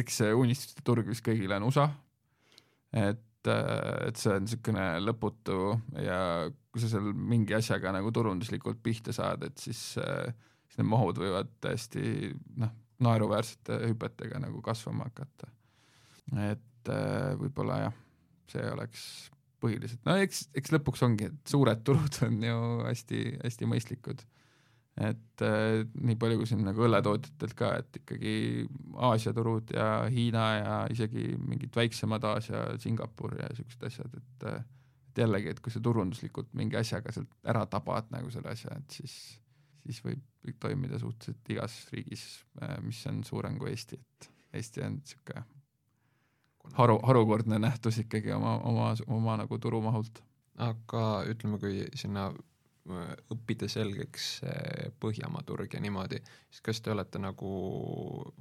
eks 0.00 0.20
see 0.22 0.34
unistuste 0.36 0.84
turg 0.84 1.08
vist 1.08 1.24
kõigile 1.24 1.58
on 1.60 1.68
USA. 1.70 1.88
et, 2.92 3.48
äh, 3.50 4.08
et 4.08 4.20
see 4.20 4.34
on 4.34 4.44
niisugune 4.44 4.86
lõputu 5.02 5.58
ja 6.04 6.50
kui 6.70 6.82
sa 6.82 6.90
seal 6.92 7.12
mingi 7.14 7.56
asjaga 7.56 7.92
nagu 7.94 8.12
turunduslikult 8.12 8.82
pihta 8.82 9.14
saad, 9.14 9.44
et 9.48 9.58
siis, 9.58 9.96
äh, 9.98 10.32
siis 10.68 10.80
need 10.80 10.90
mahud 10.92 11.18
võivad 11.18 11.50
täiesti 11.64 12.32
noh, 12.60 12.72
naeruväärsete 13.04 13.80
hüpetega 13.90 14.38
nagu 14.42 14.62
kasvama 14.62 15.08
hakata. 15.08 15.50
et 16.52 16.88
võib-olla 17.40 17.78
jah 17.86 17.94
see 18.50 18.64
oleks 18.70 19.04
põhiliselt, 19.64 20.02
no 20.06 20.16
eks, 20.20 20.46
eks 20.56 20.72
lõpuks 20.76 21.02
ongi, 21.06 21.30
et 21.32 21.50
suured 21.50 21.82
turud 21.86 22.20
on 22.26 22.38
ju 22.44 22.60
hästi-hästi 22.84 23.70
mõistlikud. 23.70 24.24
et 24.94 25.42
äh, 25.42 25.80
nii 26.06 26.14
palju 26.20 26.38
kui 26.38 26.46
siin 26.46 26.62
nagu 26.62 26.84
õlletootjatelt 26.86 27.56
ka, 27.58 27.72
et 27.82 27.96
ikkagi 27.98 28.34
Aasia 28.94 29.32
turud 29.34 29.72
ja 29.74 30.04
Hiina 30.06 30.44
ja 30.54 30.76
isegi 30.90 31.32
mingid 31.34 31.74
väiksemad 31.74 32.24
Aasia, 32.30 32.68
Singapur 32.78 33.34
ja 33.40 33.48
niisugused 33.50 33.88
asjad, 33.90 34.14
et 34.20 34.46
äh, 34.52 34.62
et 35.14 35.22
jällegi, 35.22 35.52
et 35.54 35.60
kui 35.62 35.70
sa 35.70 35.80
turunduslikult 35.82 36.54
mingi 36.58 36.78
asjaga 36.78 37.12
sealt 37.14 37.30
ära 37.46 37.62
tabad 37.70 38.10
nagu 38.10 38.30
selle 38.34 38.50
asja, 38.50 38.74
et 38.74 38.96
siis, 38.98 39.14
siis 39.86 40.00
võib, 40.02 40.22
võib 40.42 40.58
toimida 40.62 40.98
suhteliselt 40.98 41.52
igas 41.54 41.76
riigis, 41.94 42.24
äh, 42.62 42.78
mis 42.82 43.02
on 43.10 43.22
suurem 43.26 43.58
kui 43.60 43.70
Eesti, 43.70 44.00
et 44.00 44.30
Eesti 44.58 44.82
on 44.86 44.98
niisugune 44.98 45.44
haru, 46.72 46.98
harukordne 47.02 47.58
nähtus 47.58 47.98
ikkagi 47.98 48.32
oma, 48.32 48.56
oma, 48.58 48.94
oma 49.06 49.36
nagu 49.42 49.58
turumahult. 49.58 50.22
aga 50.54 51.24
ütleme, 51.26 51.58
kui 51.58 51.82
sinna 51.98 52.28
äh, 52.30 53.14
õppida 53.34 53.68
selgeks 53.68 54.28
see 54.40 54.90
Põhjamaa 55.00 55.42
turg 55.46 55.74
ja 55.74 55.80
niimoodi, 55.82 56.20
siis 56.50 56.62
kas 56.62 56.80
te 56.80 56.92
olete 56.94 57.18
nagu 57.18 57.50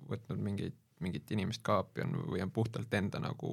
võtnud 0.09 0.39
mingeid, 0.39 0.77
mingit 1.01 1.31
inimest 1.31 1.63
kaapi 1.65 2.05
on 2.05 2.19
või 2.29 2.43
on 2.43 2.51
puhtalt 2.53 2.93
enda 2.93 3.19
nagu 3.19 3.49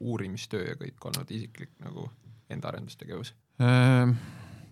uurimistöö 0.00 0.66
ja 0.66 0.74
kõik 0.78 1.06
olnud 1.10 1.30
isiklik 1.30 1.70
nagu 1.82 2.08
enda 2.50 2.68
arendustegevus? 2.72 3.32
Ehm, 3.62 4.14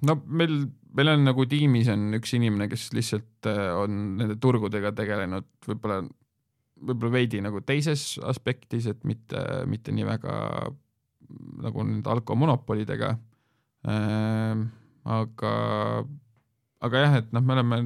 no 0.06 0.18
meil, 0.26 0.66
meil 0.96 1.12
on 1.14 1.24
nagu 1.26 1.46
tiimis 1.50 1.88
on 1.92 2.18
üks 2.18 2.34
inimene, 2.38 2.68
kes 2.72 2.90
lihtsalt 2.96 3.50
äh, 3.50 3.70
on 3.78 4.16
nende 4.20 4.38
turgudega 4.42 4.92
tegelenud 4.98 5.48
võib-olla 5.66 6.02
võib-olla 6.76 7.18
veidi 7.18 7.40
nagu 7.44 7.60
teises 7.64 8.16
aspektis, 8.26 8.88
et 8.90 9.04
mitte, 9.08 9.42
mitte 9.70 9.94
nii 9.94 10.06
väga 10.06 10.34
nagu 11.64 11.86
nende 11.86 12.10
alkomonopolidega 12.12 13.16
ähm,. 13.90 14.68
aga, 15.06 15.52
aga 16.82 17.02
jah, 17.04 17.16
et 17.20 17.32
noh, 17.34 17.44
me 17.46 17.54
oleme, 17.56 17.80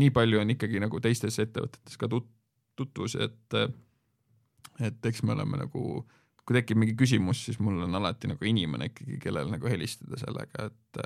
nii 0.00 0.12
palju 0.14 0.40
on 0.40 0.54
ikkagi 0.54 0.80
nagu 0.82 1.00
teistes 1.04 1.38
ettevõtetes 1.42 1.98
ka 2.00 2.08
tut-, 2.10 2.30
tutvusi, 2.78 3.20
et 3.24 3.58
et 4.78 5.10
eks 5.10 5.24
me 5.26 5.34
oleme 5.34 5.58
nagu, 5.58 5.82
kui 6.46 6.56
tekib 6.56 6.78
mingi 6.78 6.94
küsimus, 6.98 7.42
siis 7.48 7.58
mul 7.62 7.82
on 7.84 7.98
alati 7.98 8.30
nagu 8.30 8.46
inimene 8.46 8.92
ikkagi, 8.92 9.18
kellele 9.22 9.50
nagu 9.56 9.70
helistada 9.70 10.20
sellega, 10.20 10.68
et 10.70 11.02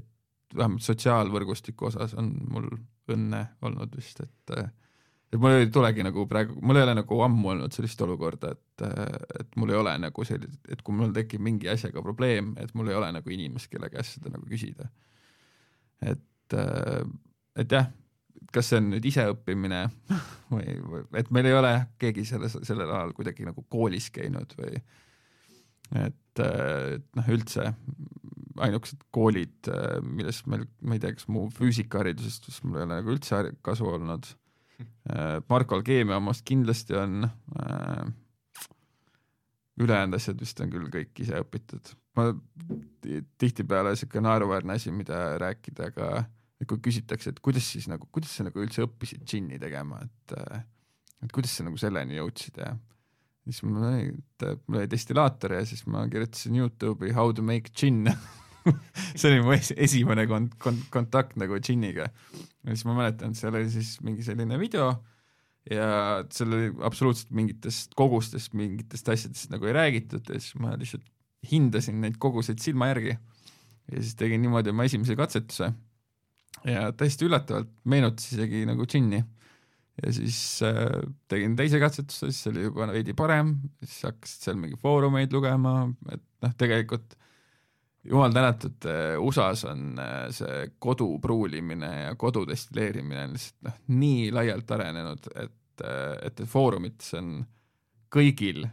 et 0.00 0.56
vähemalt 0.56 0.84
sotsiaalvõrgustiku 0.84 1.88
osas 1.90 2.14
on 2.18 2.32
mul 2.50 2.68
õnne 3.12 3.44
olnud 3.64 3.94
vist, 3.96 4.20
et 4.24 4.54
et 5.28 5.40
mul 5.40 5.58
ei 5.58 5.68
tulegi 5.72 6.04
nagu 6.06 6.24
praegu, 6.28 6.56
mul 6.64 6.80
ei 6.80 6.86
ole 6.86 6.94
nagu 7.02 7.20
ammu 7.24 7.52
olnud 7.52 7.74
sellist 7.76 8.00
olukorda, 8.04 8.54
et, 8.56 8.84
et 9.42 9.58
mul 9.60 9.74
ei 9.74 9.78
ole 9.78 9.92
nagu 10.00 10.24
selline, 10.24 10.60
et 10.72 10.82
kui 10.84 10.96
mul 10.96 11.12
tekib 11.16 11.42
mingi 11.44 11.68
asjaga 11.68 12.02
probleem, 12.04 12.54
et 12.62 12.72
mul 12.78 12.88
ei 12.88 12.96
ole 12.96 13.10
nagu 13.12 13.34
inimest, 13.34 13.68
kelle 13.72 13.90
käest 13.92 14.16
seda 14.16 14.32
nagu 14.32 14.48
küsida. 14.48 14.88
et, 16.00 16.56
et 17.58 17.76
jah, 17.76 17.90
kas 18.54 18.70
see 18.70 18.80
on 18.80 18.88
nüüd 18.94 19.10
iseõppimine 19.10 19.82
või, 20.54 20.78
või, 20.80 21.04
et 21.20 21.28
meil 21.34 21.50
ei 21.50 21.58
ole 21.58 21.74
keegi 22.00 22.24
selles, 22.28 22.56
sellel 22.64 22.88
alal 22.88 23.12
kuidagi 23.16 23.44
nagu 23.44 23.66
koolis 23.68 24.08
käinud 24.14 24.56
või 24.56 24.72
et, 25.98 26.40
et 26.40 27.04
noh, 27.18 27.32
üldse 27.34 27.68
ainukesed 28.58 29.04
koolid, 29.14 29.68
millest 30.02 30.48
meil, 30.50 30.64
ma 30.82 30.96
ei 30.96 31.02
tea, 31.02 31.14
kas 31.14 31.28
mu 31.30 31.46
füüsikaharidusest, 31.54 32.48
sest 32.48 32.64
mul 32.64 32.80
ei 32.80 32.86
ole 32.88 32.96
nagu 32.96 33.12
üldse 33.12 33.44
kasu 33.62 33.86
olnud 33.92 34.26
Äh, 34.78 35.38
Markol 35.48 35.82
keemia 35.86 36.18
omast 36.20 36.44
kindlasti 36.46 36.96
on, 36.98 37.28
äh, 37.58 38.08
ülejäänud 39.80 40.18
asjad 40.18 40.40
vist 40.40 40.60
on 40.60 40.70
küll 40.70 40.90
kõik 40.92 41.24
ise 41.24 41.40
õpitud. 41.42 41.94
ma 42.18 42.32
tihtipeale 43.38 43.92
niisugune 43.94 44.24
naeruväärne 44.26 44.74
asi, 44.74 44.90
mida 44.90 45.36
rääkida, 45.38 45.92
aga 45.92 46.24
kui 46.66 46.80
küsitakse, 46.82 47.30
et 47.30 47.38
kuidas 47.38 47.68
siis 47.70 47.86
nagu, 47.86 48.08
kuidas 48.10 48.32
sa 48.34 48.46
nagu 48.48 48.58
üldse 48.58 48.82
õppisid 48.82 49.22
džinni 49.22 49.60
tegema, 49.62 50.00
et 50.02 50.34
äh, 50.34 50.64
et 51.22 51.32
kuidas 51.34 51.54
sa 51.56 51.66
nagu 51.66 51.78
selleni 51.78 52.18
jõudsid 52.18 52.58
ja 52.62 52.72
siis 53.46 53.62
mul 53.66 53.86
oli, 53.88 54.10
mul 54.66 54.82
oli 54.82 54.90
destillaator 54.90 55.56
ja 55.56 55.64
siis 55.66 55.84
ma 55.90 56.04
kirjutasin 56.10 56.58
Youtube'i 56.58 57.14
how 57.16 57.32
to 57.32 57.42
make 57.42 57.72
gin 57.74 58.04
see 59.18 59.30
oli 59.30 59.44
mu 59.44 59.54
es 59.56 59.72
esimene 59.76 60.26
kont-, 60.30 60.56
kont-, 60.62 60.88
kontakt 60.94 61.38
nagu 61.40 61.60
džinniga. 61.60 62.08
ja 62.08 62.74
siis 62.74 62.84
ma 62.88 62.96
mäletan, 62.98 63.32
et 63.32 63.40
seal 63.40 63.54
oli 63.54 63.70
siis 63.72 63.96
mingi 64.04 64.26
selline 64.26 64.58
video 64.60 64.92
ja 65.70 65.88
seal 66.32 66.54
oli 66.56 66.70
absoluutselt 66.86 67.32
mingitest 67.36 67.96
kogustest, 67.98 68.54
mingitest 68.56 69.08
asjadest 69.12 69.52
nagu 69.52 69.68
ei 69.68 69.76
räägitud 69.76 70.28
ja 70.28 70.40
siis 70.40 70.54
ma 70.60 70.76
lihtsalt 70.78 71.04
hindasin 71.50 72.00
neid 72.02 72.16
koguseid 72.20 72.60
silma 72.62 72.90
järgi. 72.92 73.18
ja 73.92 74.02
siis 74.02 74.16
tegin 74.18 74.42
niimoodi 74.42 74.72
oma 74.72 74.84
esimese 74.88 75.16
katsetuse 75.16 75.72
ja 76.66 76.88
täiesti 76.96 77.26
üllatavalt 77.28 77.70
meenutas 77.88 78.32
isegi 78.32 78.64
nagu 78.68 78.86
džinni. 78.86 79.22
ja 80.02 80.12
siis 80.14 80.62
äh, 80.62 81.02
tegin 81.28 81.56
teise 81.58 81.80
katsetuse, 81.82 82.30
siis 82.32 82.50
oli 82.52 82.66
juba 82.68 82.88
veidi 82.92 83.14
parem, 83.18 83.56
siis 83.84 84.02
hakkasid 84.08 84.48
seal 84.48 84.60
mingi 84.60 84.78
foorumeid 84.80 85.32
lugema, 85.34 85.88
et 86.12 86.22
noh, 86.44 86.54
tegelikult 86.58 87.16
jumal 88.10 88.32
tänatud, 88.32 88.88
USA-s 89.18 89.64
on 89.68 89.98
äh, 90.00 90.16
see 90.34 90.70
kodu 90.78 91.18
pruulimine 91.22 91.90
ja 92.06 92.14
kodu 92.16 92.44
destilleerimine 92.48 93.26
on 93.28 93.36
lihtsalt 93.36 93.68
noh, 93.68 93.78
nii 94.00 94.30
laialt 94.34 94.70
arenenud, 94.76 95.30
et, 95.34 95.84
äh, 95.84 96.14
et 96.28 96.42
foorumites 96.48 97.14
on 97.18 97.36
kõigil 98.12 98.64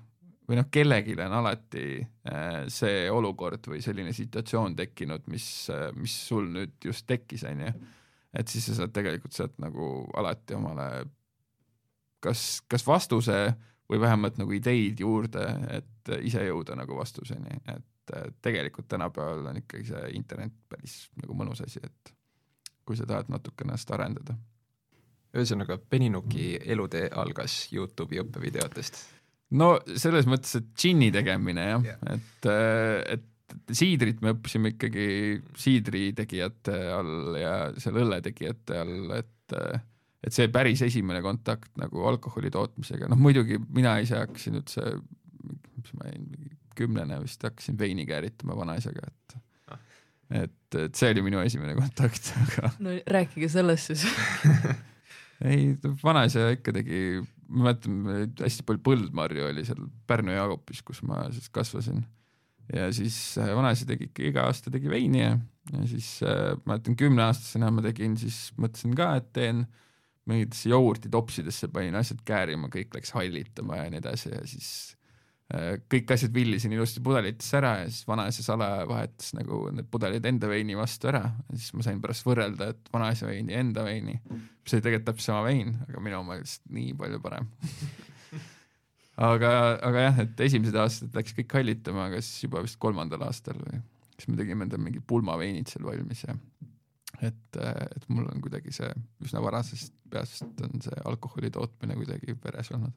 või 0.45 0.59
noh, 0.59 0.69
kellelgi 0.71 1.17
on 1.25 1.35
alati 1.41 1.85
äh, 1.99 2.63
see 2.71 3.09
olukord 3.11 3.67
või 3.71 3.81
selline 3.83 4.13
situatsioon 4.15 4.77
tekkinud, 4.79 5.27
mis, 5.31 5.49
mis 5.99 6.15
sul 6.29 6.49
nüüd 6.53 6.77
just 6.85 7.07
tekkis, 7.09 7.45
on 7.49 7.67
ju. 7.67 7.75
Et 8.35 8.51
siis 8.51 8.65
sa 8.67 8.81
saad 8.81 8.91
tegelikult 8.91 9.35
sealt 9.35 9.55
nagu 9.63 10.05
alati 10.19 10.57
omale 10.57 10.89
kas, 12.23 12.61
kas 12.67 12.83
vastuse 12.87 13.39
või 13.89 14.01
vähemalt 14.01 14.39
nagu 14.41 14.51
ideid 14.51 14.99
juurde, 14.99 15.45
et 15.71 16.15
ise 16.25 16.43
jõuda 16.43 16.75
nagu 16.75 16.97
vastuseni, 16.97 17.61
et 17.71 17.85
tegelikult 18.45 18.87
tänapäeval 18.91 19.49
on 19.51 19.61
ikkagi 19.61 19.89
see 19.89 20.11
internet 20.19 20.53
päris 20.69 21.05
nagu 21.21 21.37
mõnus 21.37 21.63
asi, 21.65 21.81
et 21.83 22.13
kui 22.85 22.97
sa 22.97 23.07
tahad 23.09 23.31
natuke 23.33 23.65
ennast 23.65 23.91
arendada. 23.91 24.35
ühesõnaga, 25.35 25.77
Beninuki 25.91 26.55
elutee 26.63 27.09
algas 27.11 27.65
Youtube'i 27.73 28.21
õppevideotest? 28.23 29.01
no 29.59 29.75
selles 29.95 30.27
mõttes, 30.29 30.55
et 30.59 30.69
džinni 30.73 31.11
tegemine 31.13 31.69
jah 31.69 31.89
yeah., 31.89 32.15
et, 32.15 32.49
et 33.17 33.31
siidrit 33.77 34.21
me 34.25 34.33
õppisime 34.33 34.73
ikkagi 34.73 35.07
siidritegijate 35.61 36.77
all 36.95 37.37
ja 37.39 37.55
seal 37.81 37.99
õlletegijate 38.01 38.79
all, 38.81 39.11
et 39.19 39.33
et 40.25 40.33
see 40.33 40.49
päris 40.49 40.81
esimene 40.81 41.21
kontakt 41.21 41.75
nagu 41.77 42.07
alkoholi 42.09 42.49
tootmisega, 42.53 43.09
noh 43.11 43.19
muidugi 43.21 43.59
mina 43.61 43.99
ise 44.01 44.17
hakkasin 44.17 44.57
üldse, 44.57 44.95
mis 45.77 45.93
ma 45.93 46.07
olin, 46.09 46.23
mingi 46.31 46.54
kümnene 46.77 47.19
vist 47.23 47.43
hakkasin 47.45 47.77
veini 47.79 48.07
kääritama 48.09 48.57
vanaisaga, 48.57 49.07
et 49.07 49.37
ah. 49.71 49.79
et, 50.43 50.79
et 50.85 50.97
see 50.97 51.13
oli 51.15 51.25
minu 51.25 51.43
esimene 51.43 51.77
kontakt, 51.77 52.33
aga 52.43 52.73
no 52.83 52.97
rääkige 53.17 53.49
sellest 53.51 53.93
siis 53.93 54.05
ei, 55.51 55.73
vanaisa 56.03 56.49
ikka 56.55 56.75
tegi, 56.79 56.99
ma 57.47 57.69
mäletan, 57.69 58.03
hästi 58.41 58.67
palju 58.67 58.83
põldmarju 58.85 59.49
oli 59.49 59.65
seal 59.67 59.87
Pärnu 60.07 60.35
Jaagupis, 60.35 60.83
kus 60.85 61.03
ma 61.07 61.25
siis 61.35 61.49
kasvasin 61.53 62.03
ja 62.73 62.89
siis 62.93 63.37
äh, 63.37 63.51
vanaisa 63.55 63.85
tegi 63.87 64.09
ikka 64.09 64.23
iga 64.29 64.45
aasta 64.49 64.73
tegi 64.73 64.89
veini 64.89 65.21
ja, 65.21 65.33
ja 65.73 65.87
siis 65.89 66.17
äh, 66.25 66.53
ma 66.63 66.73
mäletan 66.73 66.97
kümneaastasena 66.99 67.71
ma 67.73 67.83
tegin, 67.85 68.17
siis 68.17 68.49
mõtlesin 68.61 68.95
ka, 68.97 69.11
et 69.19 69.31
teen 69.35 69.65
mingitesse 70.25 70.71
jogurtitopsidesse 70.71 71.69
panin 71.73 71.97
asjad 71.99 72.23
käärima, 72.25 72.69
kõik 72.73 72.95
läks 72.97 73.13
hallitama 73.13 73.83
ja 73.83 73.89
nii 73.93 74.01
edasi 74.01 74.31
ja 74.33 74.41
siis 74.49 74.69
kõik 75.45 76.09
asjad 76.15 76.33
villisin 76.33 76.73
ilusti 76.73 77.03
pudelitesse 77.05 77.59
ära 77.59 77.75
ja 77.83 77.89
siis 77.89 78.07
vanaisa 78.09 78.43
salaja 78.43 78.87
vahetas 78.89 79.35
nagu 79.37 79.67
need 79.75 79.85
pudelid 79.93 80.25
enda 80.25 80.49
veini 80.49 80.77
vastu 80.77 81.11
ära. 81.11 81.21
Siis 81.53 81.75
ma 81.77 81.85
sain 81.85 82.01
pärast 82.01 82.25
võrrelda, 82.25 82.71
et 82.73 82.89
vanaisa 82.93 83.29
veini 83.29 83.53
ja 83.53 83.61
enda 83.61 83.85
veini, 83.85 84.17
mis 84.25 84.73
oli 84.73 84.81
tegelikult 84.81 85.11
täpselt 85.11 85.29
sama 85.29 85.43
vein, 85.45 85.75
aga 85.85 86.01
minu 86.01 86.19
oma 86.19 86.33
oli 86.33 86.45
lihtsalt 86.45 86.73
nii 86.79 86.97
palju 87.01 87.21
parem. 87.23 87.49
Aga, 89.15 89.49
aga 89.79 90.01
jah, 90.01 90.17
et 90.25 90.41
esimesed 90.43 90.75
aastad 90.75 91.13
läks 91.15 91.31
kõik 91.37 91.53
hallitama, 91.55 92.09
aga 92.09 92.17
siis 92.19 92.41
juba 92.43 92.59
vist 92.65 92.75
kolmandal 92.83 93.21
aastal 93.23 93.55
või 93.61 93.77
siis 94.17 94.27
me 94.27 94.35
tegime 94.35 94.65
endale 94.67 94.83
mingid 94.83 95.05
pulmaveinid 95.07 95.71
seal 95.71 95.85
valmis 95.87 96.25
ja 96.25 96.35
et, 97.23 97.59
et 97.59 98.09
mul 98.11 98.27
on 98.27 98.43
kuidagi 98.43 98.73
see 98.75 98.89
üsna 99.23 99.39
varasest 99.43 99.95
peast 100.11 100.43
on 100.67 100.83
see 100.83 100.99
alkoholi 101.07 101.51
tootmine 101.53 101.95
kuidagi 101.99 102.35
veres 102.43 102.71
olnud. 102.75 102.91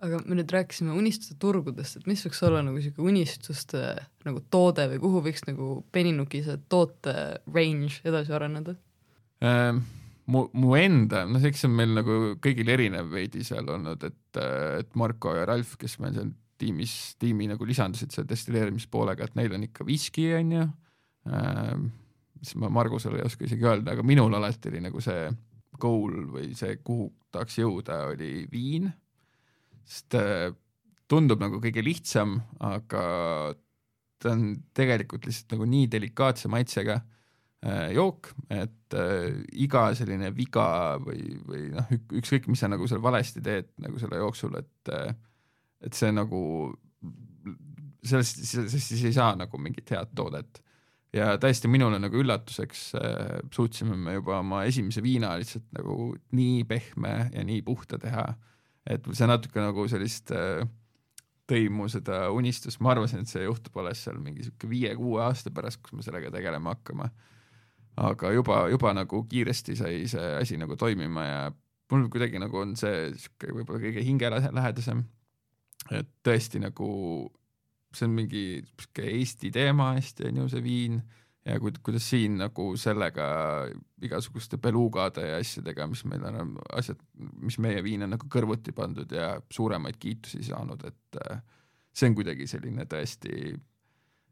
Aga 0.00 0.20
me 0.24 0.38
nüüd 0.38 0.52
rääkisime 0.54 0.94
unistuste 0.96 1.36
turgudest, 1.40 2.00
et 2.00 2.08
mis 2.08 2.22
võiks 2.24 2.40
olla 2.46 2.62
nagu 2.64 2.80
sihuke 2.80 3.04
unistuste 3.04 3.94
nagu 4.26 4.42
toode 4.52 4.86
või 4.94 5.00
kuhu 5.02 5.22
võiks 5.28 5.44
nagu 5.48 5.70
Beninuki 5.92 6.42
see 6.46 6.60
toote 6.72 7.14
range 7.52 8.00
edasi 8.08 8.36
areneda 8.36 8.76
ähm,? 9.44 9.82
mu, 10.30 10.44
mu 10.54 10.74
enda, 10.78 11.24
noh, 11.28 11.42
eks 11.42 11.64
see 11.64 11.70
on 11.70 11.76
meil 11.78 11.94
nagu 11.96 12.18
kõigil 12.42 12.68
erinev 12.70 13.10
veidi 13.12 13.42
seal 13.46 13.66
olnud, 13.72 14.04
et, 14.06 14.40
et 14.78 14.92
Marko 14.98 15.34
ja 15.34 15.46
Ralf, 15.48 15.74
kes 15.80 15.98
meil 16.02 16.14
seal 16.16 16.30
tiimis, 16.60 16.94
tiimi 17.20 17.48
nagu 17.50 17.66
lisandusid 17.66 18.14
seal 18.14 18.28
destilleerimispoolega, 18.30 19.26
et 19.26 19.38
neil 19.40 19.56
on 19.56 19.64
ikka 19.66 19.86
viski, 19.88 20.28
on 20.38 20.56
ju 20.56 20.66
ähm,, 21.30 21.88
siis 22.40 22.56
ma 22.60 22.70
Margusele 22.72 23.20
ei 23.20 23.26
oska 23.26 23.46
isegi 23.48 23.66
öelda, 23.66 23.96
aga 23.96 24.04
minul 24.06 24.34
alati 24.38 24.70
oli 24.72 24.84
nagu 24.84 25.02
see 25.04 25.28
goal 25.80 26.26
või 26.34 26.52
see, 26.56 26.78
kuhu 26.84 27.10
tahaks 27.32 27.58
jõuda, 27.60 28.02
oli 28.12 28.44
viin, 28.52 28.90
sest 29.84 30.16
äh, 30.18 30.50
tundub 31.10 31.40
nagu 31.42 31.58
kõige 31.62 31.82
lihtsam, 31.84 32.38
aga 32.60 33.04
ta 34.20 34.34
on 34.34 34.52
tegelikult 34.76 35.26
lihtsalt 35.26 35.56
nagu 35.56 35.66
nii 35.68 35.88
delikaatse 35.90 36.50
maitsega 36.52 37.00
Äh, 37.60 37.90
jook, 37.92 38.30
et 38.48 38.94
äh, 38.96 39.34
iga 39.60 39.90
selline 39.92 40.30
viga 40.32 40.96
või, 40.96 41.34
või 41.44 41.66
noh, 41.74 41.90
ükskõik, 42.16 42.46
mis 42.48 42.62
sa 42.62 42.70
nagu 42.72 42.86
seal 42.88 43.02
valesti 43.04 43.42
teed 43.44 43.68
nagu 43.84 44.00
selle 44.00 44.16
jooksul, 44.16 44.54
et 44.56 44.92
äh, 44.96 45.10
et 45.84 45.96
see 45.96 46.08
nagu, 46.12 46.40
sellest, 48.00 48.40
sellest 48.48 48.94
siis 48.94 49.04
ei 49.10 49.12
saa 49.16 49.34
nagu 49.36 49.60
mingit 49.60 49.92
head 49.92 50.16
toodet. 50.16 50.62
ja 51.12 51.34
täiesti 51.42 51.68
minule 51.68 51.98
nagu 52.00 52.16
üllatuseks 52.16 52.86
äh, 52.96 53.36
suutsime 53.52 53.96
me 53.96 54.16
juba 54.16 54.38
oma 54.40 54.64
esimese 54.64 55.04
viina 55.04 55.34
lihtsalt 55.36 55.68
nagu 55.76 56.14
nii 56.32 56.64
pehme 56.64 57.14
ja 57.34 57.44
nii 57.44 57.60
puhta 57.66 58.00
teha, 58.00 58.24
et 58.86 59.08
see 59.12 59.28
natuke 59.28 59.60
nagu 59.60 59.86
sellist 59.90 60.32
äh, 60.36 60.62
tõi 61.50 61.66
mu 61.72 61.88
seda 61.90 62.28
unistust, 62.32 62.80
ma 62.80 62.94
arvasin, 62.94 63.24
et 63.24 63.32
see 63.32 63.42
juhtub 63.42 63.76
alles 63.82 64.04
seal 64.04 64.20
mingi 64.22 64.46
sihuke 64.46 64.70
viie-kuue 64.70 65.20
aasta 65.24 65.50
pärast, 65.50 65.82
kus 65.82 65.96
me 65.98 66.06
sellega 66.06 66.30
tegelema 66.32 66.76
hakkame 66.76 67.10
aga 68.00 68.32
juba, 68.32 68.62
juba 68.70 68.92
nagu 68.96 69.24
kiiresti 69.28 69.76
sai 69.76 70.04
see 70.08 70.36
asi 70.40 70.58
nagu 70.60 70.76
toimima 70.76 71.24
ja 71.26 71.40
mul 71.90 72.08
kuidagi 72.12 72.40
nagu 72.40 72.62
on 72.62 72.76
see 72.78 73.10
sihuke 73.18 73.52
võib-olla 73.54 73.82
kõige 73.82 74.04
hingelähedasem. 74.06 75.04
et 75.90 76.08
tõesti 76.22 76.60
nagu 76.62 76.88
see 77.94 78.06
on 78.06 78.14
mingi 78.14 78.44
sihuke 78.62 79.08
Eesti 79.10 79.50
teema 79.50 79.94
hästi 79.98 80.28
on 80.30 80.42
ju 80.42 80.48
see 80.54 80.62
viin 80.64 81.00
ja 81.46 81.56
ku-, 81.62 81.72
kuidas 81.84 82.08
siin 82.10 82.36
nagu 82.40 82.72
sellega 82.80 83.28
igasuguste 84.04 84.58
belugade 84.62 85.24
ja 85.28 85.38
asjadega, 85.40 85.86
mis 85.90 86.04
meil 86.08 86.26
on, 86.28 86.56
asjad, 86.76 87.00
mis 87.40 87.58
meie 87.62 87.82
viin 87.86 88.04
on 88.06 88.14
nagu 88.16 88.28
kõrvuti 88.32 88.74
pandud 88.76 89.12
ja 89.12 89.32
suuremaid 89.52 89.98
kiitusi 90.00 90.42
saanud, 90.50 90.84
et 90.88 91.22
äh, 91.24 91.40
see 91.92 92.10
on 92.10 92.18
kuidagi 92.18 92.48
selline 92.50 92.86
tõesti, 92.90 93.54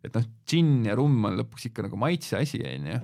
et 0.04 0.14
noh, 0.14 0.28
džinn 0.46 0.86
ja 0.86 0.98
rumm 0.98 1.30
on 1.30 1.40
lõpuks 1.40 1.70
ikka 1.70 1.88
nagu 1.88 1.98
maitse 2.00 2.38
asi, 2.40 2.60
on 2.66 2.92
ju 2.92 3.00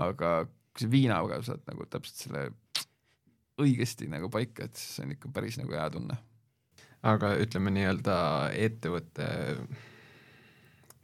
aga 0.00 0.44
kui 0.74 0.84
sa 0.84 0.90
viinaga 0.90 1.40
saad 1.46 1.64
nagu 1.68 1.86
täpselt 1.90 2.26
selle 2.26 2.44
õigesti 3.62 4.08
nagu 4.10 4.30
paika, 4.32 4.66
et 4.66 4.78
siis 4.78 5.04
on 5.04 5.14
ikka 5.14 5.30
päris 5.34 5.58
nagu 5.60 5.74
hea 5.74 5.86
tunne. 5.94 6.16
aga 7.04 7.34
ütleme 7.36 7.70
nii-öelda 7.70 8.16
ettevõtte 8.56 9.26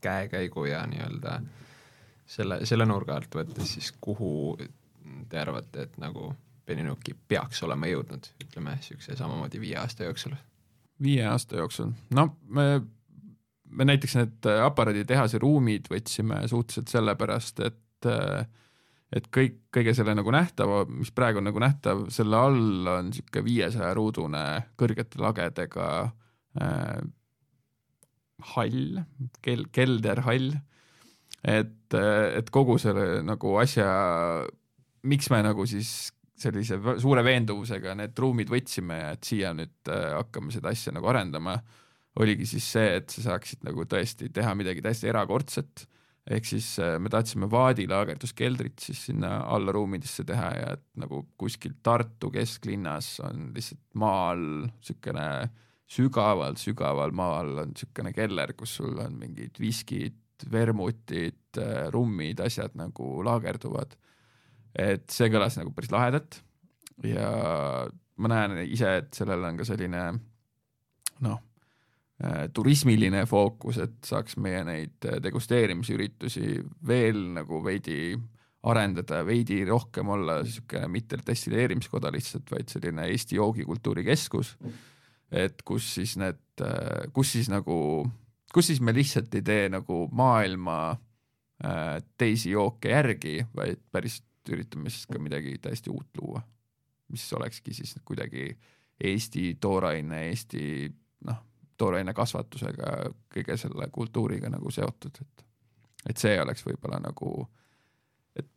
käekäigu 0.00 0.64
ja 0.64 0.80
nii-öelda 0.88 1.34
selle, 2.30 2.60
selle 2.68 2.86
nurga 2.88 3.18
alt 3.18 3.34
võttes 3.40 3.74
siis 3.76 3.90
kuhu 4.00 4.56
te 5.30 5.40
arvate, 5.40 5.88
et 5.88 5.98
nagu 6.02 6.32
Beninuki 6.70 7.16
peaks 7.28 7.64
olema 7.66 7.88
jõudnud, 7.90 8.28
ütleme 8.44 8.76
niisuguse 8.76 9.16
samamoodi 9.18 9.58
viie 9.62 9.76
aasta 9.80 10.06
jooksul? 10.06 10.36
viie 11.02 11.24
aasta 11.26 11.58
jooksul, 11.58 11.90
no 12.14 12.26
me, 12.52 12.66
me 13.70 13.86
näiteks 13.88 14.16
need 14.20 14.48
aparaaditehase 14.68 15.40
ruumid 15.42 15.88
võtsime 15.90 16.42
suhteliselt 16.50 16.92
sellepärast, 16.92 17.62
et 17.66 18.10
et 19.10 19.26
kõik, 19.34 19.56
kõige 19.74 19.92
selle 19.96 20.14
nagu 20.14 20.30
nähtava, 20.30 20.84
mis 20.86 21.10
praegu 21.14 21.40
on 21.40 21.48
nagu 21.48 21.60
nähtav, 21.62 22.04
selle 22.14 22.38
all 22.38 22.90
on 22.92 23.08
niisugune 23.10 23.42
viiesaja 23.46 23.90
ruudune 23.98 24.42
kõrgete 24.78 25.18
lagedega 25.22 25.86
äh, 26.62 27.00
hall, 28.54 29.00
kel-, 29.42 29.66
kelderhall, 29.74 30.52
et, 31.42 31.94
et 31.96 32.50
kogu 32.52 32.78
selle 32.80 33.20
nagu 33.26 33.56
asja, 33.60 33.90
miks 35.08 35.30
me 35.32 35.42
nagu 35.46 35.66
siis 35.68 36.10
sellise 36.40 36.78
suure 37.00 37.22
veenduvusega 37.24 37.94
need 37.98 38.18
ruumid 38.20 38.50
võtsime 38.52 38.98
ja 39.02 39.12
et 39.16 39.28
siia 39.28 39.52
nüüd 39.56 39.92
äh, 39.92 40.10
hakkame 40.16 40.52
seda 40.54 40.72
asja 40.72 40.94
nagu 40.96 41.10
arendama, 41.12 41.58
oligi 42.20 42.48
siis 42.48 42.66
see, 42.76 42.96
et 43.00 43.12
sa 43.12 43.30
saaksid 43.30 43.64
nagu 43.66 43.84
tõesti 43.88 44.30
teha 44.34 44.54
midagi 44.58 44.82
täiesti 44.84 45.10
erakordset. 45.12 45.84
Ehk 46.30 46.46
siis 46.46 46.66
äh, 46.82 46.96
me 47.02 47.12
tahtsime 47.12 47.48
vaadilaagerduskeldrit 47.50 48.84
siis 48.84 49.06
sinna 49.08 49.40
alla 49.52 49.72
ruumidesse 49.74 50.24
teha 50.28 50.50
ja 50.56 50.74
et 50.76 50.84
nagu 51.00 51.24
kuskil 51.40 51.78
Tartu 51.82 52.30
kesklinnas 52.34 53.18
on 53.26 53.50
lihtsalt 53.56 53.84
maa 54.00 54.30
all 54.32 54.46
niisugune 54.68 55.28
sügaval-sügaval 55.90 57.12
maa 57.16 57.40
all 57.40 57.64
on 57.64 57.72
niisugune 57.74 58.12
keller, 58.16 58.54
kus 58.56 58.76
sul 58.78 59.00
on 59.02 59.16
mingid 59.18 59.58
viskid, 59.60 60.16
vermutid, 60.52 61.42
äh, 61.58 61.88
rummid, 61.94 62.40
asjad 62.44 62.76
nagu 62.78 63.20
laagerduvad. 63.26 63.96
et 64.70 65.10
see 65.10 65.26
kõlas 65.26 65.56
nagu 65.58 65.72
päris 65.74 65.90
lahedalt 65.90 66.36
ja 67.02 67.30
ma 68.22 68.28
näen 68.30 68.60
ise, 68.70 68.92
et 69.00 69.16
sellel 69.16 69.42
on 69.48 69.56
ka 69.58 69.64
selline 69.66 70.02
noh, 71.26 71.40
turismiline 72.54 73.24
fookus, 73.26 73.80
et 73.82 73.96
saaks 74.06 74.36
meie 74.38 74.60
neid 74.68 75.08
degusteerimisüritusi 75.24 76.60
veel 76.86 77.18
nagu 77.34 77.58
veidi 77.64 78.14
arendada 78.68 79.22
veidi 79.24 79.62
rohkem 79.64 80.08
olla 80.12 80.40
niisugune 80.44 80.88
mitte 80.92 81.18
destilleerimiskoda 81.26 82.12
lihtsalt, 82.12 82.50
vaid 82.52 82.68
selline 82.68 83.06
Eesti 83.08 83.38
joogikultuuri 83.38 84.04
keskus, 84.04 84.52
et 85.32 85.62
kus 85.64 85.86
siis 85.96 86.16
need, 86.20 86.40
kus 87.16 87.32
siis 87.36 87.48
nagu, 87.52 88.04
kus 88.54 88.70
siis 88.70 88.80
me 88.80 88.94
lihtsalt 88.94 89.34
ei 89.34 89.42
tee 89.46 89.68
nagu 89.72 90.02
maailma 90.12 90.78
äh, 90.90 92.00
teisi 92.18 92.50
jooke 92.50 92.90
järgi, 92.92 93.38
vaid 93.56 93.82
päris 93.92 94.20
üritame 94.50 94.90
siis 94.90 95.06
ka 95.06 95.20
midagi 95.22 95.58
täiesti 95.62 95.90
uut 95.90 96.20
luua, 96.20 96.42
mis 97.08 97.26
olekski 97.32 97.74
siis 97.74 97.94
kuidagi 98.04 98.50
Eesti 99.00 99.54
tooraine, 99.60 100.26
Eesti 100.28 100.62
noh, 101.24 101.38
tooraine 101.80 102.12
kasvatusega, 102.14 102.90
kõige 103.32 103.56
selle 103.56 103.88
kultuuriga 103.92 104.50
nagu 104.52 104.70
seotud, 104.74 105.22
et 105.22 105.46
et 106.08 106.20
see 106.20 106.36
oleks 106.40 106.64
võib-olla 106.64 107.00
nagu, 107.02 107.44
et 108.36 108.48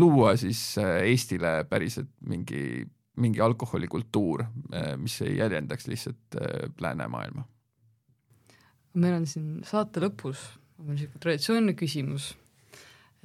luua 0.00 0.34
siis 0.40 0.60
äh, 0.80 0.98
Eestile 1.08 1.64
päriselt 1.68 2.10
mingi, 2.28 2.84
mingi 3.20 3.40
alkoholikultuur, 3.40 4.44
äh, 4.74 4.92
mis 5.00 5.16
ei 5.24 5.38
jäljendaks 5.38 5.88
lihtsalt 5.88 6.40
äh, 6.40 6.68
läänemaailma. 6.80 7.46
Meil 8.94 9.20
on 9.20 9.26
siin 9.28 9.60
saate 9.66 10.02
lõpus 10.02 10.40
on 10.80 10.94
niisugune 10.94 11.20
traditsiooniline 11.22 11.76
küsimus, 11.78 12.30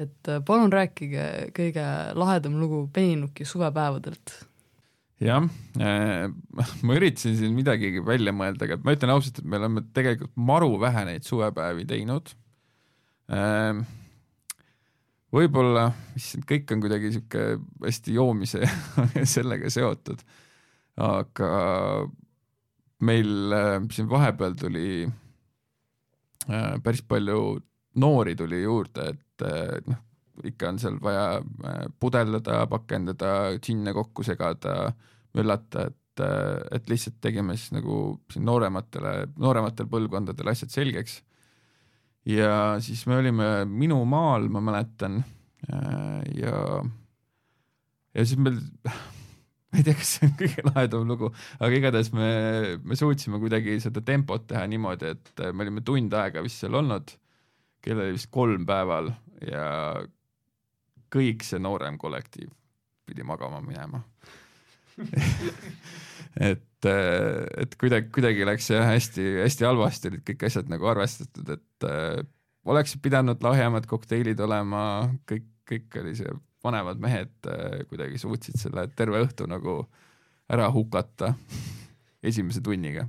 et 0.01 0.31
palun 0.47 0.73
rääkige 0.73 1.25
kõige 1.55 1.85
lahedam 2.17 2.59
lugu 2.59 2.85
Peninuki 2.93 3.47
suvepäevadelt. 3.47 4.35
Jah 5.23 5.45
äh,, 5.79 6.27
ma 6.85 6.97
üritasin 6.97 7.37
siin 7.39 7.53
midagi 7.55 8.01
välja 8.03 8.33
mõelda, 8.35 8.67
aga 8.67 8.79
ma 8.83 8.95
ütlen 8.97 9.13
ausalt, 9.13 9.39
et 9.39 9.47
me 9.47 9.59
oleme 9.61 9.85
tegelikult 9.95 10.33
maru 10.35 10.73
vähe 10.81 11.05
neid 11.07 11.27
suvepäevi 11.27 11.87
teinud. 11.87 12.33
Äh,. 13.31 13.85
võib-olla, 15.35 15.89
issand, 16.19 16.45
kõik 16.47 16.69
on 16.75 16.83
kuidagi 16.83 17.13
sihuke 17.15 17.47
hästi 17.83 18.19
joomise 18.19 18.65
ja 18.67 19.23
sellega 19.37 19.71
seotud, 19.71 20.21
aga 20.99 21.49
meil 23.07 23.55
äh, 23.55 23.79
siin 23.91 24.11
vahepeal 24.11 24.59
tuli 24.59 24.89
äh, 25.07 25.15
päris 26.83 27.01
palju 27.07 27.39
noori 28.01 28.35
tuli 28.35 28.61
juurde, 28.63 29.11
et 29.13 29.45
äh, 29.45 29.77
noh, 29.87 30.01
ikka 30.43 30.71
on 30.71 30.79
seal 30.81 30.97
vaja 31.03 31.27
äh, 31.39 31.85
pudeldada, 31.99 32.63
pakendada, 32.71 33.35
džinne 33.59 33.93
kokku 33.95 34.25
segada, 34.27 34.91
möllata, 35.35 35.87
et, 35.91 36.23
äh, 36.23 36.59
et 36.77 36.91
lihtsalt 36.91 37.21
tegime 37.23 37.55
siis 37.57 37.75
nagu 37.75 38.17
siin 38.33 38.45
noorematele, 38.47 39.15
noorematel 39.39 39.89
põlvkondadel 39.91 40.51
asjad 40.51 40.73
selgeks. 40.73 41.21
ja 42.25 42.77
siis 42.81 43.05
me 43.05 43.19
olime 43.21 43.49
minu 43.69 43.99
maal, 44.09 44.49
ma 44.49 44.61
mäletan, 44.63 45.21
äh, 45.69 46.21
ja, 46.41 46.61
ja 48.15 48.25
siis 48.25 48.39
meil 48.41 48.59
ma 49.75 49.81
ei 49.81 49.85
tea, 49.89 49.97
kas 49.99 50.15
see 50.15 50.29
on 50.29 50.33
kõige 50.39 50.63
lahedam 50.69 51.09
lugu, 51.09 51.29
aga 51.59 51.75
igatahes 51.75 52.11
me, 52.15 52.29
me 52.87 52.95
suutsime 52.95 53.41
kuidagi 53.41 53.75
seda 53.83 54.03
tempot 54.05 54.47
teha 54.47 54.63
niimoodi, 54.71 55.11
et 55.11 55.43
me 55.51 55.65
olime 55.65 55.83
tund 55.85 56.15
aega 56.15 56.43
vist 56.45 56.63
seal 56.63 56.77
olnud, 56.79 57.11
kell 57.83 57.99
oli 57.99 58.15
vist 58.15 58.31
kolm 58.31 58.63
päeval 58.67 59.11
ja 59.43 59.65
kõik 61.11 61.43
see 61.45 61.59
noorem 61.59 61.99
kollektiiv 61.99 62.49
pidi 63.05 63.27
magama 63.27 63.61
minema. 63.61 64.01
Et, 66.35 66.83
et 66.83 67.75
kuidagi, 67.79 68.09
kuidagi 68.11 68.43
läks 68.43 68.65
see 68.67 68.79
hästi-hästi 68.83 69.63
halvasti, 69.63 70.09
olid 70.11 70.23
kõik 70.27 70.41
asjad 70.49 70.67
nagu 70.67 70.89
arvestatud, 70.91 71.47
et 71.53 71.85
äh, 71.87 72.17
oleks 72.67 72.97
pidanud 72.99 73.39
lahjemad 73.45 73.87
kokteilid 73.87 74.41
olema, 74.43 74.81
kõik, 75.31 75.45
kõik 75.71 75.95
oli 76.01 76.11
see, 76.19 76.33
vanemad 76.65 77.01
mehed 77.01 77.49
äh, 77.51 77.81
kuidagi 77.89 78.21
suutsid 78.21 78.59
selle 78.59 78.87
terve 78.97 79.23
õhtu 79.25 79.47
nagu 79.49 79.83
ära 80.51 80.69
hukata 80.73 81.33
esimese 82.29 82.61
tunniga. 82.65 83.07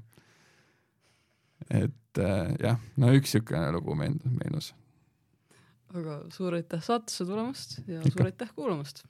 et 1.71 2.21
äh, 2.21 2.51
jah, 2.63 2.83
no 2.97 3.13
üks 3.17 3.33
niisugune 3.35 3.71
lugu 3.75 3.97
meenus 3.97 4.75
aga 5.95 6.21
suur 6.35 6.57
aitäh 6.57 6.83
saatesse 6.83 7.25
tulemast 7.25 7.79
ja 7.87 8.01
Ikka. 8.01 8.11
suur 8.11 8.27
aitäh 8.27 8.51
kuulamast. 8.55 9.05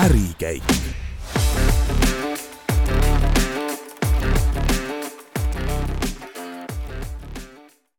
ärikäik 0.00 0.89